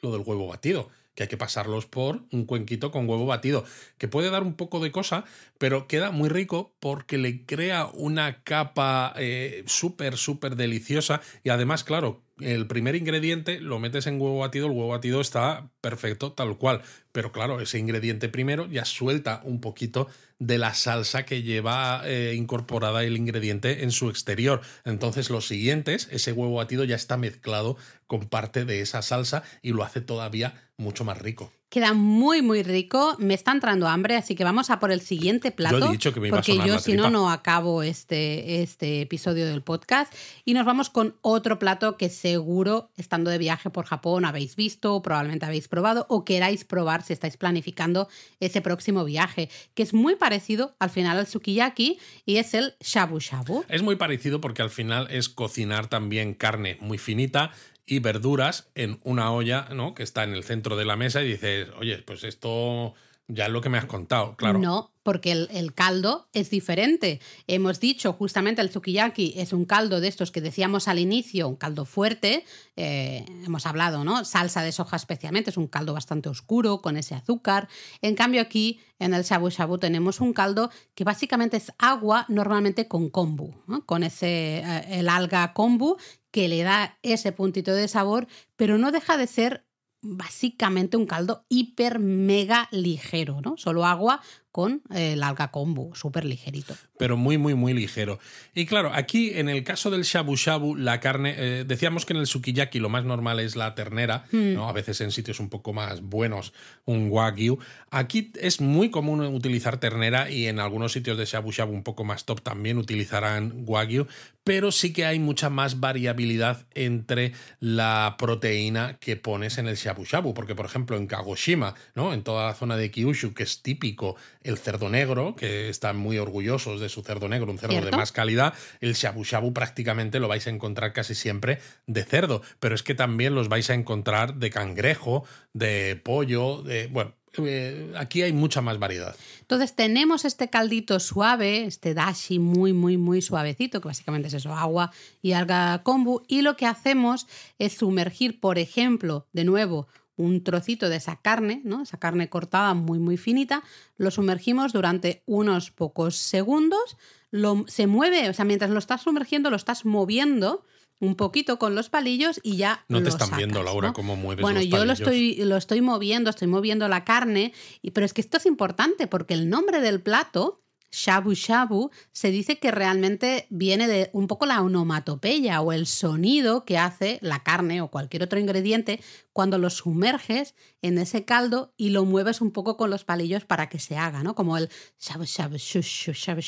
lo 0.00 0.12
del 0.12 0.22
huevo 0.24 0.46
batido, 0.46 0.90
que 1.14 1.24
hay 1.24 1.28
que 1.28 1.36
pasarlos 1.36 1.86
por 1.86 2.24
un 2.32 2.44
cuenquito 2.44 2.90
con 2.90 3.08
huevo 3.08 3.26
batido, 3.26 3.64
que 3.98 4.08
puede 4.08 4.30
dar 4.30 4.42
un 4.42 4.54
poco 4.54 4.80
de 4.80 4.90
cosa, 4.90 5.24
pero 5.58 5.86
queda 5.86 6.10
muy 6.10 6.28
rico 6.28 6.74
porque 6.80 7.18
le 7.18 7.46
crea 7.46 7.86
una 7.86 8.42
capa 8.42 9.14
eh, 9.16 9.62
súper, 9.66 10.16
súper 10.16 10.56
deliciosa 10.56 11.20
y 11.44 11.50
además, 11.50 11.84
claro, 11.84 12.23
el 12.40 12.66
primer 12.66 12.96
ingrediente 12.96 13.60
lo 13.60 13.78
metes 13.78 14.06
en 14.06 14.20
huevo 14.20 14.38
batido, 14.38 14.66
el 14.66 14.72
huevo 14.72 14.88
batido 14.88 15.20
está 15.20 15.70
perfecto 15.80 16.32
tal 16.32 16.58
cual, 16.58 16.82
pero 17.12 17.30
claro, 17.30 17.60
ese 17.60 17.78
ingrediente 17.78 18.28
primero 18.28 18.66
ya 18.66 18.84
suelta 18.84 19.40
un 19.44 19.60
poquito 19.60 20.08
de 20.38 20.58
la 20.58 20.74
salsa 20.74 21.24
que 21.24 21.42
lleva 21.42 22.02
eh, 22.04 22.34
incorporada 22.36 23.04
el 23.04 23.16
ingrediente 23.16 23.84
en 23.84 23.92
su 23.92 24.10
exterior. 24.10 24.62
Entonces 24.84 25.30
los 25.30 25.46
siguientes, 25.46 26.08
ese 26.10 26.32
huevo 26.32 26.56
batido 26.56 26.84
ya 26.84 26.96
está 26.96 27.16
mezclado 27.16 27.76
con 28.06 28.28
parte 28.28 28.64
de 28.64 28.80
esa 28.80 29.02
salsa 29.02 29.44
y 29.62 29.72
lo 29.72 29.84
hace 29.84 30.00
todavía 30.00 30.70
mucho 30.76 31.04
más 31.04 31.18
rico. 31.18 31.52
Queda 31.74 31.92
muy, 31.92 32.40
muy 32.40 32.62
rico. 32.62 33.16
Me 33.18 33.34
está 33.34 33.50
entrando 33.50 33.88
hambre, 33.88 34.14
así 34.14 34.36
que 34.36 34.44
vamos 34.44 34.70
a 34.70 34.78
por 34.78 34.92
el 34.92 35.00
siguiente 35.00 35.50
plato. 35.50 35.80
Yo 35.80 35.86
he 35.86 35.90
dicho 35.90 36.14
que 36.14 36.20
me 36.20 36.28
iba 36.28 36.36
a 36.36 36.38
porque 36.38 36.52
sonar 36.52 36.68
yo, 36.68 36.78
si 36.78 36.92
no, 36.92 37.10
no 37.10 37.28
acabo 37.28 37.82
este, 37.82 38.62
este 38.62 39.00
episodio 39.00 39.44
del 39.44 39.60
podcast. 39.60 40.14
Y 40.44 40.54
nos 40.54 40.66
vamos 40.66 40.88
con 40.88 41.16
otro 41.20 41.58
plato 41.58 41.96
que 41.96 42.10
seguro, 42.10 42.90
estando 42.96 43.28
de 43.28 43.38
viaje 43.38 43.70
por 43.70 43.86
Japón, 43.86 44.24
habéis 44.24 44.54
visto, 44.54 45.02
probablemente 45.02 45.46
habéis 45.46 45.66
probado 45.66 46.06
o 46.08 46.24
queráis 46.24 46.64
probar 46.64 47.02
si 47.02 47.12
estáis 47.12 47.36
planificando 47.36 48.06
ese 48.38 48.60
próximo 48.60 49.04
viaje, 49.04 49.50
que 49.74 49.82
es 49.82 49.94
muy 49.94 50.14
parecido 50.14 50.76
al 50.78 50.90
final 50.90 51.18
al 51.18 51.26
sukiyaki 51.26 51.98
y 52.24 52.36
es 52.36 52.54
el 52.54 52.74
shabu 52.78 53.18
shabu. 53.18 53.64
Es 53.68 53.82
muy 53.82 53.96
parecido 53.96 54.40
porque 54.40 54.62
al 54.62 54.70
final 54.70 55.08
es 55.10 55.28
cocinar 55.28 55.88
también 55.88 56.34
carne 56.34 56.78
muy 56.80 56.98
finita 56.98 57.50
y 57.86 57.98
verduras 57.98 58.68
en 58.74 58.98
una 59.04 59.32
olla, 59.32 59.68
¿no? 59.72 59.94
Que 59.94 60.02
está 60.02 60.24
en 60.24 60.34
el 60.34 60.44
centro 60.44 60.76
de 60.76 60.84
la 60.84 60.96
mesa 60.96 61.22
y 61.22 61.28
dices, 61.28 61.68
oye, 61.78 61.98
pues 61.98 62.24
esto 62.24 62.94
ya 63.26 63.46
es 63.46 63.52
lo 63.52 63.60
que 63.62 63.70
me 63.70 63.78
has 63.78 63.86
contado, 63.86 64.36
claro. 64.36 64.58
No, 64.58 64.92
porque 65.02 65.32
el, 65.32 65.74
caldo 65.74 66.28
es 66.34 66.50
diferente. 66.50 67.20
Hemos 67.46 67.80
dicho 67.80 68.12
justamente 68.12 68.60
el 68.60 68.70
sukiyaki 68.70 69.34
es 69.36 69.54
un 69.54 69.64
caldo 69.64 70.00
de 70.00 70.08
estos 70.08 70.30
que 70.30 70.42
decíamos 70.42 70.88
al 70.88 70.98
inicio, 70.98 71.48
un 71.48 71.56
caldo 71.56 71.86
fuerte. 71.86 72.44
eh, 72.76 73.24
hemos 73.44 73.64
hablado, 73.64 74.04
¿no? 74.04 74.24
Salsa 74.24 74.62
de 74.62 74.72
soja 74.72 74.96
especialmente, 74.96 75.50
es 75.50 75.56
un 75.56 75.68
caldo 75.68 75.94
bastante 75.94 76.28
oscuro 76.28 76.82
con 76.82 76.98
ese 76.98 77.14
azúcar. 77.14 77.68
En 78.02 78.14
cambio 78.14 78.42
aquí 78.42 78.80
en 78.98 79.14
el 79.14 79.22
shabu 79.22 79.48
shabu 79.48 79.78
tenemos 79.78 80.20
un 80.20 80.34
caldo 80.34 80.70
que 80.94 81.04
básicamente 81.04 81.56
es 81.56 81.72
agua 81.78 82.26
normalmente 82.28 82.88
con 82.88 83.08
kombu, 83.08 83.54
con 83.86 84.02
ese 84.02 84.58
eh, 84.58 85.00
el 85.00 85.08
alga 85.08 85.52
kombu 85.54 85.96
que 86.34 86.48
le 86.48 86.64
da 86.64 86.98
ese 87.02 87.30
puntito 87.30 87.72
de 87.72 87.86
sabor, 87.86 88.26
pero 88.56 88.76
no 88.76 88.90
deja 88.90 89.16
de 89.16 89.28
ser 89.28 89.68
básicamente 90.02 90.96
un 90.96 91.06
caldo 91.06 91.46
hiper 91.48 92.00
mega 92.00 92.66
ligero, 92.72 93.40
¿no? 93.40 93.56
Solo 93.56 93.86
agua 93.86 94.20
con 94.54 94.82
eh, 94.94 95.14
el 95.14 95.24
alga 95.24 95.50
kombu, 95.50 95.96
súper 95.96 96.24
ligerito. 96.24 96.76
pero 96.96 97.16
muy, 97.16 97.38
muy, 97.38 97.54
muy 97.54 97.74
ligero. 97.74 98.20
Y 98.54 98.66
claro, 98.66 98.92
aquí 98.94 99.32
en 99.34 99.48
el 99.48 99.64
caso 99.64 99.90
del 99.90 100.02
shabu 100.04 100.36
shabu, 100.36 100.76
la 100.76 101.00
carne, 101.00 101.34
eh, 101.36 101.64
decíamos 101.66 102.06
que 102.06 102.12
en 102.12 102.20
el 102.20 102.28
sukiyaki 102.28 102.78
lo 102.78 102.88
más 102.88 103.04
normal 103.04 103.40
es 103.40 103.56
la 103.56 103.74
ternera, 103.74 104.26
Hmm. 104.30 104.54
¿no? 104.54 104.68
a 104.68 104.72
veces 104.72 105.00
en 105.00 105.10
sitios 105.10 105.40
un 105.40 105.48
poco 105.48 105.72
más 105.72 106.02
buenos, 106.02 106.52
un 106.84 107.08
wagyu. 107.10 107.58
Aquí 107.90 108.30
es 108.40 108.60
muy 108.60 108.90
común 108.90 109.20
utilizar 109.22 109.78
ternera 109.80 110.30
y 110.30 110.46
en 110.46 110.60
algunos 110.60 110.92
sitios 110.92 111.18
de 111.18 111.24
shabu 111.24 111.50
shabu 111.50 111.72
un 111.72 111.82
poco 111.82 112.04
más 112.04 112.24
top 112.24 112.40
también 112.40 112.78
utilizarán 112.78 113.64
wagyu, 113.66 114.06
pero 114.44 114.70
sí 114.70 114.92
que 114.92 115.04
hay 115.04 115.18
mucha 115.18 115.50
más 115.50 115.80
variabilidad 115.80 116.64
entre 116.74 117.32
la 117.58 118.14
proteína 118.18 118.98
que 119.00 119.16
pones 119.16 119.58
en 119.58 119.66
el 119.66 119.76
shabu 119.76 120.04
shabu, 120.04 120.32
porque 120.32 120.54
por 120.54 120.66
ejemplo 120.66 120.96
en 120.96 121.06
Kagoshima, 121.08 121.74
¿no? 121.96 122.12
en 122.14 122.22
toda 122.22 122.46
la 122.46 122.54
zona 122.54 122.76
de 122.76 122.90
Kyushu, 122.90 123.34
que 123.34 123.42
es 123.42 123.62
típico 123.62 124.16
el 124.44 124.58
cerdo 124.58 124.88
negro, 124.90 125.34
que 125.34 125.68
están 125.68 125.96
muy 125.96 126.18
orgullosos 126.18 126.80
de 126.80 126.88
su 126.88 127.02
cerdo 127.02 127.28
negro, 127.28 127.50
un 127.50 127.58
cerdo 127.58 127.72
¿Cierto? 127.72 127.90
de 127.90 127.96
más 127.96 128.12
calidad. 128.12 128.54
El 128.80 128.94
shabu 128.94 129.24
shabu 129.24 129.52
prácticamente 129.52 130.20
lo 130.20 130.28
vais 130.28 130.46
a 130.46 130.50
encontrar 130.50 130.92
casi 130.92 131.14
siempre 131.14 131.58
de 131.86 132.04
cerdo, 132.04 132.42
pero 132.60 132.74
es 132.74 132.82
que 132.82 132.94
también 132.94 133.34
los 133.34 133.48
vais 133.48 133.68
a 133.70 133.74
encontrar 133.74 134.34
de 134.34 134.50
cangrejo, 134.50 135.24
de 135.54 136.00
pollo, 136.02 136.62
de. 136.62 136.86
Bueno, 136.88 137.14
eh, 137.38 137.92
aquí 137.96 138.22
hay 138.22 138.32
mucha 138.32 138.60
más 138.60 138.78
variedad. 138.78 139.16
Entonces 139.40 139.74
tenemos 139.74 140.24
este 140.24 140.50
caldito 140.50 141.00
suave, 141.00 141.64
este 141.64 141.94
dashi 141.94 142.38
muy, 142.38 142.72
muy, 142.72 142.96
muy 142.96 143.22
suavecito, 143.22 143.80
que 143.80 143.88
básicamente 143.88 144.28
es 144.28 144.34
eso, 144.34 144.54
agua 144.54 144.92
y 145.22 145.32
alga 145.32 145.82
kombu. 145.82 146.22
Y 146.28 146.42
lo 146.42 146.56
que 146.56 146.66
hacemos 146.66 147.26
es 147.58 147.74
sumergir, 147.74 148.40
por 148.40 148.58
ejemplo, 148.58 149.26
de 149.32 149.44
nuevo, 149.44 149.88
un 150.16 150.44
trocito 150.44 150.88
de 150.88 150.96
esa 150.96 151.16
carne, 151.16 151.60
¿no? 151.64 151.82
Esa 151.82 151.98
carne 151.98 152.28
cortada 152.28 152.74
muy, 152.74 152.98
muy 152.98 153.16
finita, 153.16 153.62
lo 153.96 154.10
sumergimos 154.10 154.72
durante 154.72 155.22
unos 155.26 155.70
pocos 155.70 156.16
segundos. 156.16 156.96
Lo, 157.30 157.64
se 157.66 157.86
mueve, 157.86 158.28
o 158.28 158.32
sea, 158.32 158.44
mientras 158.44 158.70
lo 158.70 158.78
estás 158.78 159.02
sumergiendo, 159.02 159.50
lo 159.50 159.56
estás 159.56 159.84
moviendo 159.84 160.64
un 161.00 161.16
poquito 161.16 161.58
con 161.58 161.74
los 161.74 161.90
palillos 161.90 162.40
y 162.42 162.56
ya 162.56 162.84
No 162.88 163.02
te 163.02 163.08
están 163.08 163.28
sacas, 163.28 163.38
viendo, 163.38 163.62
Laura, 163.62 163.88
¿no? 163.88 163.94
cómo 163.94 164.16
mueves 164.16 164.42
Bueno, 164.42 164.60
los 164.60 164.68
yo 164.68 164.84
lo 164.84 164.92
estoy, 164.92 165.36
lo 165.36 165.56
estoy 165.56 165.80
moviendo, 165.80 166.30
estoy 166.30 166.48
moviendo 166.48 166.88
la 166.88 167.04
carne, 167.04 167.52
y, 167.82 167.90
pero 167.90 168.06
es 168.06 168.12
que 168.12 168.20
esto 168.20 168.36
es 168.36 168.46
importante 168.46 169.06
porque 169.06 169.34
el 169.34 169.48
nombre 169.50 169.80
del 169.80 170.00
plato, 170.00 170.63
shabu 170.94 171.34
shabu, 171.34 171.90
se 172.12 172.30
dice 172.30 172.58
que 172.58 172.70
realmente 172.70 173.46
viene 173.50 173.88
de 173.88 174.10
un 174.12 174.28
poco 174.28 174.46
la 174.46 174.62
onomatopeya 174.62 175.60
o 175.60 175.72
el 175.72 175.86
sonido 175.86 176.64
que 176.64 176.78
hace 176.78 177.18
la 177.20 177.42
carne 177.42 177.80
o 177.80 177.88
cualquier 177.88 178.22
otro 178.22 178.38
ingrediente 178.38 179.00
cuando 179.32 179.58
lo 179.58 179.68
sumerges 179.70 180.54
en 180.82 180.98
ese 180.98 181.24
caldo 181.24 181.74
y 181.76 181.90
lo 181.90 182.04
mueves 182.04 182.40
un 182.40 182.52
poco 182.52 182.76
con 182.76 182.90
los 182.90 183.04
palillos 183.04 183.44
para 183.44 183.68
que 183.68 183.80
se 183.80 183.96
haga, 183.96 184.22
¿no? 184.22 184.36
Como 184.36 184.56
el 184.56 184.68
shabu 185.00 185.24
shabu 185.24 185.56
shu 185.56 185.80
shu 185.82 186.12
shabu. 186.12 186.40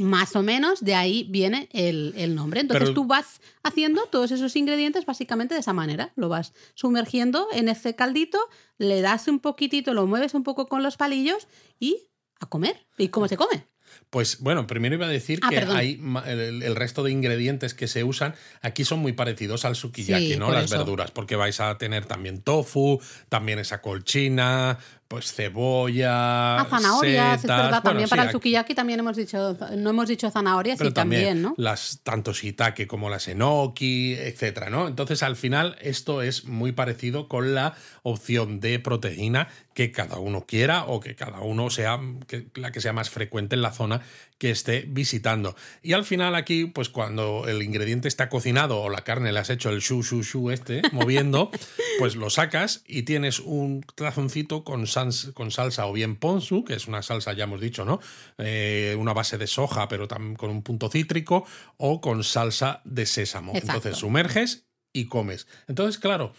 Más 0.00 0.36
o 0.36 0.42
menos 0.42 0.80
de 0.84 0.94
ahí 0.94 1.26
viene 1.28 1.68
el, 1.72 2.14
el 2.16 2.36
nombre. 2.36 2.60
Entonces 2.60 2.90
Pero- 2.90 2.94
tú 2.94 3.06
vas 3.06 3.40
haciendo 3.64 4.06
todos 4.06 4.30
esos 4.30 4.54
ingredientes 4.54 5.04
básicamente 5.04 5.54
de 5.54 5.60
esa 5.60 5.72
manera. 5.72 6.12
Lo 6.14 6.28
vas 6.28 6.52
sumergiendo 6.74 7.48
en 7.52 7.68
ese 7.68 7.96
caldito, 7.96 8.38
le 8.78 9.00
das 9.00 9.26
un 9.26 9.40
poquitito, 9.40 9.92
lo 9.92 10.06
mueves 10.06 10.34
un 10.34 10.44
poco 10.44 10.68
con 10.68 10.82
los 10.84 10.96
palillos 10.96 11.48
y 11.80 12.09
a 12.40 12.46
comer. 12.46 12.86
¿Y 12.98 13.08
cómo 13.08 13.28
se 13.28 13.36
come? 13.36 13.64
Pues 14.08 14.40
bueno, 14.40 14.66
primero 14.66 14.94
iba 14.96 15.06
a 15.06 15.10
decir 15.10 15.38
Ah, 15.42 15.50
que 15.50 15.56
perdón. 15.56 15.76
hay 15.76 16.00
el, 16.26 16.62
el 16.62 16.76
resto 16.76 17.02
de 17.04 17.12
ingredientes 17.12 17.74
que 17.74 17.86
se 17.86 18.02
usan 18.02 18.34
aquí 18.60 18.84
son 18.84 18.98
muy 19.00 19.12
parecidos 19.12 19.64
al 19.64 19.76
sukiyaki, 19.76 20.32
Sí, 20.32 20.36
¿no? 20.36 20.50
Las 20.50 20.64
eso. 20.66 20.78
verduras, 20.78 21.10
porque 21.12 21.36
vais 21.36 21.60
a 21.60 21.76
tener 21.78 22.06
también 22.06 22.40
tofu, 22.40 23.00
también 23.28 23.58
esa 23.60 23.80
colchina, 23.80 24.78
pues 25.10 25.32
cebolla, 25.32 26.60
Ah, 26.60 26.66
zanahorias, 26.70 27.38
es 27.38 27.42
verdad. 27.42 27.68
Bueno, 27.68 27.82
También 27.82 28.06
sí, 28.06 28.10
para 28.10 28.22
el 28.22 28.30
sukiyaki 28.30 28.76
también 28.76 29.00
hemos 29.00 29.16
dicho, 29.16 29.58
no 29.76 29.90
hemos 29.90 30.08
dicho 30.08 30.30
zanahorias 30.30 30.78
pero 30.78 30.90
y 30.90 30.92
también, 30.92 31.42
¿no? 31.42 31.52
las 31.56 31.98
tanto 32.04 32.32
shiitake 32.32 32.86
como 32.86 33.10
las 33.10 33.26
enoki, 33.26 34.14
etcétera, 34.14 34.70
¿no? 34.70 34.86
Entonces, 34.86 35.24
al 35.24 35.34
final, 35.34 35.76
esto 35.80 36.22
es 36.22 36.44
muy 36.44 36.70
parecido 36.70 37.26
con 37.26 37.56
la 37.56 37.74
opción 38.04 38.60
de 38.60 38.78
proteína 38.78 39.48
que 39.74 39.90
cada 39.90 40.20
uno 40.20 40.46
quiera 40.46 40.84
o 40.84 41.00
que 41.00 41.16
cada 41.16 41.40
uno 41.40 41.70
sea 41.70 41.98
que, 42.28 42.46
la 42.54 42.70
que 42.70 42.80
sea 42.80 42.92
más 42.92 43.10
frecuente 43.10 43.56
en 43.56 43.62
la 43.62 43.72
zona 43.72 44.02
que 44.40 44.50
esté 44.50 44.86
visitando. 44.88 45.54
Y 45.82 45.92
al 45.92 46.06
final 46.06 46.34
aquí, 46.34 46.64
pues 46.64 46.88
cuando 46.88 47.44
el 47.46 47.62
ingrediente 47.62 48.08
está 48.08 48.30
cocinado 48.30 48.80
o 48.80 48.88
la 48.88 49.02
carne 49.04 49.32
le 49.32 49.38
has 49.38 49.50
hecho 49.50 49.68
el 49.68 49.80
shu 49.80 50.02
shu 50.02 50.22
shu 50.22 50.50
este 50.50 50.80
moviendo, 50.92 51.50
pues 51.98 52.16
lo 52.16 52.30
sacas 52.30 52.82
y 52.86 53.02
tienes 53.02 53.38
un 53.38 53.82
tazoncito 53.94 54.64
con, 54.64 54.86
sans- 54.86 55.34
con 55.34 55.50
salsa 55.50 55.86
o 55.86 55.92
bien 55.92 56.16
ponzu, 56.16 56.64
que 56.64 56.72
es 56.72 56.88
una 56.88 57.02
salsa, 57.02 57.34
ya 57.34 57.44
hemos 57.44 57.60
dicho, 57.60 57.84
¿no? 57.84 58.00
Eh, 58.38 58.96
una 58.98 59.12
base 59.12 59.36
de 59.36 59.46
soja, 59.46 59.88
pero 59.88 60.08
también 60.08 60.36
con 60.36 60.48
un 60.48 60.62
punto 60.62 60.88
cítrico, 60.88 61.44
o 61.76 62.00
con 62.00 62.24
salsa 62.24 62.80
de 62.86 63.04
sésamo. 63.04 63.52
Exacto. 63.52 63.72
Entonces 63.76 63.98
sumerges 63.98 64.64
y 64.94 65.04
comes. 65.04 65.48
Entonces, 65.68 65.98
claro, 65.98 66.32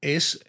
es 0.00 0.40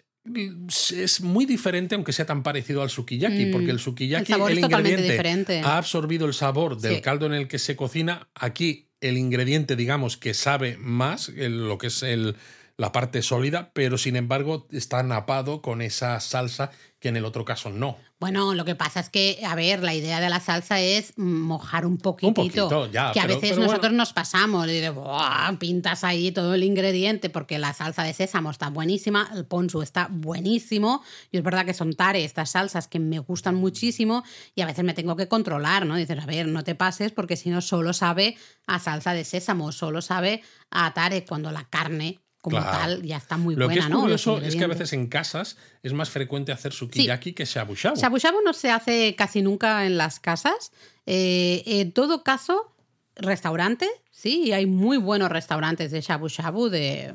es 0.92 1.20
muy 1.20 1.46
diferente, 1.46 1.94
aunque 1.94 2.12
sea 2.12 2.26
tan 2.26 2.42
parecido 2.42 2.82
al 2.82 2.90
sukiyaki, 2.90 3.46
Mm, 3.46 3.52
porque 3.52 3.70
el 3.70 3.78
sukiyaki, 3.78 4.32
el, 4.32 4.58
ingrediente 4.58 5.02
diferente. 5.02 5.60
ha 5.60 5.76
absorbido 5.78 6.26
el 6.26 6.34
sabor 6.34 6.78
del 6.80 6.96
Sí. 6.96 7.00
caldo 7.00 7.26
en 7.26 7.34
el 7.34 7.48
que 7.48 7.58
se 7.58 7.76
cocina. 7.76 8.28
Aquí 8.34 8.88
el 9.00 9.16
ingrediente, 9.18 9.76
digamos, 9.76 10.16
que 10.16 10.34
sabe 10.34 10.76
más, 10.78 11.30
el- 11.30 11.66
lo 11.68 11.78
que 11.78 11.86
es 11.88 12.02
el, 12.02 12.36
la 12.76 12.92
parte 12.92 13.22
sólida, 13.22 13.72
pero 13.74 13.98
sin 13.98 14.16
embargo 14.16 14.66
está 14.70 15.02
napado 15.02 15.60
con 15.62 15.82
esa 15.82 16.18
salsa 16.20 16.70
que 17.00 17.08
en 17.08 17.16
el 17.16 17.24
otro 17.24 17.44
caso 17.46 17.70
no. 17.70 17.96
Bueno, 18.18 18.54
lo 18.54 18.66
que 18.66 18.74
pasa 18.74 19.00
es 19.00 19.08
que, 19.08 19.40
a 19.46 19.54
ver, 19.54 19.82
la 19.82 19.94
idea 19.94 20.20
de 20.20 20.28
la 20.28 20.38
salsa 20.38 20.78
es 20.80 21.14
mojar 21.16 21.86
un 21.86 21.96
poquitito. 21.96 22.34
poquito, 22.68 22.90
ya, 22.92 23.10
que 23.12 23.20
a 23.20 23.22
pero- 23.22 23.34
veces 23.36 23.50
pero 23.52 23.62
nosotros 23.62 23.80
bueno. 23.90 23.96
nos 23.96 24.12
pasamos 24.12 24.68
y 24.68 24.80
de, 24.80 24.90
"Buah, 24.90 25.56
pintas 25.58 26.04
ahí 26.04 26.30
todo 26.30 26.52
el 26.54 26.62
ingrediente 26.62 27.30
porque 27.30 27.58
la 27.58 27.72
salsa 27.72 28.02
de 28.04 28.12
sésamo 28.12 28.50
está 28.50 28.68
buenísima, 28.68 29.30
el 29.34 29.46
ponzu 29.46 29.80
está 29.80 30.08
buenísimo. 30.10 31.02
Y 31.32 31.38
es 31.38 31.42
verdad 31.42 31.64
que 31.64 31.72
son 31.72 31.94
tare 31.94 32.22
estas 32.22 32.50
salsas 32.50 32.86
que 32.86 32.98
me 32.98 33.18
gustan 33.18 33.54
muchísimo 33.54 34.22
y 34.54 34.60
a 34.60 34.66
veces 34.66 34.84
me 34.84 34.92
tengo 34.92 35.16
que 35.16 35.26
controlar, 35.26 35.86
¿no? 35.86 35.96
Dices, 35.96 36.18
a 36.18 36.26
ver, 36.26 36.46
no 36.48 36.62
te 36.64 36.74
pases 36.74 37.12
porque 37.12 37.36
si 37.36 37.48
no 37.48 37.62
solo 37.62 37.94
sabe 37.94 38.36
a 38.66 38.78
salsa 38.78 39.14
de 39.14 39.24
sésamo, 39.24 39.72
solo 39.72 40.02
sabe 40.02 40.42
a 40.70 40.92
tare 40.92 41.24
cuando 41.24 41.50
la 41.50 41.64
carne 41.64 42.20
como 42.40 42.56
Claro. 42.56 42.70
tal 42.78 43.02
ya 43.02 43.16
está 43.18 43.36
muy 43.36 43.54
Lo 43.54 43.66
buena, 43.66 43.82
que 43.86 43.86
es 43.86 43.94
curioso 43.94 44.38
es 44.38 44.56
que 44.56 44.64
a 44.64 44.68
veces 44.68 44.92
en 44.92 45.08
casas 45.08 45.56
es 45.82 45.92
más 45.92 46.08
frecuente 46.10 46.52
hacer 46.52 46.72
sukiyaki 46.72 47.32
que 47.34 47.44
shabu 47.44 47.74
shabu. 47.74 47.96
Shabu 48.00 48.18
shabu 48.18 48.38
no 48.44 48.52
se 48.52 48.70
hace 48.70 49.14
casi 49.16 49.42
nunca 49.42 49.84
en 49.86 49.98
las 49.98 50.20
casas. 50.20 50.72
Eh, 51.06 51.62
en 51.66 51.92
todo 51.92 52.22
caso, 52.22 52.72
restaurante, 53.16 53.88
sí, 54.10 54.44
y 54.46 54.52
hay 54.52 54.66
muy 54.66 54.96
buenos 54.96 55.28
restaurantes 55.30 55.90
de 55.90 56.00
shabu 56.00 56.28
shabu 56.28 56.68
de, 56.68 57.14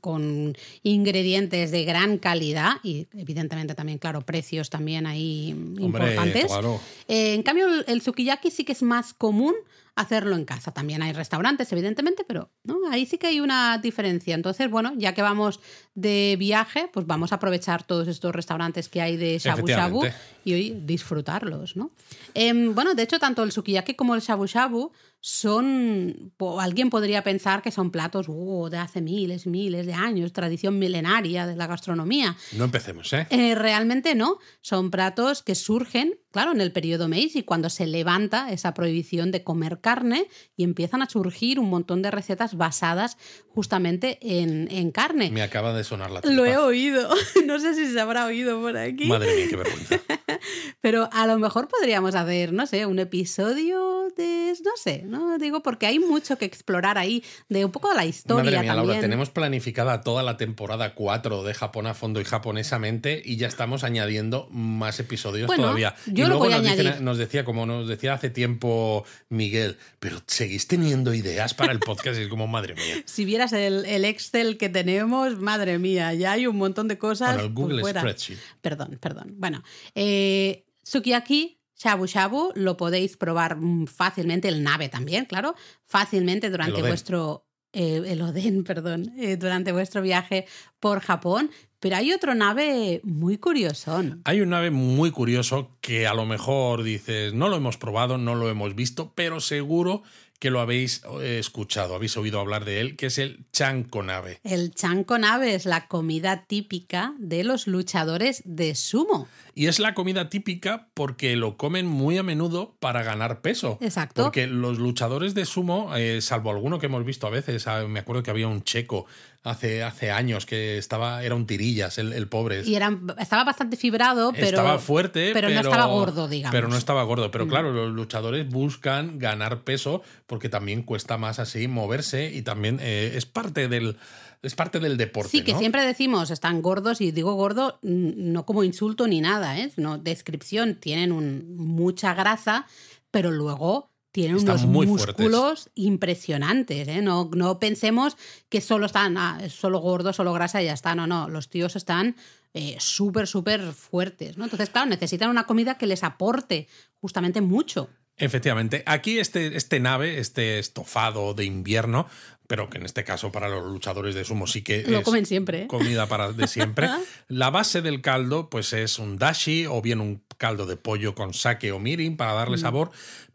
con 0.00 0.56
ingredientes 0.82 1.70
de 1.70 1.84
gran 1.84 2.18
calidad 2.18 2.72
y 2.82 3.06
evidentemente 3.14 3.74
también, 3.74 3.98
claro, 3.98 4.20
precios 4.22 4.70
también 4.70 5.06
ahí 5.06 5.54
mm, 5.54 5.82
Hombre, 5.82 6.04
importantes. 6.04 6.46
claro. 6.46 6.80
Eh, 7.06 7.34
en 7.34 7.42
cambio, 7.42 7.66
el, 7.86 8.02
sukiyaki 8.02 8.50
sí 8.50 8.64
que 8.64 8.72
es 8.72 8.82
más 8.82 9.14
común 9.14 9.54
hacerlo 9.98 10.36
en 10.36 10.44
casa. 10.44 10.70
También 10.70 11.02
hay 11.02 11.12
restaurantes, 11.12 11.72
evidentemente, 11.72 12.24
pero 12.24 12.50
¿no? 12.62 12.76
ahí 12.90 13.04
sí 13.04 13.18
que 13.18 13.26
hay 13.26 13.40
una 13.40 13.78
diferencia. 13.78 14.34
Entonces, 14.34 14.70
bueno, 14.70 14.92
ya 14.96 15.12
que 15.12 15.22
vamos 15.22 15.58
de 15.94 16.36
viaje, 16.38 16.88
pues 16.92 17.04
vamos 17.04 17.32
a 17.32 17.36
aprovechar 17.36 17.82
todos 17.82 18.06
estos 18.06 18.32
restaurantes 18.32 18.88
que 18.88 19.02
hay 19.02 19.16
de 19.16 19.38
shabu 19.38 19.66
shabu 19.66 20.04
y 20.44 20.52
hoy 20.52 20.82
disfrutarlos, 20.84 21.76
¿no? 21.76 21.90
Em, 22.34 22.74
bueno, 22.74 22.94
de 22.94 23.02
hecho, 23.02 23.18
tanto 23.18 23.42
el 23.42 23.50
sukiyaki 23.50 23.94
como 23.94 24.14
el 24.14 24.20
shabu 24.20 24.46
shabu 24.46 24.92
son, 25.20 26.32
alguien 26.60 26.90
podría 26.90 27.22
pensar 27.22 27.62
que 27.62 27.70
son 27.70 27.90
platos 27.90 28.26
uh, 28.28 28.68
de 28.70 28.78
hace 28.78 29.00
miles 29.00 29.46
y 29.46 29.50
miles 29.50 29.86
de 29.86 29.94
años, 29.94 30.32
tradición 30.32 30.78
milenaria 30.78 31.46
de 31.46 31.56
la 31.56 31.66
gastronomía. 31.66 32.36
No 32.52 32.64
empecemos, 32.64 33.12
¿eh? 33.12 33.26
Eh, 33.30 33.54
realmente 33.54 34.14
no, 34.14 34.38
son 34.60 34.90
platos 34.90 35.42
que 35.42 35.54
surgen, 35.54 36.18
claro, 36.30 36.52
en 36.52 36.60
el 36.60 36.72
periodo 36.72 37.08
Meiji, 37.08 37.42
cuando 37.42 37.70
se 37.70 37.86
levanta 37.86 38.50
esa 38.52 38.74
prohibición 38.74 39.30
de 39.30 39.42
comer 39.44 39.80
carne 39.80 40.28
y 40.56 40.64
empiezan 40.64 41.02
a 41.02 41.08
surgir 41.08 41.58
un 41.58 41.70
montón 41.70 42.02
de 42.02 42.10
recetas 42.10 42.56
basadas 42.56 43.16
justamente 43.48 44.18
en, 44.20 44.68
en 44.70 44.90
carne. 44.90 45.30
Me 45.30 45.42
acaba 45.42 45.72
de 45.72 45.84
sonar 45.84 46.10
la 46.10 46.20
Lo 46.24 46.44
he 46.44 46.50
tripa. 46.50 46.64
oído, 46.64 47.08
no 47.46 47.58
sé 47.58 47.74
si 47.74 47.90
se 47.90 48.00
habrá 48.00 48.26
oído 48.26 48.60
por 48.60 48.76
aquí, 48.76 49.06
Madre 49.06 49.34
mía, 49.34 49.46
qué 49.48 49.56
vergüenza. 49.56 50.00
pero 50.80 51.08
a 51.12 51.26
lo 51.26 51.38
mejor 51.38 51.68
podríamos 51.68 52.14
hacer, 52.14 52.52
no 52.52 52.66
sé, 52.66 52.86
un 52.86 52.98
episodio 52.98 54.08
de, 54.16 54.54
no 54.64 54.70
sé, 54.76 55.02
no 55.04 55.38
digo 55.38 55.62
porque 55.62 55.86
hay 55.86 55.98
mucho 55.98 56.38
que 56.38 56.44
explorar 56.44 56.98
ahí 56.98 57.22
de 57.48 57.64
un 57.64 57.72
poco 57.72 57.88
de 57.90 57.96
la 57.96 58.04
historia 58.04 58.44
Madre 58.44 58.60
mía, 58.60 58.70
también. 58.74 58.86
Laura, 58.88 59.00
tenemos 59.00 59.30
planificada 59.30 60.00
toda 60.02 60.22
la 60.22 60.36
temporada 60.36 60.94
4 60.94 61.42
de 61.42 61.54
Japón 61.54 61.86
a 61.86 61.94
fondo 61.94 62.20
y 62.20 62.24
japonesamente 62.24 63.22
y 63.24 63.36
ya 63.36 63.46
estamos 63.48 63.84
añadiendo 63.84 64.48
más 64.50 65.00
episodios 65.00 65.46
Bueno, 65.46 65.64
todavía. 65.64 65.94
Yo 66.18 66.24
y 66.24 66.28
lo 66.28 66.34
luego 66.34 66.44
voy 66.44 66.52
a 66.52 66.56
nos, 66.58 66.66
dicen- 66.66 66.80
añadir. 66.86 67.02
nos 67.02 67.18
decía, 67.18 67.44
como 67.44 67.64
nos 67.66 67.88
decía 67.88 68.14
hace 68.14 68.30
tiempo 68.30 69.04
Miguel, 69.28 69.76
pero 69.98 70.18
seguís 70.26 70.66
teniendo 70.66 71.14
ideas 71.14 71.54
para 71.54 71.72
el 71.72 71.78
podcast 71.80 72.18
y 72.18 72.22
es 72.22 72.28
como, 72.28 72.46
madre 72.46 72.74
mía. 72.74 73.02
Si 73.06 73.24
vieras 73.24 73.52
el, 73.52 73.84
el 73.86 74.04
Excel 74.04 74.56
que 74.58 74.68
tenemos, 74.68 75.38
madre 75.38 75.78
mía, 75.78 76.12
ya 76.14 76.32
hay 76.32 76.46
un 76.46 76.56
montón 76.56 76.88
de 76.88 76.98
cosas. 76.98 77.34
Bueno, 77.34 77.48
el 77.48 77.54
Google 77.54 77.80
fuera. 77.80 78.00
Spreadsheet. 78.00 78.38
Perdón, 78.60 78.98
perdón. 79.00 79.34
Bueno, 79.38 79.62
eh, 79.94 80.64
sukiyaki, 80.82 81.60
shabu 81.76 82.06
shabu, 82.06 82.52
lo 82.54 82.76
podéis 82.76 83.16
probar 83.16 83.56
mm, 83.56 83.86
fácilmente, 83.86 84.48
el 84.48 84.62
nabe 84.62 84.88
también, 84.88 85.24
claro, 85.26 85.54
fácilmente 85.84 86.50
durante 86.50 86.80
vuestro... 86.82 87.44
eh, 87.72 88.02
el 88.06 88.22
oden, 88.22 88.64
perdón, 88.70 89.12
eh, 89.18 89.36
durante 89.36 89.72
vuestro 89.72 90.02
viaje 90.02 90.46
por 90.80 91.00
Japón. 91.00 91.50
Pero 91.80 91.96
hay 91.96 92.12
otro 92.12 92.34
nave 92.34 93.00
muy 93.04 93.38
curiosón. 93.38 94.20
Hay 94.24 94.40
un 94.40 94.52
ave 94.52 94.70
muy 94.70 95.12
curioso 95.12 95.76
que 95.80 96.08
a 96.08 96.14
lo 96.14 96.26
mejor 96.26 96.82
dices, 96.82 97.34
no 97.34 97.48
lo 97.48 97.56
hemos 97.56 97.76
probado, 97.76 98.18
no 98.18 98.34
lo 98.34 98.48
hemos 98.48 98.74
visto, 98.74 99.12
pero 99.14 99.40
seguro 99.40 100.02
que 100.38 100.50
lo 100.50 100.60
habéis 100.60 101.02
eh, 101.20 101.38
escuchado, 101.38 101.94
habéis 101.94 102.16
oído 102.16 102.40
hablar 102.40 102.64
de 102.64 102.80
él, 102.80 102.96
que 102.96 103.06
es 103.06 103.18
el 103.18 103.44
chanconabe. 103.52 104.40
El 104.44 104.74
chanconabe 104.74 105.54
es 105.54 105.66
la 105.66 105.88
comida 105.88 106.44
típica 106.46 107.14
de 107.18 107.44
los 107.44 107.66
luchadores 107.66 108.42
de 108.44 108.74
sumo. 108.74 109.28
Y 109.54 109.66
es 109.66 109.80
la 109.80 109.94
comida 109.94 110.28
típica 110.28 110.88
porque 110.94 111.34
lo 111.34 111.56
comen 111.56 111.86
muy 111.86 112.18
a 112.18 112.22
menudo 112.22 112.76
para 112.78 113.02
ganar 113.02 113.40
peso. 113.40 113.78
Exacto. 113.80 114.24
Porque 114.24 114.46
los 114.46 114.78
luchadores 114.78 115.34
de 115.34 115.44
sumo, 115.44 115.96
eh, 115.96 116.20
salvo 116.20 116.50
alguno 116.50 116.78
que 116.78 116.86
hemos 116.86 117.04
visto 117.04 117.26
a 117.26 117.30
veces, 117.30 117.66
ah, 117.66 117.86
me 117.88 118.00
acuerdo 118.00 118.22
que 118.22 118.30
había 118.30 118.46
un 118.46 118.62
checo 118.62 119.06
hace, 119.42 119.82
hace 119.82 120.10
años 120.10 120.46
que 120.46 120.78
estaba, 120.78 121.22
era 121.22 121.34
un 121.34 121.46
tirillas, 121.46 121.98
el, 121.98 122.28
pobre. 122.28 122.62
Y 122.64 122.74
era, 122.74 122.96
estaba 123.18 123.44
bastante 123.44 123.76
fibrado, 123.76 124.32
pero. 124.32 124.46
Estaba 124.46 124.78
fuerte, 124.78 125.30
pero, 125.32 125.48
no 125.48 125.60
estaba 125.60 125.86
gordo, 125.86 126.28
digamos. 126.28 126.52
Pero 126.52 126.68
no 126.68 126.76
estaba 126.76 127.02
gordo. 127.02 127.30
Pero 127.30 127.46
mm. 127.46 127.48
claro, 127.48 127.72
los 127.72 127.90
luchadores 127.90 128.48
buscan 128.48 129.18
ganar 129.18 129.62
peso 129.62 130.02
porque 130.28 130.50
también 130.50 130.82
cuesta 130.82 131.16
más 131.16 131.38
así 131.38 131.66
moverse 131.68 132.30
y 132.30 132.42
también 132.42 132.78
eh, 132.80 133.14
es 133.16 133.26
parte 133.26 133.66
del. 133.66 133.96
Es 134.40 134.54
parte 134.54 134.78
del 134.78 134.96
deporte. 134.96 135.30
Sí, 135.30 135.42
que 135.42 135.56
siempre 135.56 135.84
decimos 135.84 136.30
están 136.30 136.62
gordos 136.62 137.00
y 137.00 137.10
digo 137.10 137.34
gordo 137.34 137.80
no 137.82 138.46
como 138.46 138.62
insulto 138.62 139.08
ni 139.08 139.20
nada, 139.20 139.58
¿eh? 139.58 139.72
No, 139.76 139.98
descripción, 139.98 140.76
tienen 140.76 141.10
un, 141.10 141.56
mucha 141.56 142.14
grasa, 142.14 142.66
pero 143.10 143.32
luego 143.32 143.90
tienen 144.12 144.36
unos 144.36 144.64
músculos 144.66 145.70
impresionantes. 145.74 146.86
¿eh? 146.86 147.02
No, 147.02 147.30
no, 147.34 147.58
pensemos 147.58 148.16
que 148.48 148.60
solo 148.60 148.86
están, 148.86 149.16
ah, 149.16 149.40
solo 149.48 149.80
gordos, 149.80 150.16
solo 150.16 150.32
grasa 150.32 150.62
y 150.62 150.66
ya 150.66 150.74
está. 150.74 150.94
No, 150.94 151.08
no, 151.08 151.28
los 151.28 151.48
tíos 151.48 151.74
están 151.74 152.14
eh, 152.54 152.76
súper, 152.78 153.26
súper 153.26 153.72
fuertes. 153.72 154.36
¿no? 154.36 154.44
Entonces, 154.44 154.70
claro, 154.70 154.88
necesitan 154.88 155.30
una 155.30 155.46
comida 155.46 155.78
que 155.78 155.86
les 155.86 156.04
aporte 156.04 156.68
justamente 157.00 157.40
mucho. 157.40 157.88
Efectivamente, 158.18 158.82
aquí 158.86 159.18
este, 159.18 159.56
este 159.56 159.80
nave, 159.80 160.18
este 160.18 160.58
estofado 160.58 161.34
de 161.34 161.44
invierno, 161.44 162.08
pero 162.48 162.68
que 162.70 162.78
en 162.78 162.84
este 162.84 163.04
caso 163.04 163.30
para 163.30 163.48
los 163.48 163.64
luchadores 163.64 164.14
de 164.14 164.24
sumo 164.24 164.46
sí 164.46 164.62
que 164.62 164.82
Lo 164.88 165.02
comen 165.02 165.26
siempre. 165.26 165.62
¿eh? 165.62 165.66
comida 165.68 166.06
para 166.06 166.32
de 166.32 166.48
siempre. 166.48 166.88
la 167.28 167.50
base 167.50 167.82
del 167.82 168.00
caldo 168.00 168.50
pues 168.50 168.72
es 168.72 168.98
un 168.98 169.18
dashi 169.18 169.66
o 169.66 169.80
bien 169.80 170.00
un 170.00 170.22
caldo 170.36 170.66
de 170.66 170.76
pollo 170.76 171.14
con 171.14 171.34
sake 171.34 171.70
o 171.72 171.78
mirin 171.78 172.16
para 172.16 172.32
darle 172.32 172.56
mm. 172.56 172.60
sabor, 172.60 172.90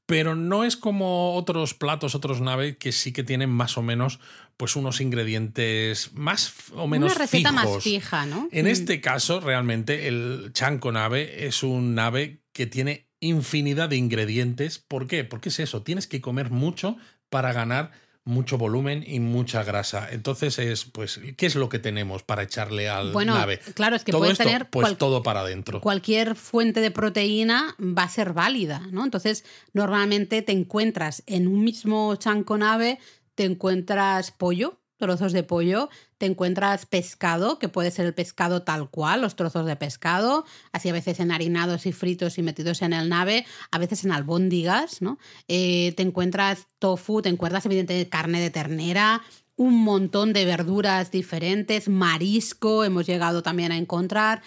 pero 0.05 0.35
no 0.35 0.63
es 0.65 0.75
como 0.75 1.35
otros 1.35 1.73
platos, 1.73 2.15
otros 2.15 2.41
naves 2.41 2.75
que 2.77 2.91
sí 2.91 3.13
que 3.13 3.23
tienen 3.23 3.49
más 3.49 3.77
o 3.77 3.83
menos 3.83 4.19
pues 4.57 4.75
unos 4.75 4.99
ingredientes 4.99 6.11
más 6.13 6.53
o 6.73 6.87
menos 6.87 7.11
Una 7.11 7.21
receta 7.21 7.51
más 7.51 7.83
fija, 7.83 8.25
¿no? 8.25 8.49
En 8.51 8.65
mm. 8.65 8.69
este 8.69 8.99
caso, 8.99 9.39
realmente, 9.39 10.07
el 10.07 10.51
chanco 10.53 10.91
nave 10.91 11.45
es 11.45 11.63
un 11.63 11.95
nave 11.95 12.41
que 12.51 12.67
tiene 12.67 13.07
infinidad 13.23 13.89
de 13.89 13.97
ingredientes. 13.97 14.79
¿Por 14.79 15.07
qué? 15.07 15.23
Porque 15.23 15.49
es 15.49 15.59
eso, 15.59 15.81
tienes 15.81 16.07
que 16.07 16.21
comer 16.21 16.51
mucho 16.51 16.97
para 17.29 17.53
ganar 17.53 17.91
mucho 18.25 18.57
volumen 18.57 19.03
y 19.05 19.19
mucha 19.19 19.63
grasa. 19.63 20.07
Entonces 20.11 20.57
es, 20.59 20.85
pues, 20.85 21.19
¿qué 21.35 21.45
es 21.45 21.55
lo 21.55 21.69
que 21.69 21.79
tenemos 21.79 22.23
para 22.23 22.43
echarle 22.43 22.89
al 22.89 23.11
bueno, 23.11 23.33
nave? 23.33 23.59
Claro, 23.73 23.95
es 23.95 24.03
que 24.03 24.13
puedes 24.13 24.37
tener 24.37 24.69
pues 24.69 24.97
todo 24.97 25.23
para 25.23 25.41
adentro. 25.41 25.81
Cualquier 25.81 26.35
fuente 26.35 26.79
de 26.79 26.91
proteína 26.91 27.75
va 27.79 28.03
a 28.03 28.09
ser 28.09 28.33
válida, 28.33 28.87
¿no? 28.91 29.03
Entonces, 29.03 29.43
normalmente 29.73 30.41
te 30.41 30.53
encuentras 30.53 31.23
en 31.25 31.47
un 31.47 31.63
mismo 31.63 32.15
chanco 32.15 32.57
nave, 32.57 32.99
te 33.35 33.43
encuentras 33.43 34.31
pollo, 34.31 34.79
trozos 35.03 35.33
de 35.33 35.43
pollo, 35.43 35.89
te 36.17 36.25
encuentras 36.25 36.85
pescado, 36.85 37.59
que 37.59 37.67
puede 37.67 37.91
ser 37.91 38.05
el 38.05 38.13
pescado 38.13 38.63
tal 38.63 38.89
cual, 38.89 39.19
los 39.21 39.35
trozos 39.35 39.65
de 39.65 39.75
pescado, 39.75 40.45
así 40.71 40.87
a 40.87 40.93
veces 40.93 41.19
enharinados 41.19 41.85
y 41.85 41.91
fritos 41.91 42.37
y 42.37 42.41
metidos 42.41 42.81
en 42.81 42.93
el 42.93 43.09
nave, 43.09 43.45
a 43.69 43.77
veces 43.77 44.05
en 44.05 44.13
albóndigas, 44.13 45.01
¿no? 45.01 45.19
Eh, 45.49 45.93
te 45.97 46.03
encuentras 46.03 46.67
tofu, 46.79 47.21
te 47.21 47.27
encuentras 47.27 47.65
evidentemente 47.65 48.09
carne 48.09 48.39
de 48.39 48.49
ternera, 48.49 49.21
un 49.57 49.83
montón 49.83 50.31
de 50.31 50.45
verduras 50.45 51.11
diferentes, 51.11 51.89
marisco, 51.89 52.85
hemos 52.85 53.05
llegado 53.05 53.43
también 53.43 53.73
a 53.73 53.77
encontrar. 53.77 54.41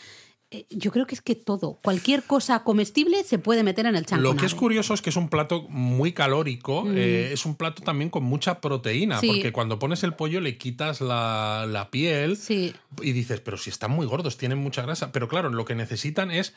Eh, 0.53 0.65
yo 0.71 0.93
creo 0.93 1.09
que 1.09 1.17
es 1.17 1.23
que 1.23 1.35
todo, 1.35 1.81
cualquier 1.83 2.23
cosa 2.23 2.63
comestible 2.63 3.25
se 3.25 3.41
puede 3.41 3.65
meter 3.65 3.87
en 3.87 3.97
el 3.97 4.07
chanco. 4.07 4.23
Lo 4.23 4.37
que 4.37 4.47
es 4.47 4.55
curioso 4.55 4.95
es 4.95 5.03
que 5.03 5.11
es 5.11 5.17
un 5.17 5.29
plato 5.29 5.63
muy 5.69 6.13
calórico, 6.13 6.85
mm. 6.85 6.97
eh, 6.97 7.33
es 7.33 7.47
un 7.47 7.57
plato 7.57 7.83
también 7.83 8.11
con 8.11 8.23
mucha 8.23 8.61
proteína, 8.61 9.21
porque 9.21 9.51
cuando 9.51 9.81
pones 9.81 10.05
el 10.05 10.15
pollo 10.15 10.41
le 10.41 10.57
quitas 10.57 11.01
la, 11.01 11.67
la 11.69 11.91
piel 11.91 12.39
y 12.49 13.13
dices, 13.13 13.41
pero 13.41 13.59
si 13.59 13.71
están 13.71 13.91
muy 13.91 14.07
gordos, 14.07 14.37
tienen 14.37 14.59
mucha 14.59 14.83
grasa. 14.83 15.11
Pero 15.11 15.27
claro, 15.27 15.51
lo 15.51 15.65
que 15.65 15.75
necesitan 15.75 16.31
es 16.31 16.55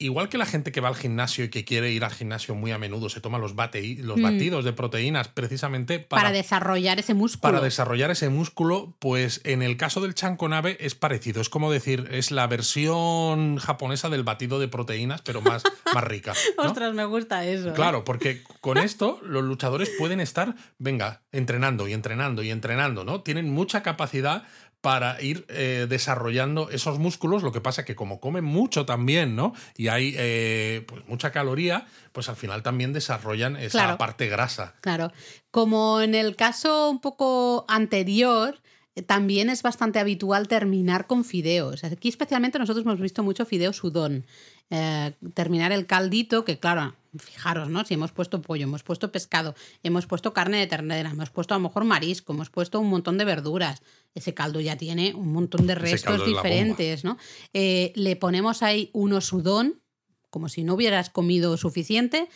igual 0.00 0.28
que 0.28 0.38
la 0.38 0.46
gente 0.46 0.72
que 0.72 0.80
va 0.80 0.88
al 0.88 0.96
gimnasio 0.96 1.44
y 1.44 1.50
que 1.50 1.64
quiere 1.64 1.92
ir 1.92 2.04
al 2.04 2.10
gimnasio 2.10 2.54
muy 2.54 2.72
a 2.72 2.78
menudo, 2.78 3.08
se 3.10 3.20
toma 3.20 3.38
los, 3.38 3.54
los 3.54 4.18
mm. 4.18 4.22
batidos 4.22 4.64
de 4.64 4.72
proteínas 4.72 5.28
precisamente 5.28 5.98
para, 5.98 6.22
para, 6.22 6.32
desarrollar 6.32 6.98
ese 6.98 7.14
músculo. 7.14 7.40
Para 7.42 7.60
desarrollar 7.60 8.10
ese 8.10 8.30
músculo, 8.30 8.94
pues 8.98 9.42
en 9.44 9.62
el 9.62 9.76
caso 9.76 10.00
del 10.00 10.14
chanconabe 10.14 10.78
es 10.80 10.94
parecido. 10.94 11.40
Es 11.40 11.50
como 11.50 11.70
decir, 11.70 12.08
es 12.10 12.30
la 12.30 12.46
versión 12.46 13.29
japonesa 13.58 14.08
del 14.08 14.22
batido 14.22 14.58
de 14.58 14.68
proteínas, 14.68 15.22
pero 15.22 15.40
más, 15.40 15.62
más 15.94 16.04
rica. 16.04 16.34
Ostras, 16.56 16.94
me 16.94 17.04
gusta 17.04 17.44
eso. 17.44 17.70
¿eh? 17.70 17.72
Claro, 17.74 18.04
porque 18.04 18.42
con 18.60 18.78
esto 18.78 19.20
los 19.22 19.42
luchadores 19.44 19.90
pueden 19.98 20.20
estar, 20.20 20.54
venga, 20.78 21.22
entrenando 21.32 21.88
y 21.88 21.92
entrenando 21.92 22.42
y 22.42 22.50
entrenando, 22.50 23.04
¿no? 23.04 23.22
Tienen 23.22 23.52
mucha 23.52 23.82
capacidad 23.82 24.44
para 24.80 25.20
ir 25.20 25.44
eh, 25.48 25.86
desarrollando 25.88 26.70
esos 26.70 26.98
músculos. 26.98 27.42
Lo 27.42 27.52
que 27.52 27.60
pasa 27.60 27.84
que 27.84 27.94
como 27.94 28.20
comen 28.20 28.44
mucho 28.44 28.86
también, 28.86 29.36
¿no? 29.36 29.52
Y 29.76 29.88
hay 29.88 30.14
eh, 30.16 30.84
pues 30.86 31.06
mucha 31.06 31.32
caloría, 31.32 31.86
pues 32.12 32.28
al 32.28 32.36
final 32.36 32.62
también 32.62 32.92
desarrollan 32.92 33.56
esa 33.56 33.98
parte 33.98 34.28
grasa. 34.28 34.74
Claro. 34.80 35.12
Como 35.50 36.00
en 36.00 36.14
el 36.14 36.36
caso 36.36 36.90
un 36.90 37.00
poco 37.00 37.64
anterior, 37.68 38.60
también 39.06 39.50
es 39.50 39.62
bastante 39.62 39.98
habitual 39.98 40.48
terminar 40.48 41.06
con 41.06 41.24
fideos. 41.24 41.84
Aquí 41.84 42.08
especialmente 42.08 42.58
nosotros 42.58 42.84
hemos 42.84 43.00
visto 43.00 43.22
mucho 43.22 43.44
fideo 43.44 43.72
sudón. 43.72 44.24
terminar 45.34 45.72
el 45.72 45.86
caldito, 45.86 46.44
que 46.44 46.58
claro, 46.58 46.94
fijaros, 47.18 47.68
¿no? 47.68 47.84
Si 47.84 47.94
hemos 47.94 48.12
puesto 48.12 48.40
pollo, 48.40 48.64
hemos 48.64 48.82
puesto 48.82 49.10
pescado, 49.10 49.54
hemos 49.82 50.06
puesto 50.06 50.32
carne 50.32 50.58
de 50.58 50.66
ternera, 50.66 51.10
hemos 51.10 51.30
puesto 51.30 51.54
a 51.54 51.58
lo 51.58 51.64
mejor 51.64 51.84
marisco, 51.84 52.32
hemos 52.32 52.50
puesto 52.50 52.78
un 52.80 52.88
montón 52.88 53.18
de 53.18 53.24
verduras. 53.24 53.82
Ese 54.14 54.34
caldo 54.34 54.60
ya 54.60 54.76
tiene 54.76 55.14
un 55.14 55.32
montón 55.32 55.66
de 55.66 55.74
restos 55.74 56.24
diferentes, 56.24 57.04
¿no? 57.04 57.18
Eh, 57.52 57.92
le 57.96 58.16
ponemos 58.16 58.62
ahí 58.62 58.90
uno 58.92 59.20
sudón, 59.20 59.80
como 60.30 60.48
si 60.48 60.62
no 60.62 60.74
hubieras 60.74 61.10
comido 61.10 61.56
suficiente, 61.56 62.28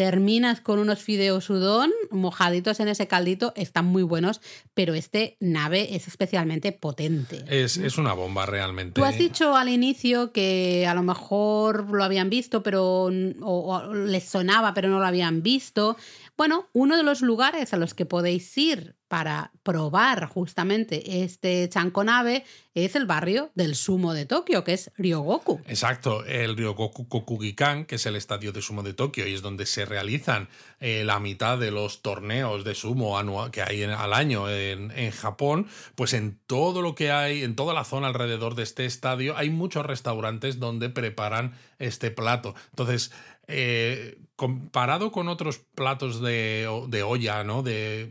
terminas 0.00 0.62
con 0.62 0.78
unos 0.78 1.00
fideos 1.00 1.44
sudón 1.44 1.92
mojaditos 2.10 2.80
en 2.80 2.88
ese 2.88 3.06
caldito, 3.06 3.52
están 3.54 3.84
muy 3.84 4.02
buenos, 4.02 4.40
pero 4.72 4.94
este 4.94 5.36
nave 5.40 5.94
es 5.94 6.08
especialmente 6.08 6.72
potente. 6.72 7.44
Es, 7.46 7.76
una 7.98 8.14
bomba 8.14 8.46
realmente. 8.46 8.94
Tú 8.94 9.04
has 9.04 9.18
dicho 9.18 9.54
al 9.54 9.68
inicio 9.68 10.32
que 10.32 10.86
a 10.86 10.94
lo 10.94 11.02
mejor 11.02 11.90
lo 11.90 12.02
habían 12.02 12.30
visto, 12.30 12.62
pero 12.62 13.10
o 13.42 13.92
les 13.92 14.24
sonaba, 14.24 14.72
pero 14.72 14.88
no 14.88 15.00
lo 15.00 15.06
habían 15.06 15.42
visto. 15.42 15.98
Bueno, 16.34 16.70
uno 16.72 16.96
de 16.96 17.02
los 17.02 17.20
lugares 17.20 17.74
a 17.74 17.76
los 17.76 17.92
que 17.92 18.06
podéis 18.06 18.56
ir 18.56 18.96
para 19.10 19.50
probar 19.64 20.26
justamente 20.26 21.24
este 21.24 21.68
chanconave 21.68 22.44
es 22.74 22.94
el 22.94 23.06
barrio 23.06 23.50
del 23.56 23.74
sumo 23.74 24.14
de 24.14 24.24
Tokio, 24.24 24.62
que 24.62 24.74
es 24.74 24.92
Ryogoku. 24.96 25.60
Exacto, 25.66 26.24
el 26.24 26.56
Ryogoku 26.56 27.08
Kokugikan, 27.08 27.86
que 27.86 27.96
es 27.96 28.06
el 28.06 28.14
estadio 28.14 28.52
de 28.52 28.62
sumo 28.62 28.84
de 28.84 28.94
Tokio 28.94 29.26
y 29.26 29.34
es 29.34 29.42
donde 29.42 29.66
se 29.66 29.84
realizan 29.84 30.48
eh, 30.78 31.02
la 31.04 31.18
mitad 31.18 31.58
de 31.58 31.72
los 31.72 32.02
torneos 32.02 32.62
de 32.62 32.76
sumo 32.76 33.18
anual 33.18 33.50
que 33.50 33.62
hay 33.62 33.82
al 33.82 34.14
año 34.14 34.48
en, 34.48 34.92
en, 34.92 35.10
Japón, 35.10 35.66
pues 35.96 36.12
en 36.12 36.38
todo 36.46 36.80
lo 36.80 36.94
que 36.94 37.10
hay, 37.10 37.42
en 37.42 37.56
toda 37.56 37.74
la 37.74 37.82
zona 37.82 38.06
alrededor 38.06 38.54
de 38.54 38.62
este 38.62 38.86
estadio, 38.86 39.36
hay 39.36 39.50
muchos 39.50 39.84
restaurantes 39.84 40.60
donde 40.60 40.88
preparan 40.88 41.54
este 41.80 42.12
plato. 42.12 42.54
Entonces, 42.70 43.10
eh, 43.52 44.18
comparado 44.36 45.10
con 45.10 45.28
otros 45.28 45.58
platos 45.58 46.22
de, 46.22 46.66
olla, 47.04 47.44
¿no? 47.44 47.62
De, 47.62 48.10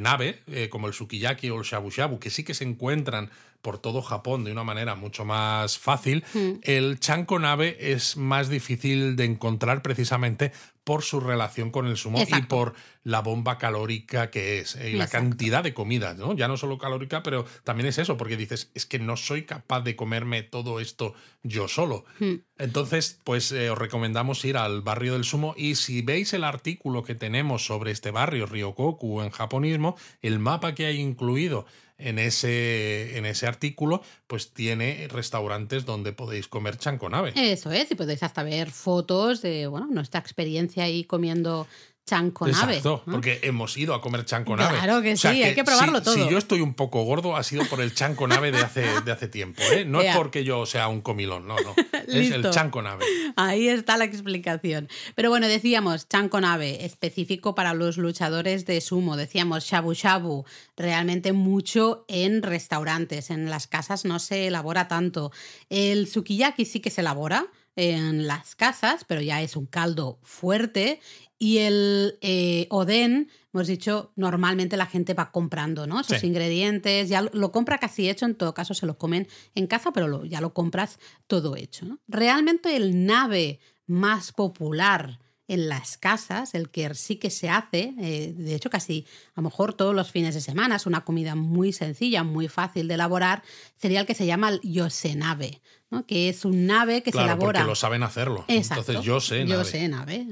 nave, 0.00 0.35
eh, 0.46 0.68
como 0.68 0.86
el 0.86 0.94
sukiyaki 0.94 1.50
o 1.50 1.58
el 1.58 1.64
shabu 1.64 1.90
shabu, 1.90 2.18
que 2.18 2.30
sí 2.30 2.44
que 2.44 2.54
se 2.54 2.64
encuentran 2.64 3.30
por 3.62 3.78
todo 3.78 4.02
Japón 4.02 4.44
de 4.44 4.52
una 4.52 4.64
manera 4.64 4.94
mucho 4.94 5.24
más 5.24 5.78
fácil, 5.78 6.24
hmm. 6.34 6.60
el 6.62 7.00
chanko 7.00 7.38
nave 7.38 7.76
es 7.80 8.16
más 8.16 8.48
difícil 8.48 9.16
de 9.16 9.24
encontrar 9.24 9.82
precisamente 9.82 10.52
por 10.86 11.02
su 11.02 11.18
relación 11.18 11.72
con 11.72 11.88
el 11.88 11.96
sumo 11.96 12.22
y 12.22 12.42
por 12.42 12.74
la 13.02 13.20
bomba 13.20 13.58
calórica 13.58 14.30
que 14.30 14.60
es 14.60 14.76
eh, 14.76 14.90
y 14.90 14.92
la 14.94 15.08
cantidad 15.08 15.64
de 15.64 15.74
comida, 15.74 16.14
¿no? 16.14 16.36
Ya 16.36 16.46
no 16.46 16.56
solo 16.56 16.78
calórica, 16.78 17.24
pero 17.24 17.44
también 17.64 17.88
es 17.88 17.98
eso, 17.98 18.16
porque 18.16 18.36
dices, 18.36 18.70
es 18.72 18.86
que 18.86 19.00
no 19.00 19.16
soy 19.16 19.42
capaz 19.42 19.80
de 19.80 19.96
comerme 19.96 20.44
todo 20.44 20.78
esto 20.78 21.14
yo 21.42 21.66
solo. 21.66 22.04
Hmm. 22.20 22.34
Entonces, 22.56 23.18
pues 23.24 23.50
eh, 23.50 23.68
os 23.70 23.78
recomendamos 23.78 24.44
ir 24.44 24.56
al 24.56 24.80
barrio 24.80 25.14
del 25.14 25.24
sumo 25.24 25.54
y 25.56 25.74
si 25.74 26.02
veis 26.02 26.32
el 26.34 26.44
artículo 26.44 27.02
que 27.02 27.16
tenemos 27.16 27.66
sobre 27.66 27.90
este 27.90 28.12
barrio, 28.12 28.46
Ryokoku, 28.46 29.22
en 29.22 29.30
japonismo, 29.30 29.96
el 30.22 30.38
mapa 30.38 30.76
que 30.76 30.86
hay 30.86 31.00
incluido 31.00 31.66
en 31.98 32.18
ese, 32.18 33.16
en 33.16 33.26
ese 33.26 33.46
artículo, 33.46 34.02
pues 34.26 34.52
tiene 34.52 35.08
restaurantes 35.08 35.84
donde 35.84 36.12
podéis 36.12 36.48
comer 36.48 36.76
chanconave. 36.76 37.32
Eso 37.34 37.72
es, 37.72 37.90
y 37.90 37.94
podéis 37.94 38.22
hasta 38.22 38.42
ver 38.42 38.70
fotos 38.70 39.42
de 39.42 39.66
bueno, 39.66 39.86
nuestra 39.86 40.20
experiencia 40.20 40.84
ahí 40.84 41.04
comiendo 41.04 41.66
nave. 42.10 42.76
Exacto, 42.76 43.02
porque 43.04 43.40
hemos 43.42 43.76
ido 43.76 43.94
a 43.94 44.00
comer 44.00 44.24
nave. 44.30 44.78
Claro 44.78 45.02
que 45.02 45.16
sí, 45.16 45.26
hay 45.26 45.54
que 45.54 45.64
probarlo 45.64 45.98
si, 45.98 46.04
todo. 46.04 46.14
Si 46.14 46.28
yo 46.28 46.38
estoy 46.38 46.60
un 46.60 46.74
poco 46.74 47.02
gordo, 47.04 47.36
ha 47.36 47.42
sido 47.42 47.64
por 47.66 47.80
el 47.80 47.94
chanco 47.94 48.28
nave 48.28 48.52
de 48.52 48.58
hace, 48.58 48.86
de 49.04 49.12
hace 49.12 49.28
tiempo. 49.28 49.62
¿eh? 49.72 49.84
No 49.84 50.00
es 50.00 50.14
porque 50.16 50.44
yo 50.44 50.66
sea 50.66 50.88
un 50.88 51.00
comilón, 51.00 51.46
no, 51.46 51.56
no. 51.56 51.74
es 52.06 52.30
el 52.30 52.42
nave. 52.42 53.04
Ahí 53.36 53.68
está 53.68 53.96
la 53.96 54.04
explicación. 54.04 54.88
Pero 55.14 55.30
bueno, 55.30 55.48
decíamos 55.48 56.08
chanco 56.08 56.40
nave, 56.40 56.84
específico 56.84 57.54
para 57.54 57.74
los 57.74 57.96
luchadores 57.96 58.66
de 58.66 58.80
sumo. 58.80 59.16
Decíamos 59.16 59.64
shabu 59.64 59.92
shabu, 59.92 60.44
realmente 60.76 61.32
mucho 61.32 62.04
en 62.08 62.42
restaurantes. 62.42 63.30
En 63.30 63.50
las 63.50 63.66
casas 63.66 64.04
no 64.04 64.18
se 64.18 64.46
elabora 64.46 64.88
tanto. 64.88 65.32
El 65.70 66.06
sukiyaki 66.06 66.64
sí 66.64 66.80
que 66.80 66.90
se 66.90 67.00
elabora 67.00 67.46
en 67.76 68.26
las 68.26 68.56
casas, 68.56 69.04
pero 69.06 69.20
ya 69.20 69.42
es 69.42 69.54
un 69.54 69.66
caldo 69.66 70.18
fuerte. 70.22 71.00
Y 71.38 71.58
el 71.58 72.18
eh, 72.22 72.66
oden, 72.70 73.28
hemos 73.52 73.66
dicho, 73.66 74.12
normalmente 74.16 74.76
la 74.76 74.86
gente 74.86 75.12
va 75.12 75.30
comprando, 75.30 75.86
¿no? 75.86 76.00
Esos 76.00 76.20
Sí. 76.20 76.26
ingredientes, 76.26 77.08
ya 77.10 77.20
lo, 77.22 77.30
lo 77.34 77.52
compra 77.52 77.78
casi 77.78 78.08
hecho, 78.08 78.24
en 78.24 78.34
todo 78.34 78.54
caso 78.54 78.72
se 78.74 78.86
lo 78.86 78.96
comen 78.96 79.28
en 79.54 79.66
casa, 79.66 79.92
pero 79.92 80.08
lo- 80.08 80.24
ya 80.24 80.40
lo 80.40 80.54
compras 80.54 80.98
todo 81.26 81.54
hecho. 81.56 81.84
¿no? 81.84 81.98
Realmente 82.08 82.74
el 82.76 83.04
nave 83.04 83.60
más 83.86 84.32
popular 84.32 85.20
en 85.48 85.68
las 85.68 85.96
casas, 85.96 86.54
el 86.54 86.70
que 86.70 86.92
sí 86.94 87.16
que 87.16 87.30
se 87.30 87.48
hace, 87.48 87.94
eh, 88.00 88.32
de 88.36 88.54
hecho 88.56 88.68
casi 88.68 89.06
a 89.36 89.40
lo 89.40 89.42
mejor 89.44 89.74
todos 89.74 89.94
los 89.94 90.10
fines 90.10 90.34
de 90.34 90.40
semana, 90.40 90.74
es 90.74 90.86
una 90.86 91.04
comida 91.04 91.36
muy 91.36 91.72
sencilla, 91.72 92.24
muy 92.24 92.48
fácil 92.48 92.88
de 92.88 92.94
elaborar, 92.94 93.44
sería 93.76 94.00
el 94.00 94.06
que 94.06 94.14
se 94.16 94.26
llama 94.26 94.48
el 94.48 94.60
yosenabe, 94.62 95.60
¿no? 95.90 96.04
que 96.06 96.28
es 96.28 96.44
un 96.44 96.66
nave 96.66 97.02
que 97.02 97.12
Claro, 97.12 97.26
se 97.28 97.32
elabora... 97.34 97.58
porque 97.60 97.68
lo 97.68 97.74
saben 97.74 98.02
hacerlo. 98.02 98.44
Exacto. 98.48 98.80
Entonces 98.82 99.04
yo 99.04 99.20
sé, 99.20 99.40
Yo 99.46 99.56
nave. 99.58 99.64
sé, 99.64 99.88
nave. 99.88 100.26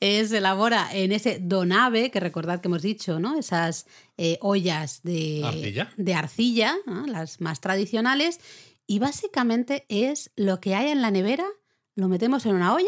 Eh, 0.00 0.24
se 0.26 0.38
elabora 0.38 0.88
en 0.92 1.12
ese 1.12 1.38
donave, 1.40 2.10
que 2.10 2.20
recordad 2.20 2.60
que 2.60 2.68
hemos 2.68 2.82
dicho, 2.82 3.18
¿no? 3.20 3.38
Esas 3.38 3.86
eh, 4.16 4.38
ollas 4.40 5.00
de 5.02 5.42
¿Arcilla? 5.44 5.92
de 5.96 6.14
arcilla, 6.14 6.74
¿no? 6.86 7.06
las 7.06 7.40
más 7.40 7.60
tradicionales. 7.60 8.40
Y 8.86 8.98
básicamente 8.98 9.86
es 9.88 10.30
lo 10.36 10.60
que 10.60 10.74
hay 10.74 10.88
en 10.90 11.00
la 11.02 11.10
nevera, 11.10 11.46
lo 11.94 12.08
metemos 12.08 12.44
en 12.46 12.54
una 12.54 12.74
olla 12.74 12.86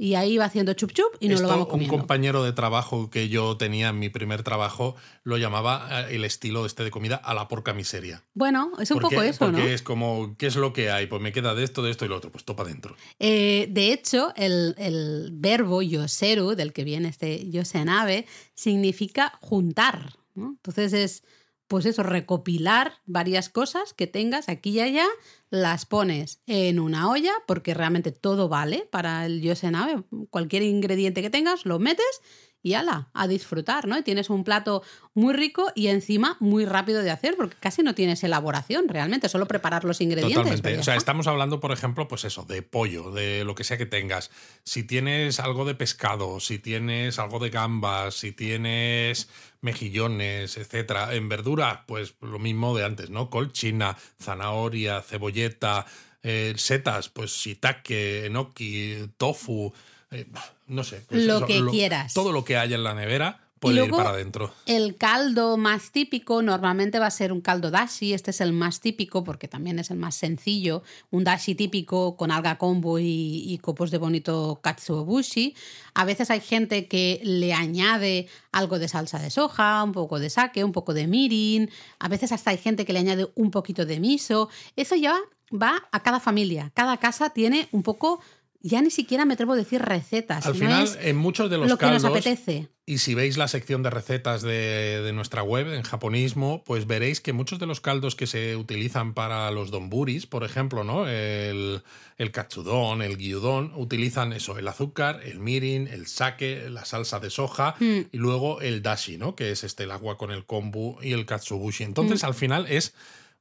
y 0.00 0.14
ahí 0.14 0.36
va 0.38 0.44
haciendo 0.44 0.72
chup 0.74 0.92
chup 0.92 1.12
y 1.18 1.26
nos 1.28 1.40
Esto, 1.40 1.48
lo 1.52 1.58
vamos 1.66 1.74
un 1.74 1.86
compañero 1.88 2.44
de 2.44 2.52
trabajo 2.52 3.10
que 3.10 3.28
yo 3.28 3.56
tenía 3.56 3.88
en 3.88 3.98
mi 3.98 4.08
primer 4.08 4.44
trabajo 4.44 4.94
lo 5.24 5.36
llamaba 5.38 5.88
eh, 6.08 6.14
el 6.14 6.24
estilo 6.24 6.64
este 6.66 6.84
de 6.84 6.90
comida 6.92 7.16
a 7.16 7.34
la 7.34 7.48
porca 7.48 7.74
miseria. 7.74 8.24
Bueno, 8.32 8.70
es 8.78 8.90
un 8.92 9.00
Porque- 9.00 9.16
poco 9.16 9.22
eso, 9.28 9.38
porque 9.46 9.58
¿no? 9.60 9.66
es 9.66 9.82
como, 9.82 10.36
¿qué 10.38 10.46
es 10.46 10.56
lo 10.56 10.72
que 10.72 10.90
hay? 10.92 11.06
Pues 11.08 11.20
me 11.20 11.32
queda 11.32 11.54
de 11.54 11.64
esto, 11.64 11.82
de 11.82 11.90
esto 11.90 12.04
y 12.04 12.08
lo 12.08 12.16
otro, 12.16 12.30
pues 12.30 12.44
topa 12.44 12.64
dentro. 12.64 12.96
Eh, 13.18 13.66
de 13.70 13.92
hecho, 13.92 14.32
el, 14.36 14.74
el 14.78 15.30
verbo 15.32 15.82
yoseru, 15.82 16.54
del 16.54 16.72
que 16.72 16.84
viene 16.84 17.08
este 17.08 17.50
yosenabe, 17.50 18.24
significa 18.54 19.32
juntar. 19.40 20.12
¿no? 20.34 20.50
Entonces 20.50 20.92
es, 20.92 21.24
pues 21.68 21.86
eso, 21.86 22.02
recopilar 22.02 22.94
varias 23.04 23.50
cosas 23.50 23.92
que 23.92 24.06
tengas 24.06 24.48
aquí 24.48 24.70
y 24.70 24.80
allá, 24.80 25.06
las 25.50 25.84
pones 25.84 26.40
en 26.46 26.80
una 26.80 27.10
olla, 27.10 27.32
porque 27.46 27.74
realmente 27.74 28.10
todo 28.10 28.48
vale 28.48 28.88
para 28.90 29.26
el 29.26 29.42
yosenabe. 29.42 30.02
Cualquier 30.30 30.62
ingrediente 30.62 31.22
que 31.22 31.30
tengas, 31.30 31.66
lo 31.66 31.78
metes 31.78 32.22
y 32.62 32.74
ala, 32.74 33.08
a 33.12 33.28
disfrutar, 33.28 33.86
¿no? 33.86 33.96
Y 33.96 34.02
tienes 34.02 34.30
un 34.30 34.44
plato 34.44 34.82
muy 35.14 35.32
rico 35.32 35.70
y 35.74 35.88
encima 35.88 36.36
muy 36.40 36.64
rápido 36.64 37.02
de 37.02 37.10
hacer, 37.10 37.36
porque 37.36 37.56
casi 37.58 37.82
no 37.82 37.94
tienes 37.94 38.22
elaboración 38.24 38.88
realmente, 38.88 39.28
solo 39.28 39.46
preparar 39.46 39.84
los 39.84 40.00
ingredientes. 40.00 40.36
Totalmente. 40.36 40.78
O 40.80 40.82
sea, 40.82 40.96
estamos 40.96 41.26
hablando, 41.26 41.60
por 41.60 41.72
ejemplo, 41.72 42.08
pues 42.08 42.24
eso, 42.24 42.44
de 42.44 42.62
pollo, 42.62 43.10
de 43.10 43.44
lo 43.44 43.54
que 43.54 43.64
sea 43.64 43.78
que 43.78 43.86
tengas. 43.86 44.30
Si 44.64 44.82
tienes 44.82 45.40
algo 45.40 45.64
de 45.64 45.74
pescado, 45.74 46.40
si 46.40 46.58
tienes 46.58 47.18
algo 47.18 47.38
de 47.38 47.50
gambas, 47.50 48.14
si 48.14 48.32
tienes 48.32 49.28
mejillones, 49.60 50.56
etcétera. 50.56 51.14
En 51.14 51.28
verdura, 51.28 51.84
pues 51.86 52.14
lo 52.20 52.38
mismo 52.38 52.76
de 52.76 52.84
antes, 52.84 53.10
¿no? 53.10 53.30
Colchina, 53.30 53.96
zanahoria, 54.20 55.00
cebolleta, 55.02 55.86
eh, 56.22 56.54
setas, 56.56 57.08
pues 57.08 57.30
shiitake, 57.30 58.26
enoki, 58.26 59.08
tofu, 59.16 59.72
eh, 60.10 60.26
no 60.68 60.84
sé. 60.84 61.04
pues 61.08 61.24
Lo 61.24 61.44
que 61.46 61.64
quieras. 61.70 62.14
Todo 62.14 62.32
lo 62.32 62.44
que 62.44 62.56
haya 62.56 62.76
en 62.76 62.84
la 62.84 62.94
nevera 62.94 63.40
puede 63.58 63.74
ir 63.74 63.80
luego- 63.80 63.96
para 63.96 64.10
adentro. 64.10 64.54
El 64.66 64.96
caldo 64.96 65.56
más 65.56 65.90
típico 65.90 66.42
normalmente 66.42 67.00
va 67.00 67.06
a 67.06 67.10
ser 67.10 67.32
un 67.32 67.40
caldo 67.40 67.72
dashi. 67.72 68.12
Este 68.14 68.30
es 68.30 68.40
el 68.40 68.52
más 68.52 68.78
típico 68.80 69.24
porque 69.24 69.48
también 69.48 69.80
es 69.80 69.90
el 69.90 69.96
más 69.98 70.14
sencillo. 70.14 70.84
Un 71.10 71.24
dashi 71.24 71.56
típico 71.56 72.16
con 72.16 72.30
alga 72.30 72.56
kombu 72.56 72.98
y, 72.98 73.42
y 73.52 73.58
copos 73.58 73.90
de 73.90 73.98
bonito 73.98 74.60
katsuobushi. 74.62 75.56
A 75.94 76.04
veces 76.04 76.30
hay 76.30 76.40
gente 76.40 76.86
que 76.86 77.20
le 77.24 77.52
añade 77.52 78.28
algo 78.52 78.78
de 78.78 78.86
salsa 78.86 79.18
de 79.18 79.30
soja, 79.30 79.82
un 79.82 79.90
poco 79.92 80.20
de 80.20 80.30
sake, 80.30 80.62
un 80.62 80.72
poco 80.72 80.94
de 80.94 81.08
mirin. 81.08 81.68
A 81.98 82.06
veces 82.08 82.30
hasta 82.30 82.50
hay 82.52 82.58
gente 82.58 82.84
que 82.84 82.92
le 82.92 83.00
añade 83.00 83.26
un 83.34 83.50
poquito 83.50 83.84
de 83.86 83.98
miso. 83.98 84.48
Eso 84.76 84.94
ya 84.94 85.16
va 85.50 85.88
a 85.90 86.02
cada 86.04 86.20
familia. 86.20 86.70
Cada 86.74 86.96
casa 86.98 87.30
tiene 87.30 87.68
un 87.72 87.82
poco... 87.82 88.20
Ya 88.60 88.82
ni 88.82 88.90
siquiera 88.90 89.24
me 89.24 89.34
atrevo 89.34 89.52
a 89.52 89.56
decir 89.56 89.80
recetas. 89.80 90.44
Al 90.44 90.54
final, 90.56 90.82
es 90.84 90.98
en 91.00 91.16
muchos 91.16 91.48
de 91.48 91.58
los 91.58 91.68
lo 91.68 91.76
que 91.78 91.82
caldos, 91.82 92.02
nos 92.02 92.10
apetece. 92.12 92.68
Y 92.86 92.98
si 92.98 93.14
veis 93.14 93.36
la 93.36 93.46
sección 93.46 93.84
de 93.84 93.90
recetas 93.90 94.42
de, 94.42 95.00
de 95.02 95.12
nuestra 95.12 95.42
web 95.44 95.72
en 95.72 95.82
japonismo, 95.82 96.64
pues 96.64 96.86
veréis 96.88 97.20
que 97.20 97.32
muchos 97.32 97.60
de 97.60 97.66
los 97.66 97.80
caldos 97.80 98.16
que 98.16 98.26
se 98.26 98.56
utilizan 98.56 99.14
para 99.14 99.48
los 99.52 99.70
donburis, 99.70 100.26
por 100.26 100.42
ejemplo, 100.42 100.82
¿no? 100.82 101.06
El, 101.06 101.82
el 102.16 102.32
katsudon, 102.32 103.00
el 103.02 103.16
gyudon, 103.16 103.72
utilizan 103.76 104.32
eso, 104.32 104.58
el 104.58 104.66
azúcar, 104.66 105.20
el 105.24 105.38
mirin, 105.38 105.86
el 105.86 106.06
sake, 106.08 106.68
la 106.68 106.84
salsa 106.84 107.20
de 107.20 107.30
soja 107.30 107.76
Mm. 107.78 108.00
y 108.10 108.16
luego 108.16 108.60
el 108.60 108.82
dashi, 108.82 109.18
¿no? 109.18 109.36
Que 109.36 109.52
es 109.52 109.62
este 109.62 109.84
el 109.84 109.92
agua 109.92 110.18
con 110.18 110.32
el 110.32 110.44
kombu 110.46 110.96
y 111.00 111.12
el 111.12 111.26
katsubushi. 111.26 111.84
Entonces, 111.84 112.24
Mm. 112.24 112.26
al 112.26 112.34
final 112.34 112.66
es 112.68 112.92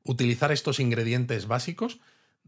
utilizar 0.03 0.51
estos 0.51 0.80
ingredientes 0.80 1.47
básicos 1.47 1.97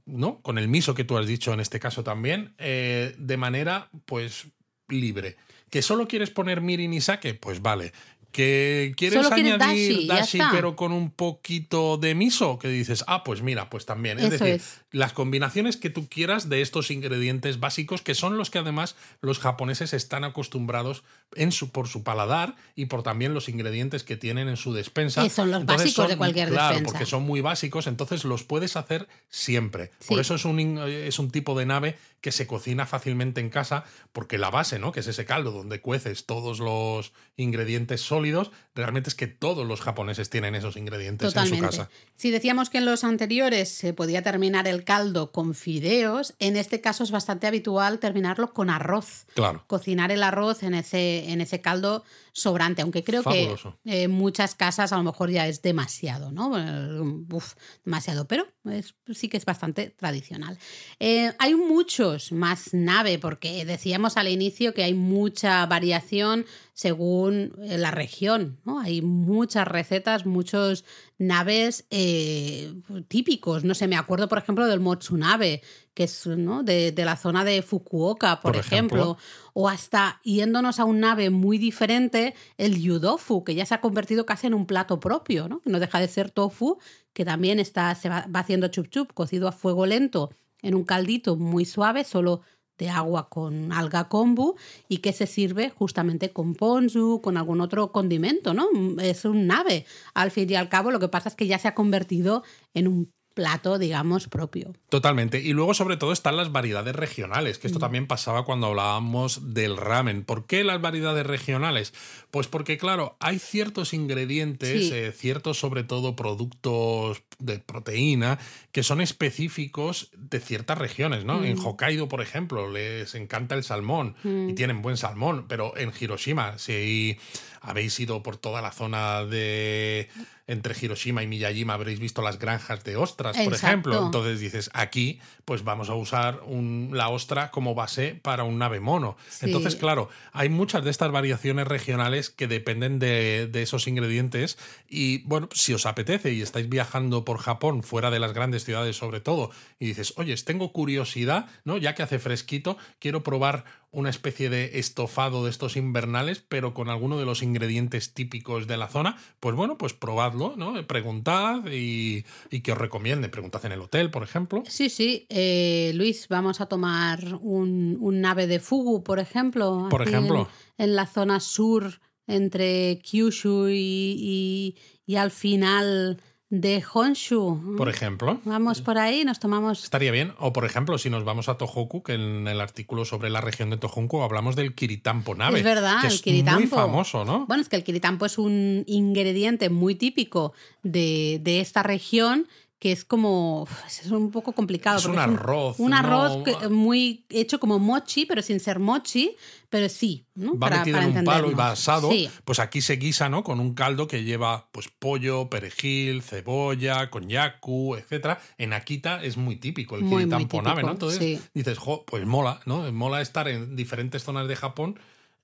¿no? 0.09 0.41
Con 0.41 0.57
el 0.57 0.67
miso 0.67 0.93
que 0.95 1.03
tú 1.03 1.17
has 1.17 1.27
dicho 1.27 1.53
en 1.53 1.59
este 1.59 1.79
caso 1.79 2.03
también, 2.03 2.53
eh, 2.57 3.15
de 3.17 3.37
manera, 3.37 3.89
pues, 4.05 4.47
libre. 4.87 5.37
¿Que 5.69 5.81
solo 5.81 6.07
quieres 6.07 6.31
poner 6.31 6.61
mirin 6.61 6.93
y 6.93 7.01
sake? 7.01 7.35
Pues 7.35 7.61
vale. 7.61 7.93
¿Que 8.31 8.93
quieres 8.95 9.23
Solo 9.23 9.33
quieres 9.33 9.53
añadir 9.53 10.05
dashi, 10.07 10.37
pero 10.51 10.75
con 10.75 10.91
un 10.91 11.09
poquito 11.09 11.97
de 11.97 12.13
miso? 12.13 12.59
Que 12.59 12.67
dices, 12.67 13.03
ah, 13.07 13.23
pues 13.23 13.41
mira, 13.41 13.71
pues 13.71 13.87
también. 13.87 14.19
Es 14.19 14.25
Eso 14.25 14.43
decir, 14.43 14.61
es. 14.61 14.81
las 14.91 15.13
combinaciones 15.13 15.77
que 15.77 15.89
tú 15.89 16.07
quieras 16.07 16.47
de 16.47 16.61
estos 16.61 16.91
ingredientes 16.91 17.59
básicos, 17.59 18.03
que 18.03 18.13
son 18.13 18.37
los 18.37 18.51
que 18.51 18.59
además 18.59 18.95
los 19.21 19.39
japoneses 19.39 19.93
están 19.93 20.23
acostumbrados 20.23 21.03
en 21.35 21.51
su, 21.51 21.71
por 21.71 21.87
su 21.87 22.03
paladar 22.03 22.55
y 22.75 22.85
por 22.85 23.03
también 23.03 23.33
los 23.33 23.49
ingredientes 23.49 24.03
que 24.03 24.17
tienen 24.17 24.47
en 24.47 24.57
su 24.57 24.73
despensa. 24.73 25.23
Que 25.23 25.29
son 25.29 25.51
los 25.51 25.65
básicos 25.65 26.07
de 26.07 26.17
cualquier 26.17 26.49
claro, 26.49 26.75
despensa. 26.75 26.91
porque 26.91 27.05
son 27.05 27.23
muy 27.23 27.41
básicos, 27.41 27.87
entonces 27.87 28.23
los 28.25 28.43
puedes 28.43 28.75
hacer 28.75 29.07
siempre. 29.29 29.91
Por 30.07 30.19
eso 30.19 30.35
es 30.35 30.45
un, 30.45 30.79
es 30.79 31.19
un 31.19 31.31
tipo 31.31 31.57
de 31.57 31.65
nave 31.65 31.97
que 32.21 32.31
se 32.31 32.47
cocina 32.47 32.85
fácilmente 32.85 33.39
en 33.39 33.49
casa, 33.49 33.85
porque 34.11 34.37
la 34.37 34.49
base, 34.49 34.79
¿no? 34.79 34.91
Que 34.91 34.99
es 34.99 35.07
ese 35.07 35.25
caldo 35.25 35.51
donde 35.51 35.79
cueces 35.79 36.25
todos 36.25 36.59
los 36.59 37.13
ingredientes 37.37 38.01
sólidos, 38.01 38.51
realmente 38.75 39.09
es 39.09 39.15
que 39.15 39.27
todos 39.27 39.65
los 39.65 39.81
japoneses 39.81 40.29
tienen 40.29 40.55
esos 40.55 40.75
ingredientes 40.75 41.35
en 41.35 41.47
su 41.47 41.59
casa. 41.59 41.89
Si 42.15 42.31
decíamos 42.31 42.69
que 42.69 42.79
en 42.79 42.85
los 42.85 43.03
anteriores 43.03 43.69
se 43.69 43.93
podía 43.93 44.21
terminar 44.21 44.67
el 44.67 44.83
caldo 44.83 45.31
con 45.31 45.53
fideos, 45.53 46.33
en 46.39 46.57
este 46.57 46.81
caso 46.81 47.03
es 47.03 47.11
bastante 47.11 47.47
habitual 47.47 47.99
terminarlo 47.99 48.53
con 48.53 48.69
arroz. 48.69 49.25
Claro. 49.33 49.63
Cocinar 49.67 50.11
el 50.11 50.23
arroz 50.23 50.63
en 50.63 50.73
ese, 50.73 51.18
en 51.27 51.41
ese 51.41 51.61
caldo 51.61 52.03
sobrante, 52.39 52.81
aunque 52.81 53.03
creo 53.03 53.21
Fabuloso. 53.23 53.77
que 53.83 54.03
en 54.03 54.11
muchas 54.11 54.55
casas 54.55 54.91
a 54.93 54.97
lo 54.97 55.03
mejor 55.03 55.29
ya 55.29 55.47
es 55.47 55.61
demasiado, 55.61 56.31
¿no? 56.31 56.57
Eh, 56.57 57.25
Uf, 57.31 57.53
demasiado, 57.85 58.27
pero 58.27 58.47
es- 58.65 58.95
sí 59.13 59.27
que 59.29 59.37
es 59.37 59.45
bastante 59.45 59.89
tradicional. 59.89 60.57
Eh, 60.99 61.31
hay 61.39 61.55
muchos 61.55 62.31
más 62.31 62.73
nave, 62.73 63.19
porque 63.19 63.65
decíamos 63.65 64.17
al 64.17 64.27
inicio 64.27 64.73
que 64.73 64.83
hay 64.83 64.93
mucha 64.93 65.65
variación 65.65 66.45
según 66.73 67.53
eh, 67.61 67.77
la 67.77 67.91
región, 67.91 68.59
¿no? 68.65 68.79
Hay 68.79 69.01
muchas 69.01 69.67
recetas, 69.67 70.25
muchos 70.25 70.85
naves 71.17 71.85
eh, 71.89 72.73
típicos. 73.09 73.63
No 73.65 73.75
sé, 73.75 73.87
me 73.87 73.97
acuerdo, 73.97 74.29
por 74.29 74.37
ejemplo, 74.37 74.65
del 74.65 74.79
motsunabe, 74.79 75.61
que 75.93 76.03
es 76.05 76.25
¿no? 76.25 76.63
de, 76.63 76.93
de 76.93 77.03
la 77.05 77.17
zona 77.17 77.43
de 77.43 77.61
Fukuoka, 77.61 78.39
por, 78.39 78.53
Por 78.53 78.55
ejemplo. 78.61 79.01
ejemplo. 79.01 79.17
O 79.53 79.67
hasta 79.67 80.21
yéndonos 80.23 80.79
a 80.79 80.85
un 80.85 81.01
nave 81.01 81.29
muy 81.29 81.57
diferente, 81.57 82.28
el 82.57 82.81
yudofu, 82.81 83.43
que 83.43 83.55
ya 83.55 83.65
se 83.65 83.75
ha 83.75 83.81
convertido 83.81 84.25
casi 84.25 84.47
en 84.47 84.53
un 84.53 84.65
plato 84.65 84.99
propio, 84.99 85.47
¿no? 85.47 85.61
No 85.65 85.79
deja 85.79 85.99
de 85.99 86.07
ser 86.07 86.31
tofu, 86.31 86.77
que 87.13 87.25
también 87.25 87.59
está, 87.59 87.93
se 87.95 88.09
va, 88.09 88.25
va 88.33 88.41
haciendo 88.41 88.67
chup 88.67 88.89
chup, 88.89 89.13
cocido 89.13 89.47
a 89.47 89.51
fuego 89.51 89.85
lento, 89.85 90.31
en 90.61 90.75
un 90.75 90.83
caldito 90.83 91.35
muy 91.35 91.65
suave, 91.65 92.03
solo 92.03 92.41
de 92.79 92.89
agua 92.89 93.29
con 93.29 93.71
alga 93.73 94.07
kombu 94.07 94.55
y 94.87 94.97
que 94.99 95.13
se 95.13 95.27
sirve 95.27 95.69
justamente 95.69 96.31
con 96.31 96.55
ponzu, 96.55 97.21
con 97.21 97.37
algún 97.37 97.61
otro 97.61 97.91
condimento, 97.91 98.53
¿no? 98.53 98.69
Es 98.99 99.25
un 99.25 99.45
nave. 99.47 99.85
Al 100.13 100.31
fin 100.31 100.49
y 100.49 100.55
al 100.55 100.69
cabo, 100.69 100.89
lo 100.89 100.99
que 100.99 101.09
pasa 101.09 101.29
es 101.29 101.35
que 101.35 101.45
ya 101.45 101.59
se 101.59 101.67
ha 101.67 101.75
convertido 101.75 102.43
en 102.73 102.87
un 102.87 103.11
plato, 103.39 103.77
digamos, 103.79 104.27
propio. 104.27 104.73
Totalmente. 104.89 105.39
Y 105.39 105.53
luego, 105.53 105.73
sobre 105.73 105.95
todo, 105.95 106.11
están 106.11 106.35
las 106.35 106.51
variedades 106.51 106.93
regionales, 106.93 107.57
que 107.57 107.67
esto 107.67 107.79
también 107.79 108.05
pasaba 108.05 108.43
cuando 108.43 108.67
hablábamos 108.67 109.53
del 109.53 109.77
ramen. 109.77 110.25
¿Por 110.25 110.45
qué 110.45 110.65
las 110.65 110.81
variedades 110.81 111.25
regionales? 111.25 111.93
Pues 112.31 112.47
porque, 112.47 112.77
claro, 112.77 113.15
hay 113.21 113.39
ciertos 113.39 113.93
ingredientes, 113.93 114.89
Sí. 114.89 114.91
eh, 114.93 115.13
ciertos, 115.15 115.57
sobre 115.57 115.85
todo, 115.85 116.17
productos 116.17 117.23
de 117.39 117.59
proteína 117.59 118.39
que 118.73 118.83
son 118.83 118.99
específicos 118.99 120.11
de 120.17 120.41
ciertas 120.41 120.77
regiones, 120.77 121.23
¿no? 121.23 121.45
En 121.45 121.57
Hokkaido, 121.57 122.09
por 122.09 122.19
ejemplo, 122.21 122.69
les 122.69 123.15
encanta 123.15 123.55
el 123.55 123.63
salmón 123.63 124.15
y 124.25 124.53
tienen 124.53 124.81
buen 124.81 124.97
salmón, 124.97 125.45
pero 125.47 125.77
en 125.77 125.93
Hiroshima, 125.97 126.57
si 126.57 127.17
habéis 127.61 127.97
ido 128.01 128.21
por 128.21 128.35
toda 128.35 128.61
la 128.61 128.71
zona 128.73 129.23
de 129.23 130.09
entre 130.49 130.75
Hiroshima 130.79 131.23
y 131.23 131.27
Miyajima 131.27 131.75
habréis 131.75 131.99
visto 131.99 132.21
las 132.21 132.39
granjas 132.39 132.83
de 132.83 132.97
ostras, 132.97 133.37
por 133.37 133.53
ejemplo. 133.53 134.05
Entonces 134.05 134.39
dices, 134.39 134.69
aquí 134.73 135.19
pues 135.45 135.63
vamos 135.63 135.89
a 135.89 135.95
usar 135.95 136.41
un- 136.45 136.89
la 136.93 137.09
ostra 137.09 137.51
como 137.51 137.75
base 137.75 138.15
para 138.21 138.43
un 138.43 138.57
nave 138.57 138.79
mono. 138.79 139.15
Sí. 139.29 139.45
Entonces, 139.45 139.75
claro, 139.75 140.09
hay 140.33 140.49
muchas 140.49 140.83
de 140.83 140.91
estas 140.91 141.11
variaciones 141.11 141.67
regionales 141.67 142.29
que 142.29 142.47
dependen 142.47 142.99
de, 142.99 143.47
de 143.47 143.61
esos 143.61 143.87
ingredientes 143.87 144.57
y 144.89 145.19
bueno, 145.23 145.49
si 145.53 145.73
os 145.73 145.85
apetece 145.85 146.33
y 146.33 146.41
estáis 146.41 146.67
viajando 146.67 147.23
por 147.25 147.37
Japón, 147.37 147.83
fuera 147.83 148.09
de 148.11 148.19
las 148.19 148.33
grandes 148.33 148.65
ciudades 148.65 148.95
sobre 148.97 149.19
todo, 149.21 149.51
y 149.79 149.85
dices, 149.87 150.13
oye, 150.17 150.35
tengo 150.43 150.71
curiosidad, 150.73 151.47
¿no? 151.63 151.77
Ya 151.77 151.93
que 151.95 152.03
hace 152.03 152.17
fresquito, 152.19 152.77
quiero 152.99 153.23
probar 153.23 153.65
una 153.91 154.09
especie 154.09 154.49
de 154.49 154.77
estofado 154.79 155.43
de 155.43 155.49
estos 155.49 155.75
invernales, 155.75 156.43
pero 156.47 156.73
con 156.73 156.89
alguno 156.89 157.17
de 157.17 157.25
los 157.25 157.41
ingredientes 157.41 158.13
típicos 158.13 158.67
de 158.67 158.77
la 158.77 158.87
zona, 158.87 159.17
pues 159.39 159.55
bueno, 159.55 159.77
pues 159.77 159.93
probadlo, 159.93 160.53
¿no? 160.57 160.85
Preguntad 160.85 161.65
y, 161.71 162.23
y 162.51 162.61
que 162.61 162.71
os 162.73 162.77
recomiende. 162.77 163.29
Preguntad 163.29 163.65
en 163.65 163.71
el 163.71 163.81
hotel, 163.81 164.11
por 164.11 164.21
ejemplo. 164.23 164.61
Sí, 164.67 164.89
sí. 164.89 165.25
Eh, 165.29 165.91
Luis, 165.95 166.27
vamos 166.27 166.61
a 166.61 166.67
tomar 166.67 167.19
un, 167.41 167.97
un 167.99 168.21
nave 168.21 168.45
de 168.45 168.59
fugu, 168.59 169.03
por 169.03 169.17
ejemplo. 169.19 169.87
Por 169.89 170.07
ejemplo. 170.07 170.47
En, 170.77 170.89
en 170.89 170.95
la 170.95 171.07
zona 171.07 171.39
sur, 171.39 171.99
entre 172.27 172.99
Kyushu 172.99 173.69
y, 173.69 173.75
y- 173.75 174.75
y 175.07 175.15
al 175.15 175.31
final 175.31 176.21
de 176.49 176.83
Honshu. 176.93 177.75
Por 177.77 177.89
ejemplo. 177.89 178.39
Vamos 178.43 178.81
por 178.81 178.97
ahí, 178.97 179.23
nos 179.23 179.39
tomamos. 179.39 179.83
Estaría 179.83 180.11
bien. 180.11 180.33
O, 180.39 180.51
por 180.51 180.65
ejemplo, 180.65 180.97
si 180.97 181.09
nos 181.09 181.23
vamos 181.23 181.47
a 181.47 181.57
Tohoku, 181.57 182.01
que 182.01 182.13
en 182.13 182.47
el 182.47 182.59
artículo 182.59 183.05
sobre 183.05 183.29
la 183.29 183.41
región 183.41 183.69
de 183.69 183.77
Tohoku 183.77 184.21
hablamos 184.21 184.55
del 184.55 184.73
kiritampo 184.73 185.35
nave. 185.35 185.59
Es 185.59 185.63
verdad, 185.63 186.01
que 186.01 186.07
el 186.07 186.13
es 186.13 186.21
kiritampo. 186.21 186.59
muy 186.59 186.67
famoso, 186.67 187.23
¿no? 187.25 187.45
Bueno, 187.45 187.61
es 187.61 187.69
que 187.69 187.75
el 187.75 187.83
kiritampo 187.83 188.25
es 188.25 188.37
un 188.37 188.83
ingrediente 188.87 189.69
muy 189.69 189.95
típico 189.95 190.53
de, 190.81 191.39
de 191.43 191.59
esta 191.59 191.83
región 191.83 192.47
que 192.79 192.93
es 192.93 193.03
como. 193.03 193.67
Es 193.87 194.09
un 194.09 194.31
poco 194.31 194.53
complicado. 194.53 194.97
Es 194.97 195.05
un 195.05 195.19
arroz, 195.19 195.79
Un 195.79 195.93
arroz 195.93 196.43
que- 196.43 196.69
muy 196.69 197.25
hecho 197.29 197.59
como 197.59 197.77
mochi, 197.77 198.25
pero 198.25 198.41
sin 198.41 198.59
ser 198.61 198.79
mochi, 198.79 199.35
pero 199.69 199.89
sí. 199.89 200.25
¿no? 200.35 200.53
va 200.53 200.59
Para- 200.69 200.77
metido 200.77 200.97
para 200.97 201.09
en 201.09 201.17
un 201.17 201.25
palo 201.25 201.51
y 201.51 201.53
va 201.53 201.71
asado, 201.71 202.09
Sí. 202.09 202.29
pues 202.45 202.59
aquí 202.59 202.79
se 202.81 202.95
guisa, 202.95 203.27
¿no? 203.27 203.43
Con 203.43 203.59
un 203.59 203.73
caldo 203.73 204.07
que 204.07 204.23
lleva 204.23 204.69
pues 204.71 204.87
pollo, 204.87 205.49
perejil, 205.49 206.21
cebolla, 206.23 207.09
konyaku, 207.09 207.95
etcétera. 207.95 208.39
En 208.57 208.71
Akita 208.71 209.21
es 209.21 209.35
muy 209.35 209.57
típico 209.57 209.97
el 209.97 210.03
Muy, 210.03 210.25
¿no? 210.25 210.37
Entonces 210.39 211.19
sí. 211.19 211.39
dices, 211.53 211.77
jo, 211.77 212.05
pues 212.05 212.25
mola, 212.25 212.61
¿no? 212.65 212.89
Mola 212.93 213.19
estar 213.21 213.49
en 213.49 213.75
diferentes 213.75 214.23
zonas 214.23 214.47
de 214.47 214.55
Japón 214.55 214.97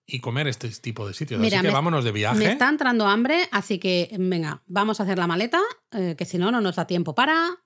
y 0.07 0.19
comer 0.19 0.47
este 0.47 0.69
tipo 0.69 1.07
de 1.07 1.13
sitios. 1.13 1.39
Mira, 1.39 1.57
Así 1.57 1.63
que 1.63 1.69
me- 1.69 1.73
vámonos 1.73 2.03
de 2.03 2.11
viaje. 2.11 2.37
Me 2.37 2.51
está 2.51 2.69
entrando 2.69 3.07
hambre, 3.07 3.47
así 3.51 3.79
que 3.79 4.09
venga, 4.19 4.61
vamos 4.67 4.99
a 4.99 5.03
hacer 5.03 5.17
la 5.17 5.27
maleta, 5.27 5.59
eh, 5.91 6.15
que 6.17 6.25
si 6.25 6.37
no, 6.37 6.51
no 6.51 6.61
nos 6.61 6.75
da 6.75 6.85
tiempo 6.85 7.15
para. 7.15 7.57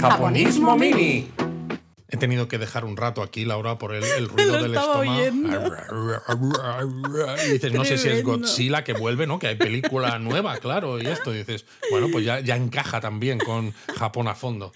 Japonismo 0.00 0.76
Mini. 0.76 1.28
He 2.08 2.16
tenido 2.16 2.46
que 2.48 2.58
dejar 2.58 2.84
un 2.84 2.96
rato 2.96 3.22
aquí, 3.22 3.44
Laura, 3.44 3.78
por 3.78 3.94
el, 3.94 4.04
el 4.04 4.28
ruido 4.28 4.62
del 4.62 4.74
estómago. 4.74 5.20
Y 7.46 7.52
dices, 7.52 7.72
no 7.72 7.84
sé 7.84 7.98
si 7.98 8.08
es. 8.08 8.22
Godzilla 8.24 8.84
que 8.84 8.92
vuelve, 8.92 9.26
¿no? 9.26 9.38
Que 9.38 9.48
hay 9.48 9.56
película 9.56 10.18
nueva, 10.18 10.56
claro, 10.58 11.00
y 11.00 11.06
esto. 11.06 11.34
Y 11.34 11.38
dices, 11.38 11.64
bueno, 11.90 12.08
pues 12.10 12.24
ya, 12.24 12.40
ya 12.40 12.56
encaja 12.56 13.00
también 13.00 13.38
con 13.38 13.72
Japón 13.96 14.28
a 14.28 14.34
fondo. 14.34 14.72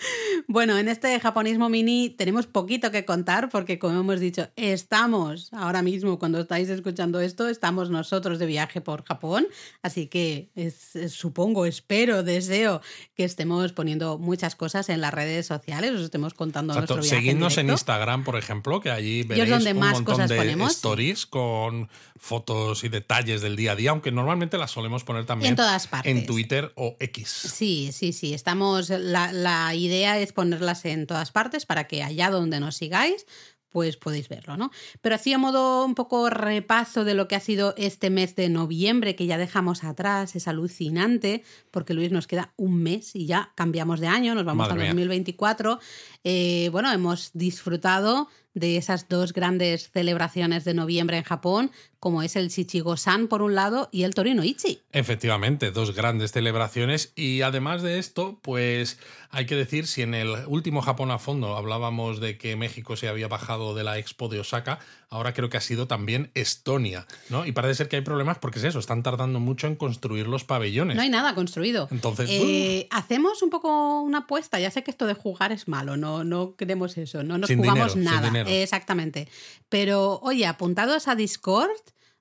Bueno, 0.46 0.76
en 0.78 0.88
este 0.88 1.18
japonismo 1.20 1.68
mini 1.68 2.10
tenemos 2.10 2.46
poquito 2.46 2.90
que 2.90 3.04
contar 3.04 3.48
porque, 3.48 3.78
como 3.78 4.00
hemos 4.00 4.20
dicho, 4.20 4.48
estamos 4.56 5.52
ahora 5.52 5.82
mismo, 5.82 6.18
cuando 6.18 6.40
estáis 6.40 6.68
escuchando 6.68 7.20
esto, 7.20 7.48
estamos 7.48 7.90
nosotros 7.90 8.38
de 8.38 8.46
viaje 8.46 8.80
por 8.80 9.04
Japón. 9.04 9.46
Así 9.82 10.06
que 10.06 10.50
es- 10.54 10.96
es- 10.96 11.12
supongo, 11.12 11.66
espero, 11.66 12.22
deseo 12.22 12.80
que 13.14 13.24
estemos 13.24 13.72
poniendo 13.72 14.18
muchas 14.18 14.56
cosas 14.56 14.88
en 14.88 15.00
las 15.00 15.12
redes 15.14 15.46
sociales, 15.46 15.92
os 15.92 16.02
estemos 16.02 16.34
contando 16.34 16.72
Exacto. 16.72 16.96
nuestro 16.96 17.12
viaje. 17.16 17.19
Seguidnos 17.20 17.58
en. 17.58 17.70
Instagram, 17.70 18.24
por 18.24 18.36
ejemplo, 18.36 18.80
que 18.80 18.90
allí 18.90 19.22
veréis 19.22 19.50
donde 19.50 19.72
un 19.72 19.78
más 19.78 19.92
montón 19.94 20.14
cosas 20.14 20.28
de 20.30 20.36
ponemos. 20.36 20.72
stories 20.72 21.26
con 21.26 21.88
fotos 22.16 22.84
y 22.84 22.88
detalles 22.88 23.40
del 23.40 23.56
día 23.56 23.72
a 23.72 23.76
día, 23.76 23.90
aunque 23.90 24.10
normalmente 24.12 24.58
las 24.58 24.70
solemos 24.72 25.04
poner 25.04 25.26
también 25.26 25.50
En 25.50 25.56
todas 25.56 25.86
partes. 25.86 26.10
en 26.10 26.26
Twitter 26.26 26.72
o 26.76 26.96
X. 27.00 27.28
Sí, 27.28 27.90
sí, 27.92 28.12
sí. 28.12 28.34
Estamos. 28.34 28.90
La, 28.90 29.32
la 29.32 29.74
idea 29.74 30.18
es 30.18 30.32
ponerlas 30.32 30.84
en 30.84 31.06
todas 31.06 31.30
partes 31.30 31.66
para 31.66 31.86
que 31.86 32.02
allá 32.02 32.30
donde 32.30 32.60
nos 32.60 32.76
sigáis, 32.76 33.26
pues 33.70 33.96
podéis 33.96 34.28
verlo, 34.28 34.56
¿no? 34.56 34.70
Pero 35.00 35.14
así 35.14 35.32
a 35.32 35.38
modo 35.38 35.84
un 35.84 35.94
poco 35.94 36.28
repaso 36.28 37.04
de 37.04 37.14
lo 37.14 37.28
que 37.28 37.36
ha 37.36 37.40
sido 37.40 37.74
este 37.76 38.10
mes 38.10 38.36
de 38.36 38.48
noviembre, 38.48 39.16
que 39.16 39.26
ya 39.26 39.38
dejamos 39.38 39.84
atrás, 39.84 40.36
es 40.36 40.48
alucinante, 40.48 41.42
porque 41.70 41.94
Luis 41.94 42.10
nos 42.10 42.26
queda 42.26 42.52
un 42.56 42.82
mes 42.82 43.14
y 43.14 43.26
ya 43.26 43.52
cambiamos 43.54 44.00
de 44.00 44.08
año, 44.08 44.34
nos 44.34 44.44
vamos 44.44 44.68
Madre 44.68 44.72
a 44.72 44.92
mía. 44.94 45.04
2024. 45.04 45.78
Eh, 46.24 46.68
bueno, 46.72 46.92
hemos 46.92 47.30
disfrutado 47.32 48.28
de 48.54 48.76
esas 48.76 49.08
dos 49.08 49.32
grandes 49.32 49.90
celebraciones 49.90 50.64
de 50.64 50.74
noviembre 50.74 51.16
en 51.18 51.22
Japón, 51.24 51.70
como 52.00 52.22
es 52.22 52.34
el 52.36 52.48
Shichigo-san 52.48 53.28
por 53.28 53.42
un 53.42 53.54
lado 53.54 53.88
y 53.92 54.04
el 54.04 54.14
Torino 54.14 54.42
Ichi. 54.42 54.80
Efectivamente, 54.92 55.70
dos 55.70 55.94
grandes 55.94 56.32
celebraciones 56.32 57.12
y 57.14 57.42
además 57.42 57.82
de 57.82 57.98
esto, 57.98 58.38
pues 58.42 58.98
hay 59.30 59.46
que 59.46 59.54
decir, 59.54 59.86
si 59.86 60.02
en 60.02 60.14
el 60.14 60.30
último 60.46 60.80
Japón 60.82 61.10
a 61.10 61.18
fondo 61.18 61.56
hablábamos 61.56 62.18
de 62.20 62.38
que 62.38 62.56
México 62.56 62.96
se 62.96 63.06
había 63.08 63.28
bajado 63.28 63.74
de 63.74 63.84
la 63.84 63.98
Expo 63.98 64.28
de 64.28 64.40
Osaka, 64.40 64.78
ahora 65.10 65.34
creo 65.34 65.50
que 65.50 65.58
ha 65.58 65.60
sido 65.60 65.86
también 65.86 66.30
Estonia, 66.34 67.06
¿no? 67.28 67.44
Y 67.44 67.52
parece 67.52 67.74
ser 67.74 67.88
que 67.88 67.96
hay 67.96 68.02
problemas 68.02 68.38
porque 68.38 68.58
es 68.58 68.64
eso, 68.64 68.78
están 68.78 69.02
tardando 69.02 69.38
mucho 69.38 69.66
en 69.66 69.76
construir 69.76 70.26
los 70.26 70.44
pabellones. 70.44 70.96
No 70.96 71.02
hay 71.02 71.10
nada 71.10 71.34
construido. 71.34 71.86
Entonces, 71.90 72.28
Eh, 72.32 72.88
hacemos 72.90 73.42
un 73.42 73.50
poco 73.50 74.00
una 74.00 74.18
apuesta. 74.18 74.58
Ya 74.58 74.70
sé 74.70 74.82
que 74.82 74.90
esto 74.90 75.06
de 75.06 75.14
jugar 75.14 75.52
es 75.52 75.68
malo, 75.68 75.96
no, 75.96 76.24
no 76.24 76.56
queremos 76.56 76.96
eso, 76.96 77.22
no 77.22 77.36
nos 77.38 77.48
Sin 77.48 77.58
jugamos 77.58 77.94
dinero, 77.94 78.10
nada. 78.20 78.30
Exactamente. 78.50 79.28
Pero, 79.68 80.20
oye, 80.22 80.46
apuntados 80.46 81.08
a 81.08 81.14
Discord, 81.14 81.70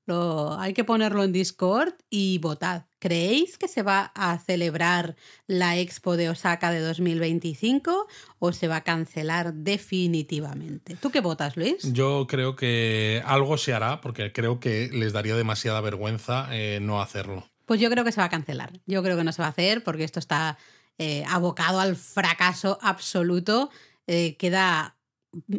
lo, 0.09 0.59
hay 0.59 0.73
que 0.73 0.83
ponerlo 0.83 1.23
en 1.23 1.31
Discord 1.31 1.93
y 2.09 2.39
votad. 2.39 2.85
¿Creéis 2.97 3.57
que 3.57 3.67
se 3.67 3.83
va 3.83 4.11
a 4.15 4.39
celebrar 4.39 5.15
la 5.47 5.77
Expo 5.77 6.17
de 6.17 6.29
Osaka 6.29 6.71
de 6.71 6.79
2025 6.79 8.07
o 8.39 8.51
se 8.51 8.67
va 8.67 8.77
a 8.77 8.83
cancelar 8.83 9.53
definitivamente? 9.53 10.95
¿Tú 10.95 11.11
qué 11.11 11.21
votas, 11.21 11.55
Luis? 11.55 11.93
Yo 11.93 12.25
creo 12.27 12.55
que 12.55 13.21
algo 13.25 13.57
se 13.57 13.73
hará 13.73 14.01
porque 14.01 14.33
creo 14.33 14.59
que 14.59 14.89
les 14.91 15.13
daría 15.13 15.35
demasiada 15.35 15.79
vergüenza 15.79 16.47
eh, 16.51 16.79
no 16.81 17.01
hacerlo. 17.01 17.47
Pues 17.65 17.79
yo 17.79 17.89
creo 17.91 18.03
que 18.03 18.11
se 18.11 18.19
va 18.19 18.25
a 18.25 18.29
cancelar. 18.29 18.73
Yo 18.87 19.03
creo 19.03 19.15
que 19.15 19.23
no 19.23 19.31
se 19.31 19.43
va 19.43 19.47
a 19.47 19.51
hacer 19.51 19.83
porque 19.83 20.03
esto 20.03 20.19
está 20.19 20.57
eh, 20.97 21.23
abocado 21.29 21.79
al 21.79 21.95
fracaso 21.95 22.79
absoluto. 22.81 23.69
Eh, 24.07 24.35
queda 24.37 24.97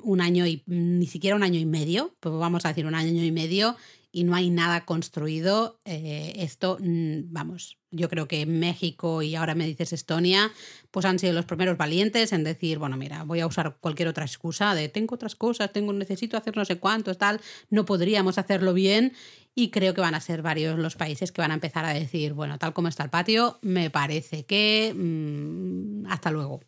un 0.03 0.21
año 0.21 0.47
y 0.47 0.62
ni 0.66 1.07
siquiera 1.07 1.37
un 1.37 1.43
año 1.43 1.59
y 1.59 1.66
medio, 1.66 2.14
pues 2.21 2.35
vamos 2.35 2.64
a 2.64 2.68
decir 2.68 2.87
un 2.87 2.95
año 2.95 3.25
y 3.25 3.33
medio 3.33 3.77
y 4.12 4.25
no 4.25 4.35
hay 4.35 4.51
nada 4.51 4.85
construido. 4.85 5.81
Eh, 5.85 6.35
esto, 6.37 6.79
mm, 6.81 7.33
vamos, 7.33 7.79
yo 7.91 8.09
creo 8.09 8.27
que 8.27 8.47
México 8.47 9.23
y 9.23 9.35
ahora 9.37 9.55
me 9.55 9.66
dices 9.66 9.93
Estonia, 9.93 10.51
pues 10.91 11.07
han 11.07 11.18
sido 11.18 11.33
los 11.33 11.45
primeros 11.45 11.77
valientes 11.77 12.33
en 12.33 12.45
decir, 12.45 12.79
bueno, 12.79 12.97
mira, 12.97 13.23
voy 13.25 13.41
a 13.41 13.47
usar 13.47 13.77
cualquier 13.81 14.09
otra 14.09 14.25
excusa 14.25 14.75
de 14.75 14.89
tengo 14.89 15.14
otras 15.14 15.37
cosas, 15.37 15.73
tengo 15.73 15.93
necesito 15.93 16.37
hacer 16.37 16.57
no 16.57 16.64
sé 16.64 16.79
cuántos, 16.79 17.18
tal, 17.18 17.41
no 17.68 17.85
podríamos 17.85 18.39
hacerlo 18.39 18.73
bien 18.75 19.12
y 19.55 19.71
creo 19.71 19.95
que 19.95 20.01
van 20.01 20.14
a 20.14 20.21
ser 20.21 20.43
varios 20.43 20.79
los 20.79 20.97
países 20.97 21.33
que 21.33 21.43
van 21.43 21.51
a 21.51 21.55
empezar 21.55 21.85
a 21.85 21.95
decir, 21.95 22.33
bueno, 22.35 22.59
tal 22.59 22.73
como 22.73 22.89
está 22.89 23.05
el 23.05 23.11
patio, 23.11 23.59
me 23.62 23.91
parece 23.91 24.45
que 24.45 24.93
mm, 24.95 26.07
hasta 26.07 26.31
luego. 26.31 26.61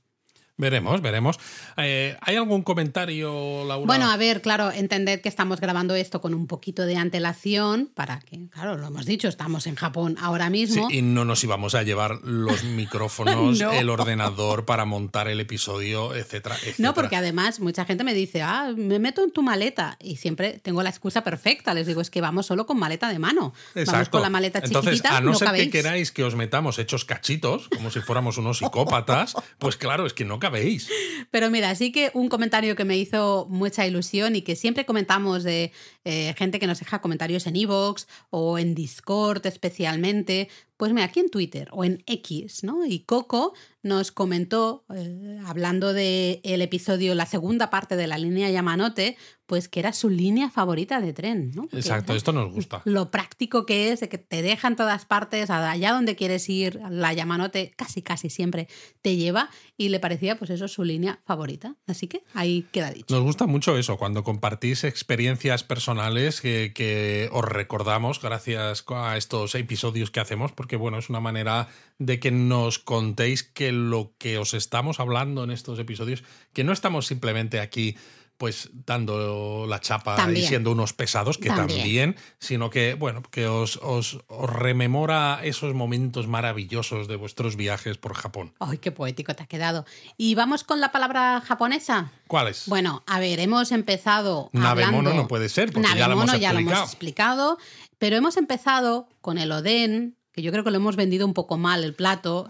Veremos, 0.59 1.01
veremos. 1.01 1.41
Eh, 1.79 2.17
¿Hay 2.21 2.37
algún 2.37 2.63
comentario, 2.63 3.65
Laura? 3.67 3.87
Bueno, 3.87 4.11
a 4.11 4.17
ver, 4.19 4.43
claro, 4.43 4.71
entended 4.71 5.21
que 5.21 5.29
estamos 5.29 5.61
grabando 5.61 5.95
esto 5.95 6.21
con 6.21 6.35
un 6.35 6.47
poquito 6.47 6.85
de 6.85 6.97
antelación 6.97 7.91
para 7.95 8.21
que, 8.21 8.49
claro, 8.51 8.77
lo 8.77 8.89
hemos 8.89 9.07
dicho, 9.07 9.29
estamos 9.29 9.67
en 9.67 9.77
Japón 9.77 10.17
ahora 10.21 10.51
mismo. 10.51 10.89
Sí, 10.91 10.99
y 10.99 11.03
no 11.03 11.25
nos 11.25 11.43
íbamos 11.43 11.75
a 11.75 11.83
llevar 11.83 12.21
los 12.23 12.65
micrófonos, 12.77 13.61
el 13.61 13.89
ordenador 13.89 14.67
para 14.67 14.85
montar 14.85 15.27
el 15.29 15.41
episodio, 15.41 16.15
etcétera, 16.15 16.55
etcétera. 16.57 16.77
No, 16.79 16.95
porque 16.95 17.17
además 17.17 17.59
mucha 17.59 17.87
gente 17.87 18.05
me 18.05 18.13
dice, 18.13 18.43
ah, 18.43 18.73
me 18.77 18.99
meto 18.99 19.25
en 19.25 19.33
tu 19.33 19.43
maleta 19.43 19.97
y 20.01 20.17
siempre 20.17 20.61
tengo 20.63 20.83
la 20.83 20.91
excusa 20.91 21.25
perfecta. 21.25 21.73
Les 21.73 21.87
digo, 21.87 22.03
es 22.03 22.11
que 22.11 22.21
vamos 22.21 22.45
solo 22.47 22.67
con 22.67 22.79
maleta 22.79 23.09
de 23.09 23.19
mano. 23.19 23.55
Exacto. 23.75 23.93
Vamos 23.93 24.09
con 24.11 24.23
la 24.23 24.31
maleta 24.31 24.61
Entonces, 24.63 24.97
chiquitita, 24.97 25.17
a 25.17 25.21
no, 25.23 25.35
ser 25.35 25.47
cabéis. 25.47 25.65
que 25.65 25.71
queráis 25.71 26.13
que 26.13 26.25
os 26.25 26.35
metamos 26.35 26.79
hechos 26.79 27.07
cachitos, 27.07 27.69
como 27.71 27.91
si 27.91 28.01
fuéramos 28.01 28.37
unos 28.37 28.59
psicópatas, 28.59 29.35
pues 29.59 29.77
claro, 29.77 30.05
es 30.07 30.13
que 30.13 30.27
no 30.27 30.42
cabéis. 30.43 30.91
Pero 31.31 31.51
mira, 31.51 31.75
sí 31.75 31.93
que 31.93 32.11
un 32.13 32.29
comentario 32.29 32.75
que 32.77 32.85
me 32.85 32.99
hizo 32.99 33.47
mucha 33.49 33.87
ilusión 33.87 34.35
y 34.37 34.43
que 34.43 34.57
siempre 34.57 34.85
comentamos 34.85 35.45
de 35.45 35.73
eh, 36.05 36.35
gente 36.37 36.59
que 36.59 36.67
nos 36.67 36.81
deja 36.81 37.01
comentarios 37.01 37.47
en 37.47 37.57
Evox 37.57 38.09
o 38.31 38.59
en 38.59 38.75
Discord 38.75 39.47
especialmente, 39.47 40.49
pues 40.77 40.93
mira, 40.93 41.07
aquí 41.07 41.21
en 41.21 41.31
Twitter 41.31 41.69
o 41.71 41.85
en 41.85 42.03
X, 42.07 42.65
¿no? 42.65 42.85
Y 42.85 43.01
Coco 43.01 43.55
nos 43.83 44.13
comentó, 44.13 44.85
eh, 44.95 45.39
hablando 45.45 45.93
del 45.93 46.41
el 46.45 46.63
episodio, 46.63 47.15
la 47.15 47.27
segunda 47.27 47.71
parte 47.71 47.97
de 47.97 48.07
la 48.07 48.19
línea 48.19 48.51
Yamanote, 48.51 49.17
pues 49.47 49.69
que 49.69 49.81
era 49.81 49.93
su 49.93 50.09
línea 50.09 50.49
favorita 50.49 51.01
de 51.01 51.13
tren, 51.13 51.53
Exacto, 51.73 52.15
esto 52.15 52.33
nos 52.33 52.51
gusta. 52.51 52.81
Lo 52.87 53.11
práctico 53.11 53.67
que 53.67 53.93
es, 53.93 54.01
de 54.01 54.09
que 54.09 54.17
te 54.17 54.41
deja 54.41 54.69
en 54.69 54.77
todas 54.77 55.05
partes, 55.05 55.51
allá 55.51 55.93
donde 55.93 56.17
quieres 56.17 56.49
ir, 56.49 56.81
la 56.89 57.13
Yamanote 57.13 57.73
casi 57.77 58.01
casi 58.01 58.31
siempre 58.31 58.69
te 59.03 59.17
lleva 59.17 59.51
y 59.77 59.91
le 59.91 60.01
parecía 60.01 60.39
pues 60.39 60.51
eso 60.51 60.69
su 60.69 60.85
línea 60.85 61.21
favorita. 61.27 61.77
Así 61.87 62.07
que 62.07 62.23
ahí 62.33 62.67
queda 62.73 62.93
dicho. 62.93 63.15
Nos 63.15 63.25
gusta 63.25 63.47
mucho 63.47 63.77
eso, 63.77 63.99
cuando 63.99 64.25
compartís 64.25 64.85
experiencias 64.85 65.65
personales 65.65 66.41
que, 66.41 66.73
que 66.75 67.29
os 67.33 67.45
recordamos 67.45 68.23
gracias 68.23 68.85
a 68.89 69.17
estos 69.19 69.55
episodios 69.55 70.11
que 70.11 70.21
hacemos, 70.21 70.53
porque 70.53 70.77
bueno, 70.77 70.99
es 70.99 71.11
una 71.11 71.21
manera 71.21 71.69
de 71.99 72.19
que 72.21 72.31
nos 72.31 72.79
contéis 72.79 73.43
lo 73.73 74.15
que 74.19 74.39
os 74.39 74.55
estamos 74.55 75.01
hablando 75.01 75.45
en 75.45 75.51
estos 75.51 75.79
episodios, 75.79 76.23
que 76.53 76.65
no 76.65 76.73
estamos 76.73 77.07
simplemente 77.07 77.61
aquí 77.61 77.97
pues 78.43 78.71
dando 78.73 79.67
la 79.69 79.81
chapa 79.81 80.17
También. 80.17 80.45
y 80.45 80.49
siendo 80.49 80.73
unos 80.73 80.93
pesados, 80.93 81.39
que 81.39 81.49
También. 81.49 81.79
también, 81.79 82.17
sino 82.41 82.71
que, 82.71 82.95
bueno, 82.95 83.23
que 83.23 83.47
os, 83.47 83.79
os, 83.83 84.19
os 84.27 84.51
rememora 84.51 85.39
esos 85.45 85.75
momentos 85.75 86.27
maravillosos 86.27 87.07
de 87.07 87.15
vuestros 87.15 87.55
viajes 87.55 87.99
por 87.99 88.15
Japón. 88.15 88.53
¡Ay, 88.59 88.79
qué 88.79 88.91
poético 88.91 89.35
te 89.35 89.45
ha 89.45 89.47
quedado! 89.47 89.87
¿Y 90.17 90.35
vamos 90.35 90.65
con 90.65 90.81
la 90.81 90.91
palabra 90.91 91.41
japonesa? 91.41 92.11
¿Cuáles? 92.27 92.65
Bueno, 92.67 93.05
a 93.07 93.21
ver, 93.21 93.39
hemos 93.39 93.71
empezado 93.71 94.51
Nabemono 94.53 94.99
hablando... 94.99 95.23
no 95.23 95.29
puede 95.29 95.49
ser, 95.49 95.71
porque 95.71 95.91
ya 95.97 96.09
lo 96.09 96.15
hemos 96.15 96.41
ya 96.41 96.53
lo 96.53 96.59
hemos 96.59 96.81
explicado, 96.81 97.59
pero 97.99 98.17
hemos 98.17 98.37
empezado 98.37 99.09
con 99.21 99.39
el 99.39 99.53
oden, 99.53 100.17
que 100.33 100.43
yo 100.43 100.51
creo 100.53 100.65
que 100.65 100.71
lo 100.71 100.77
hemos 100.79 100.97
vendido 100.97 101.27
un 101.27 101.35
poco 101.35 101.59
mal 101.59 101.85
el 101.85 101.95
plato, 101.95 102.49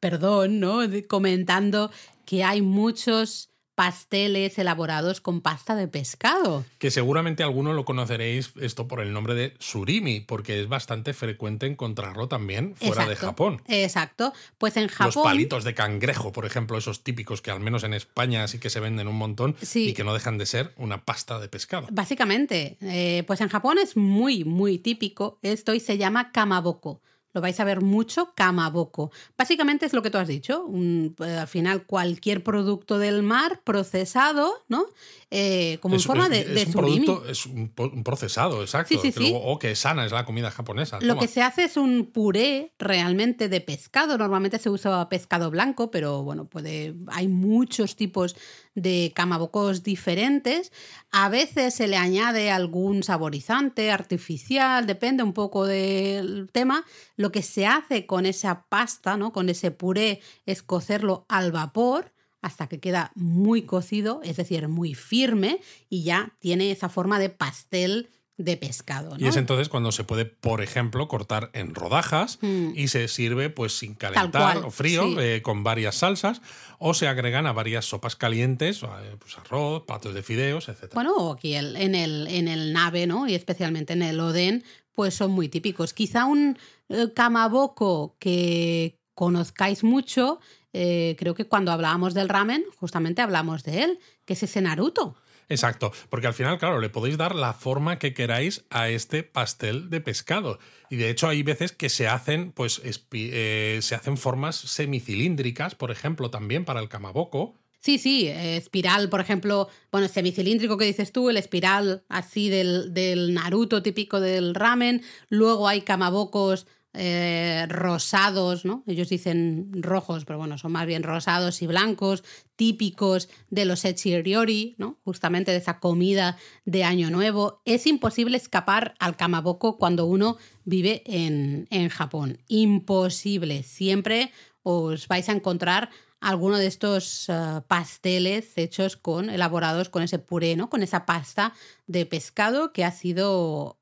perdón, 0.00 0.60
¿no? 0.60 0.78
Comentando 1.08 1.90
que 2.24 2.44
hay 2.44 2.62
muchos 2.62 3.48
pasteles 3.74 4.58
elaborados 4.58 5.22
con 5.22 5.40
pasta 5.40 5.74
de 5.74 5.88
pescado. 5.88 6.64
Que 6.78 6.90
seguramente 6.90 7.42
alguno 7.42 7.72
lo 7.72 7.86
conoceréis 7.86 8.52
esto 8.60 8.86
por 8.86 9.00
el 9.00 9.14
nombre 9.14 9.34
de 9.34 9.54
surimi, 9.60 10.20
porque 10.20 10.60
es 10.60 10.68
bastante 10.68 11.14
frecuente 11.14 11.66
encontrarlo 11.66 12.28
también 12.28 12.76
fuera 12.76 13.06
de 13.08 13.16
Japón. 13.16 13.62
Exacto. 13.66 14.34
Pues 14.58 14.76
en 14.76 14.84
Los 14.84 14.92
Japón... 14.92 15.22
palitos 15.24 15.64
de 15.64 15.74
cangrejo, 15.74 16.32
por 16.32 16.44
ejemplo, 16.44 16.76
esos 16.76 17.02
típicos 17.02 17.40
que 17.40 17.50
al 17.50 17.60
menos 17.60 17.82
en 17.82 17.94
España 17.94 18.46
sí 18.46 18.58
que 18.58 18.68
se 18.68 18.78
venden 18.78 19.08
un 19.08 19.16
montón 19.16 19.56
Sí. 19.62 19.88
y 19.88 19.92
que 19.94 20.04
no 20.04 20.12
dejan 20.12 20.36
de 20.36 20.46
ser 20.46 20.74
una 20.76 21.04
pasta 21.04 21.40
de 21.40 21.48
pescado. 21.48 21.86
Básicamente, 21.90 22.76
eh, 22.82 23.24
pues 23.26 23.40
en 23.40 23.48
Japón 23.48 23.78
es 23.78 23.96
muy, 23.96 24.44
muy 24.44 24.78
típico 24.78 25.38
esto 25.42 25.72
y 25.72 25.80
se 25.80 25.96
llama 25.96 26.30
kamaboko. 26.30 27.00
Lo 27.34 27.40
vais 27.40 27.58
a 27.60 27.64
ver 27.64 27.80
mucho, 27.80 28.32
kamaboko. 28.34 29.10
Básicamente 29.38 29.86
es 29.86 29.92
lo 29.94 30.02
que 30.02 30.10
tú 30.10 30.18
has 30.18 30.28
dicho. 30.28 30.64
un- 30.66 31.14
eh, 31.24 31.36
al 31.38 31.48
final, 31.48 31.86
cualquier 31.86 32.42
producto 32.44 32.98
del 32.98 33.22
mar 33.22 33.60
procesado, 33.64 34.52
¿no? 34.68 34.86
Eh, 35.30 35.78
como 35.80 35.96
Es- 35.96 36.02
en 36.02 36.06
forma 36.06 36.28
de, 36.28 36.40
es 36.40 36.54
de 36.54 36.64
un 36.66 36.72
surimi. 36.72 37.06
producto, 37.06 37.28
es 37.30 37.46
un, 37.46 37.72
procesado, 38.04 38.60
exacto. 38.62 38.88
Sí, 38.94 39.00
sí, 39.00 39.12
que 39.12 39.18
sí. 39.24 39.30
luego- 39.30 39.44
oh, 39.46 39.58
que 39.58 39.74
sana 39.74 40.04
es 40.04 40.12
la 40.12 40.24
comida 40.26 40.50
japonesa. 40.50 40.98
Lo 41.00 41.08
toma. 41.14 41.20
que 41.22 41.28
se 41.28 41.40
hace 41.42 41.64
es 41.64 41.76
un 41.78 42.10
puré 42.12 42.72
realmente 42.78 43.48
de 43.48 43.60
pescado. 43.62 44.18
Normalmente 44.18 44.58
se 44.58 44.68
usa 44.68 45.08
pescado 45.08 45.50
blanco, 45.50 45.90
pero 45.90 46.22
bueno, 46.22 46.44
puede, 46.44 46.94
hay 47.08 47.28
muchos 47.28 47.96
tipos 47.96 48.36
de 48.74 49.12
camabocos 49.14 49.82
diferentes. 49.82 50.72
A 51.10 51.28
veces 51.28 51.74
se 51.74 51.88
le 51.88 51.96
añade 51.96 52.50
algún 52.50 53.02
saborizante 53.02 53.90
artificial, 53.90 54.86
depende 54.86 55.22
un 55.22 55.32
poco 55.32 55.66
del 55.66 56.48
tema. 56.52 56.84
Lo 57.16 57.32
que 57.32 57.42
se 57.42 57.66
hace 57.66 58.06
con 58.06 58.26
esa 58.26 58.66
pasta, 58.68 59.16
¿no? 59.16 59.32
con 59.32 59.48
ese 59.48 59.70
puré, 59.70 60.20
es 60.46 60.62
cocerlo 60.62 61.26
al 61.28 61.52
vapor 61.52 62.12
hasta 62.40 62.66
que 62.66 62.80
queda 62.80 63.12
muy 63.14 63.62
cocido, 63.62 64.20
es 64.24 64.36
decir, 64.36 64.66
muy 64.66 64.94
firme, 64.94 65.60
y 65.88 66.02
ya 66.02 66.34
tiene 66.40 66.72
esa 66.72 66.88
forma 66.88 67.20
de 67.20 67.30
pastel 67.30 68.10
de 68.44 68.56
pescado. 68.56 69.14
Y 69.18 69.22
¿no? 69.24 69.28
es 69.30 69.36
entonces 69.36 69.68
cuando 69.68 69.92
se 69.92 70.04
puede, 70.04 70.24
por 70.24 70.62
ejemplo, 70.62 71.08
cortar 71.08 71.50
en 71.52 71.74
rodajas 71.74 72.38
Mm. 72.42 72.72
y 72.74 72.88
se 72.88 73.08
sirve 73.08 73.50
pues 73.50 73.76
sin 73.78 73.94
calentar 73.94 74.58
o 74.58 74.70
frío, 74.70 75.04
sí. 75.08 75.16
eh, 75.20 75.42
con 75.42 75.62
varias 75.64 75.96
salsas, 75.96 76.40
o 76.78 76.94
se 76.94 77.06
agregan 77.08 77.46
a 77.46 77.52
varias 77.52 77.84
sopas 77.84 78.16
calientes, 78.16 78.82
eh, 78.82 78.86
pues 79.18 79.38
arroz, 79.38 79.84
platos 79.86 80.14
de 80.14 80.22
fideos, 80.22 80.68
etc. 80.68 80.90
Bueno, 80.94 81.14
o 81.16 81.32
aquí 81.32 81.54
el- 81.54 81.76
en, 81.76 81.94
el, 81.94 82.26
en 82.28 82.48
el 82.48 82.72
nave, 82.72 83.06
¿no? 83.06 83.28
Y 83.28 83.34
especialmente 83.34 83.92
en 83.92 84.02
el 84.02 84.18
oden, 84.20 84.64
pues 84.94 85.14
son 85.14 85.30
muy 85.30 85.48
típicos. 85.48 85.92
Quizá 85.94 86.24
un 86.26 86.58
eh, 86.88 87.08
kamaboko 87.14 88.16
que 88.18 88.98
conozcáis 89.14 89.84
mucho, 89.84 90.40
eh, 90.72 91.16
creo 91.18 91.34
que 91.34 91.46
cuando 91.46 91.70
hablábamos 91.70 92.14
del 92.14 92.28
ramen, 92.28 92.64
justamente 92.78 93.22
hablamos 93.22 93.62
de 93.62 93.84
él, 93.84 93.98
que 94.24 94.32
es 94.32 94.42
ese 94.42 94.60
Naruto. 94.60 95.14
Exacto, 95.52 95.92
porque 96.08 96.26
al 96.26 96.32
final, 96.32 96.58
claro, 96.58 96.80
le 96.80 96.88
podéis 96.88 97.18
dar 97.18 97.34
la 97.34 97.52
forma 97.52 97.98
que 97.98 98.14
queráis 98.14 98.64
a 98.70 98.88
este 98.88 99.22
pastel 99.22 99.90
de 99.90 100.00
pescado. 100.00 100.58
Y 100.88 100.96
de 100.96 101.10
hecho 101.10 101.28
hay 101.28 101.42
veces 101.42 101.72
que 101.72 101.90
se 101.90 102.08
hacen, 102.08 102.52
pues, 102.52 102.80
eh, 102.84 103.78
se 103.82 103.94
hacen 103.94 104.16
formas 104.16 104.56
semicilíndricas, 104.56 105.74
por 105.74 105.90
ejemplo, 105.90 106.30
también 106.30 106.64
para 106.64 106.80
el 106.80 106.88
kamaboko. 106.88 107.54
Sí, 107.80 107.98
sí, 107.98 108.28
espiral, 108.28 109.10
por 109.10 109.20
ejemplo, 109.20 109.68
bueno, 109.90 110.08
semicilíndrico 110.08 110.78
que 110.78 110.86
dices 110.86 111.12
tú, 111.12 111.28
el 111.28 111.36
espiral 111.36 112.02
así 112.08 112.48
del, 112.48 112.94
del 112.94 113.34
Naruto 113.34 113.82
típico 113.82 114.20
del 114.20 114.54
ramen. 114.54 115.02
Luego 115.28 115.68
hay 115.68 115.82
kamabokos 115.82 116.66
eh, 116.94 117.66
rosados, 117.68 118.64
¿no? 118.64 118.84
Ellos 118.86 119.08
dicen 119.08 119.70
rojos, 119.72 120.24
pero 120.24 120.38
bueno, 120.38 120.58
son 120.58 120.72
más 120.72 120.86
bien 120.86 121.02
rosados 121.02 121.62
y 121.62 121.66
blancos, 121.66 122.22
típicos 122.56 123.28
de 123.50 123.64
los 123.64 123.84
echiriori, 123.84 124.74
¿no? 124.78 124.98
Justamente 125.04 125.52
de 125.52 125.58
esa 125.58 125.80
comida 125.80 126.36
de 126.64 126.84
Año 126.84 127.10
Nuevo. 127.10 127.62
Es 127.64 127.86
imposible 127.86 128.36
escapar 128.36 128.94
al 128.98 129.16
kamaboko 129.16 129.78
cuando 129.78 130.06
uno 130.06 130.36
vive 130.64 131.02
en, 131.06 131.66
en 131.70 131.88
Japón. 131.88 132.38
Imposible. 132.48 133.62
Siempre 133.62 134.32
os 134.62 135.08
vais 135.08 135.28
a 135.28 135.32
encontrar 135.32 135.90
alguno 136.22 136.56
de 136.56 136.68
estos 136.68 137.28
eh, 137.28 137.60
pasteles 137.66 138.56
hechos 138.56 138.96
con, 138.96 139.28
elaborados 139.28 139.88
con 139.88 140.02
ese 140.02 140.18
puré, 140.18 140.56
¿no? 140.56 140.70
Con 140.70 140.82
esa 140.82 141.04
pasta 141.04 141.52
de 141.86 142.06
pescado 142.06 142.72
que 142.72 142.84
ha 142.84 142.92
sido 142.92 143.81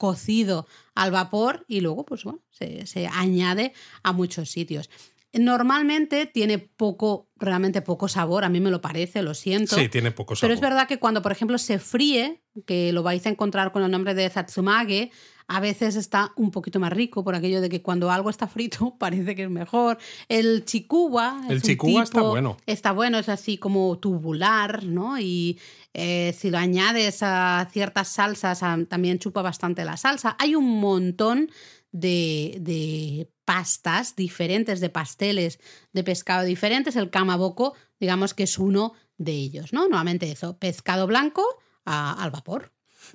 cocido 0.00 0.66
al 0.94 1.10
vapor 1.10 1.66
y 1.68 1.82
luego, 1.82 2.06
pues 2.06 2.24
bueno, 2.24 2.40
se, 2.48 2.86
se 2.86 3.06
añade 3.06 3.74
a 4.02 4.14
muchos 4.14 4.50
sitios. 4.50 4.88
Normalmente 5.32 6.26
tiene 6.26 6.58
poco, 6.58 7.28
realmente 7.36 7.82
poco 7.82 8.08
sabor, 8.08 8.44
a 8.44 8.48
mí 8.48 8.60
me 8.60 8.70
lo 8.70 8.80
parece, 8.80 9.22
lo 9.22 9.34
siento. 9.34 9.76
Sí, 9.76 9.88
tiene 9.88 10.10
poco 10.10 10.34
sabor. 10.34 10.40
Pero 10.40 10.54
es 10.54 10.60
verdad 10.60 10.88
que 10.88 10.98
cuando, 10.98 11.22
por 11.22 11.30
ejemplo, 11.32 11.56
se 11.58 11.78
fríe, 11.78 12.42
que 12.66 12.92
lo 12.92 13.02
vais 13.02 13.24
a 13.26 13.28
encontrar 13.30 13.70
con 13.72 13.82
el 13.84 13.90
nombre 13.90 14.14
de 14.14 14.28
Satsumage, 14.28 15.10
a 15.46 15.58
veces 15.60 15.96
está 15.96 16.32
un 16.36 16.50
poquito 16.50 16.78
más 16.78 16.92
rico 16.92 17.24
por 17.24 17.34
aquello 17.34 17.60
de 17.60 17.68
que 17.68 17.82
cuando 17.82 18.10
algo 18.10 18.30
está 18.30 18.46
frito 18.48 18.96
parece 18.98 19.34
que 19.34 19.44
es 19.44 19.50
mejor. 19.50 19.98
El 20.28 20.64
chikuwa. 20.64 21.42
El 21.48 21.56
es 21.58 21.62
un 21.78 22.02
está 22.02 22.22
bueno. 22.22 22.56
Está 22.66 22.92
bueno, 22.92 23.18
es 23.18 23.28
así 23.28 23.56
como 23.58 23.98
tubular, 23.98 24.84
¿no? 24.84 25.18
Y 25.18 25.58
eh, 25.94 26.34
si 26.36 26.50
lo 26.50 26.58
añades 26.58 27.20
a 27.22 27.68
ciertas 27.72 28.08
salsas, 28.08 28.62
a- 28.62 28.78
también 28.88 29.18
chupa 29.18 29.42
bastante 29.42 29.84
la 29.84 29.96
salsa. 29.96 30.36
Hay 30.38 30.54
un 30.56 30.80
montón 30.80 31.50
de, 31.92 32.58
de 32.60 33.28
pastas 33.50 34.14
diferentes, 34.14 34.78
de 34.78 34.90
pasteles 34.90 35.58
de 35.92 36.04
pescado 36.04 36.44
diferentes. 36.44 36.94
El 36.94 37.10
kamaboko, 37.10 37.74
digamos 37.98 38.32
que 38.32 38.44
es 38.44 38.60
uno 38.60 38.92
de 39.18 39.32
ellos, 39.32 39.72
¿no? 39.72 39.88
Nuevamente 39.88 40.30
eso, 40.30 40.56
pescado 40.56 41.08
blanco 41.08 41.42
al 41.84 42.30
vapor. 42.30 42.70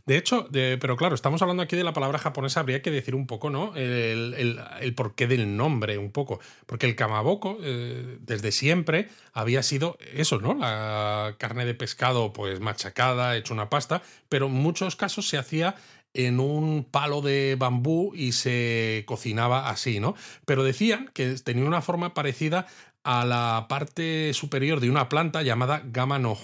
De 0.05 0.17
hecho, 0.17 0.49
pero 0.51 0.97
claro, 0.97 1.15
estamos 1.15 1.41
hablando 1.41 1.63
aquí 1.63 1.77
de 1.77 1.85
la 1.85 1.93
palabra 1.93 2.19
japonesa, 2.19 2.59
habría 2.59 2.81
que 2.81 2.91
decir 2.91 3.15
un 3.15 3.27
poco, 3.27 3.49
¿no? 3.49 3.77
El, 3.77 4.93
porqué 4.93 5.25
del 5.25 5.55
nombre, 5.55 5.97
un 5.97 6.11
poco. 6.11 6.41
Porque 6.65 6.85
el 6.85 6.97
kamaboko, 6.97 7.57
eh, 7.61 8.17
desde 8.19 8.51
siempre, 8.51 9.07
había 9.31 9.63
sido 9.63 9.97
eso, 10.13 10.41
¿no? 10.41 10.55
La 10.55 11.35
carne 11.37 11.63
de 11.63 11.75
pescado, 11.75 12.33
pues 12.33 12.59
machacada, 12.59 13.37
hecha 13.37 13.53
una 13.53 13.69
pasta, 13.69 14.01
pero 14.27 14.47
en 14.47 14.53
muchos 14.53 14.97
casos 14.97 15.29
se 15.29 15.37
hacía 15.37 15.75
en 16.15 16.39
un 16.39 16.83
palo 16.83 17.21
de 17.21 17.55
bambú 17.57 18.13
y 18.15 18.31
se 18.31 19.03
cocinaba 19.05 19.69
así, 19.69 19.99
¿no? 19.99 20.15
Pero 20.45 20.63
decían 20.63 21.11
que 21.13 21.35
tenía 21.35 21.65
una 21.65 21.81
forma 21.81 22.13
parecida 22.13 22.67
a 23.03 23.25
la 23.25 23.67
parte 23.69 24.33
superior 24.33 24.79
de 24.79 24.89
una 24.89 25.09
planta 25.09 25.43
llamada 25.43 25.83
gama 25.85 26.17
no 26.17 26.35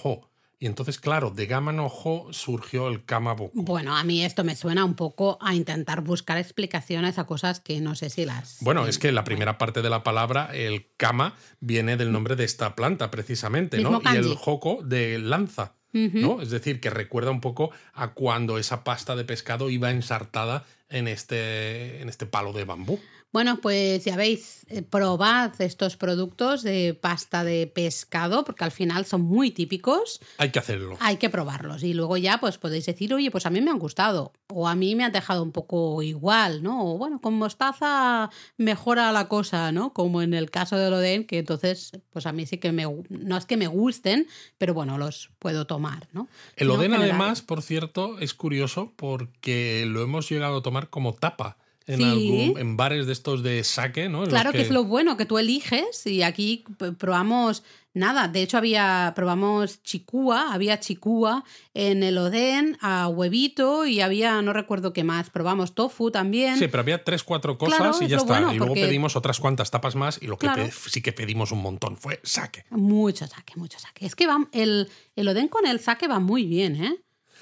y 0.62 0.66
entonces, 0.66 1.00
claro, 1.00 1.32
de 1.32 1.46
Gama 1.46 1.72
no 1.72 1.90
surgió 2.30 2.86
el 2.86 3.04
Kamaboko. 3.04 3.50
Bueno, 3.52 3.96
a 3.96 4.04
mí 4.04 4.24
esto 4.24 4.44
me 4.44 4.54
suena 4.54 4.84
un 4.84 4.94
poco 4.94 5.36
a 5.40 5.56
intentar 5.56 6.02
buscar 6.02 6.38
explicaciones 6.38 7.18
a 7.18 7.24
cosas 7.24 7.58
que 7.58 7.80
no 7.80 7.96
sé 7.96 8.10
si 8.10 8.24
las. 8.24 8.58
Bueno, 8.60 8.86
es 8.86 9.00
que 9.00 9.10
la 9.10 9.24
primera 9.24 9.58
parte 9.58 9.82
de 9.82 9.90
la 9.90 10.04
palabra, 10.04 10.50
el 10.54 10.86
Kama, 10.96 11.34
viene 11.58 11.96
del 11.96 12.12
nombre 12.12 12.36
de 12.36 12.44
esta 12.44 12.76
planta, 12.76 13.10
precisamente, 13.10 13.82
¿no? 13.82 14.00
Y 14.04 14.16
el 14.16 14.36
Hoko 14.40 14.84
de 14.84 15.18
lanza. 15.18 15.74
¿No? 15.92 16.40
Es 16.40 16.50
decir, 16.50 16.80
que 16.80 16.90
recuerda 16.90 17.30
un 17.30 17.40
poco 17.40 17.70
a 17.92 18.14
cuando 18.14 18.58
esa 18.58 18.84
pasta 18.84 19.16
de 19.16 19.24
pescado 19.24 19.70
iba 19.70 19.90
ensartada 19.90 20.64
en 20.88 21.08
este, 21.08 22.00
en 22.00 22.08
este 22.08 22.26
palo 22.26 22.52
de 22.52 22.64
bambú. 22.64 23.00
Bueno, 23.32 23.60
pues 23.62 24.04
ya 24.04 24.14
veis, 24.14 24.66
eh, 24.68 24.82
probad 24.82 25.58
estos 25.60 25.96
productos 25.96 26.62
de 26.62 26.92
pasta 26.92 27.44
de 27.44 27.66
pescado, 27.66 28.44
porque 28.44 28.64
al 28.64 28.72
final 28.72 29.06
son 29.06 29.22
muy 29.22 29.50
típicos. 29.50 30.20
Hay 30.36 30.50
que 30.50 30.58
hacerlo. 30.58 30.98
Hay 31.00 31.16
que 31.16 31.30
probarlos. 31.30 31.82
Y 31.82 31.94
luego 31.94 32.18
ya 32.18 32.38
pues 32.38 32.58
podéis 32.58 32.84
decir, 32.84 33.14
oye, 33.14 33.30
pues 33.30 33.46
a 33.46 33.50
mí 33.50 33.62
me 33.62 33.70
han 33.70 33.78
gustado. 33.78 34.34
O 34.48 34.68
a 34.68 34.74
mí 34.74 34.94
me 34.94 35.04
han 35.04 35.12
dejado 35.12 35.42
un 35.42 35.50
poco 35.50 36.02
igual, 36.02 36.62
¿no? 36.62 36.92
O 36.92 36.98
bueno, 36.98 37.22
con 37.22 37.32
mostaza 37.32 38.28
mejora 38.58 39.10
la 39.12 39.28
cosa, 39.28 39.72
¿no? 39.72 39.94
Como 39.94 40.20
en 40.20 40.34
el 40.34 40.50
caso 40.50 40.76
del 40.76 40.92
Oden, 40.92 41.26
que 41.26 41.38
entonces, 41.38 41.92
pues 42.10 42.26
a 42.26 42.32
mí 42.32 42.44
sí 42.44 42.58
que 42.58 42.70
me... 42.70 42.84
No 43.08 43.38
es 43.38 43.46
que 43.46 43.56
me 43.56 43.66
gusten, 43.66 44.28
pero 44.58 44.74
bueno, 44.74 44.98
los 44.98 45.30
puedo 45.38 45.66
tomar, 45.66 46.06
¿no? 46.12 46.28
El 46.56 46.70
Oden 46.70 46.92
además, 46.92 47.40
por 47.40 47.62
cierto, 47.62 48.18
es 48.18 48.34
curioso 48.34 48.92
porque 48.96 49.86
lo 49.88 50.02
hemos 50.02 50.28
llegado 50.28 50.58
a 50.58 50.62
tomar 50.62 50.90
como 50.90 51.14
tapa 51.14 51.56
en, 51.86 52.58
en 52.58 52.76
bares 52.76 53.06
de 53.06 53.12
estos 53.12 53.42
de 53.42 53.64
saque, 53.64 54.08
¿no? 54.08 54.24
claro 54.24 54.52
que... 54.52 54.62
es 54.62 54.70
lo 54.70 54.84
bueno, 54.84 55.16
que 55.16 55.26
tú 55.26 55.38
eliges 55.38 56.06
y 56.06 56.22
aquí 56.22 56.64
probamos 56.98 57.62
nada. 57.94 58.28
De 58.28 58.42
hecho, 58.42 58.58
había 58.58 59.12
probamos 59.14 59.82
chicúa, 59.82 60.52
había 60.52 60.80
chicúa 60.80 61.44
en 61.74 62.02
el 62.02 62.18
Oden, 62.18 62.78
a 62.80 63.08
huevito 63.08 63.86
y 63.86 64.00
había, 64.00 64.40
no 64.42 64.52
recuerdo 64.52 64.92
qué 64.92 65.04
más, 65.04 65.30
probamos 65.30 65.74
tofu 65.74 66.10
también. 66.10 66.56
Sí, 66.58 66.68
pero 66.68 66.80
había 66.80 67.04
tres, 67.04 67.22
cuatro 67.22 67.58
cosas 67.58 68.00
y 68.00 68.08
ya 68.08 68.16
está. 68.16 68.52
y 68.52 68.58
luego 68.58 68.74
pedimos 68.74 69.16
otras 69.16 69.40
cuantas 69.40 69.70
tapas 69.70 69.94
más 69.94 70.18
y 70.22 70.26
lo 70.26 70.38
que 70.38 70.48
sí 70.70 71.02
que 71.02 71.12
pedimos 71.12 71.52
un 71.52 71.62
montón 71.62 71.96
fue 71.96 72.20
saque. 72.22 72.64
Mucho 72.70 73.26
saque, 73.26 73.54
mucho 73.56 73.78
saque. 73.78 74.06
Es 74.06 74.14
que 74.14 74.26
va, 74.26 74.48
el, 74.52 74.88
el 75.16 75.28
Oden 75.28 75.48
con 75.48 75.66
el 75.66 75.80
saque 75.80 76.08
va 76.08 76.18
muy 76.18 76.44
bien, 76.44 76.76
¿eh? 76.82 76.96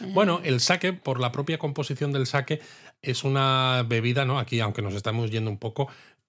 Bueno, 0.08 0.40
el 0.44 0.60
sake, 0.60 0.92
por 0.92 1.20
la 1.20 1.32
propia 1.32 1.58
composición 1.58 2.12
del 2.12 2.26
sake, 2.26 2.60
es 3.02 3.24
una 3.24 3.84
bebida, 3.86 4.24
¿no? 4.24 4.38
Aquí, 4.38 4.60
aunque 4.60 4.82
nos 4.82 4.94
estamos 4.94 5.30
yendo 5.30 5.50
un 5.50 5.58
poco, 5.58 5.88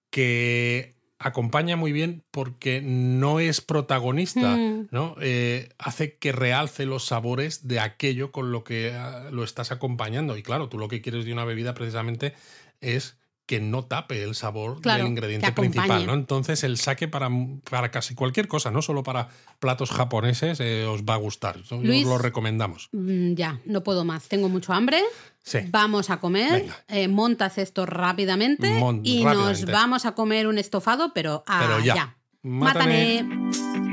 que 0.10 0.96
acompaña 1.20 1.76
muy 1.76 1.92
bien 1.92 2.24
porque 2.32 2.82
no 2.82 3.40
es 3.40 3.62
protagonista, 3.62 4.56
mm. 4.56 4.88
¿no? 4.92 5.16
Eh, 5.22 5.70
hace 5.78 6.18
que 6.18 6.32
realce 6.32 6.86
los 6.86 7.06
sabores 7.06 7.68
de 7.68 7.80
aquello 7.80 8.32
con 8.32 8.52
lo 8.52 8.64
que 8.64 8.94
ah, 8.94 9.30
lo 9.32 9.44
estás 9.44 9.72
acompañando. 9.72 10.38
Y 10.38 10.44
claro, 10.44 10.68
tú 10.70 10.78
lo 10.78 10.88
que 10.88 11.02
quieres 11.02 11.26
de 11.26 11.34
una 11.34 11.46
bebida 11.46 11.74
precisamente 11.74 12.34
es 12.82 13.21
que 13.46 13.60
no 13.60 13.84
tape 13.84 14.24
el 14.24 14.36
sabor 14.36 14.80
del 14.82 15.06
ingrediente 15.06 15.52
principal, 15.52 16.06
¿no? 16.06 16.14
Entonces 16.14 16.64
el 16.64 16.78
sake 16.78 17.08
para, 17.08 17.30
para 17.70 17.92
casi 17.92 18.16
cualquier 18.16 18.48
cosa, 18.48 18.72
no 18.72 18.82
solo 18.82 19.04
para 19.04 19.30
platos 19.60 19.92
japoneses, 19.92 20.60
eh, 20.60 20.86
os 20.86 21.04
va 21.04 21.16
a 21.16 21.18
gustar. 21.18 21.58
os 21.58 21.72
lo 21.84 22.18
recomendamos. 22.18 22.90
Mm, 22.92 23.34
ya, 23.34 23.60
no 23.66 23.84
puedo 23.84 24.06
más. 24.06 24.28
Tengo 24.28 24.48
mucho 24.48 24.74
hambre. 24.74 25.02
Sí. 25.44 25.60
Vamos 25.70 26.10
a 26.10 26.20
comer. 26.20 26.68
Eh, 26.88 27.08
montas 27.08 27.58
esto 27.58 27.86
rápidamente 27.86 28.80
y 29.04 29.24
nos 29.24 29.66
vamos 29.66 30.06
a 30.06 30.14
comer 30.14 30.48
un 30.48 30.58
estofado, 30.58 31.12
pero, 31.14 31.44
ah, 31.48 31.60
pero 31.62 31.80
ya. 31.80 31.96
ya. 31.96 32.18
Mátane. 32.44 33.91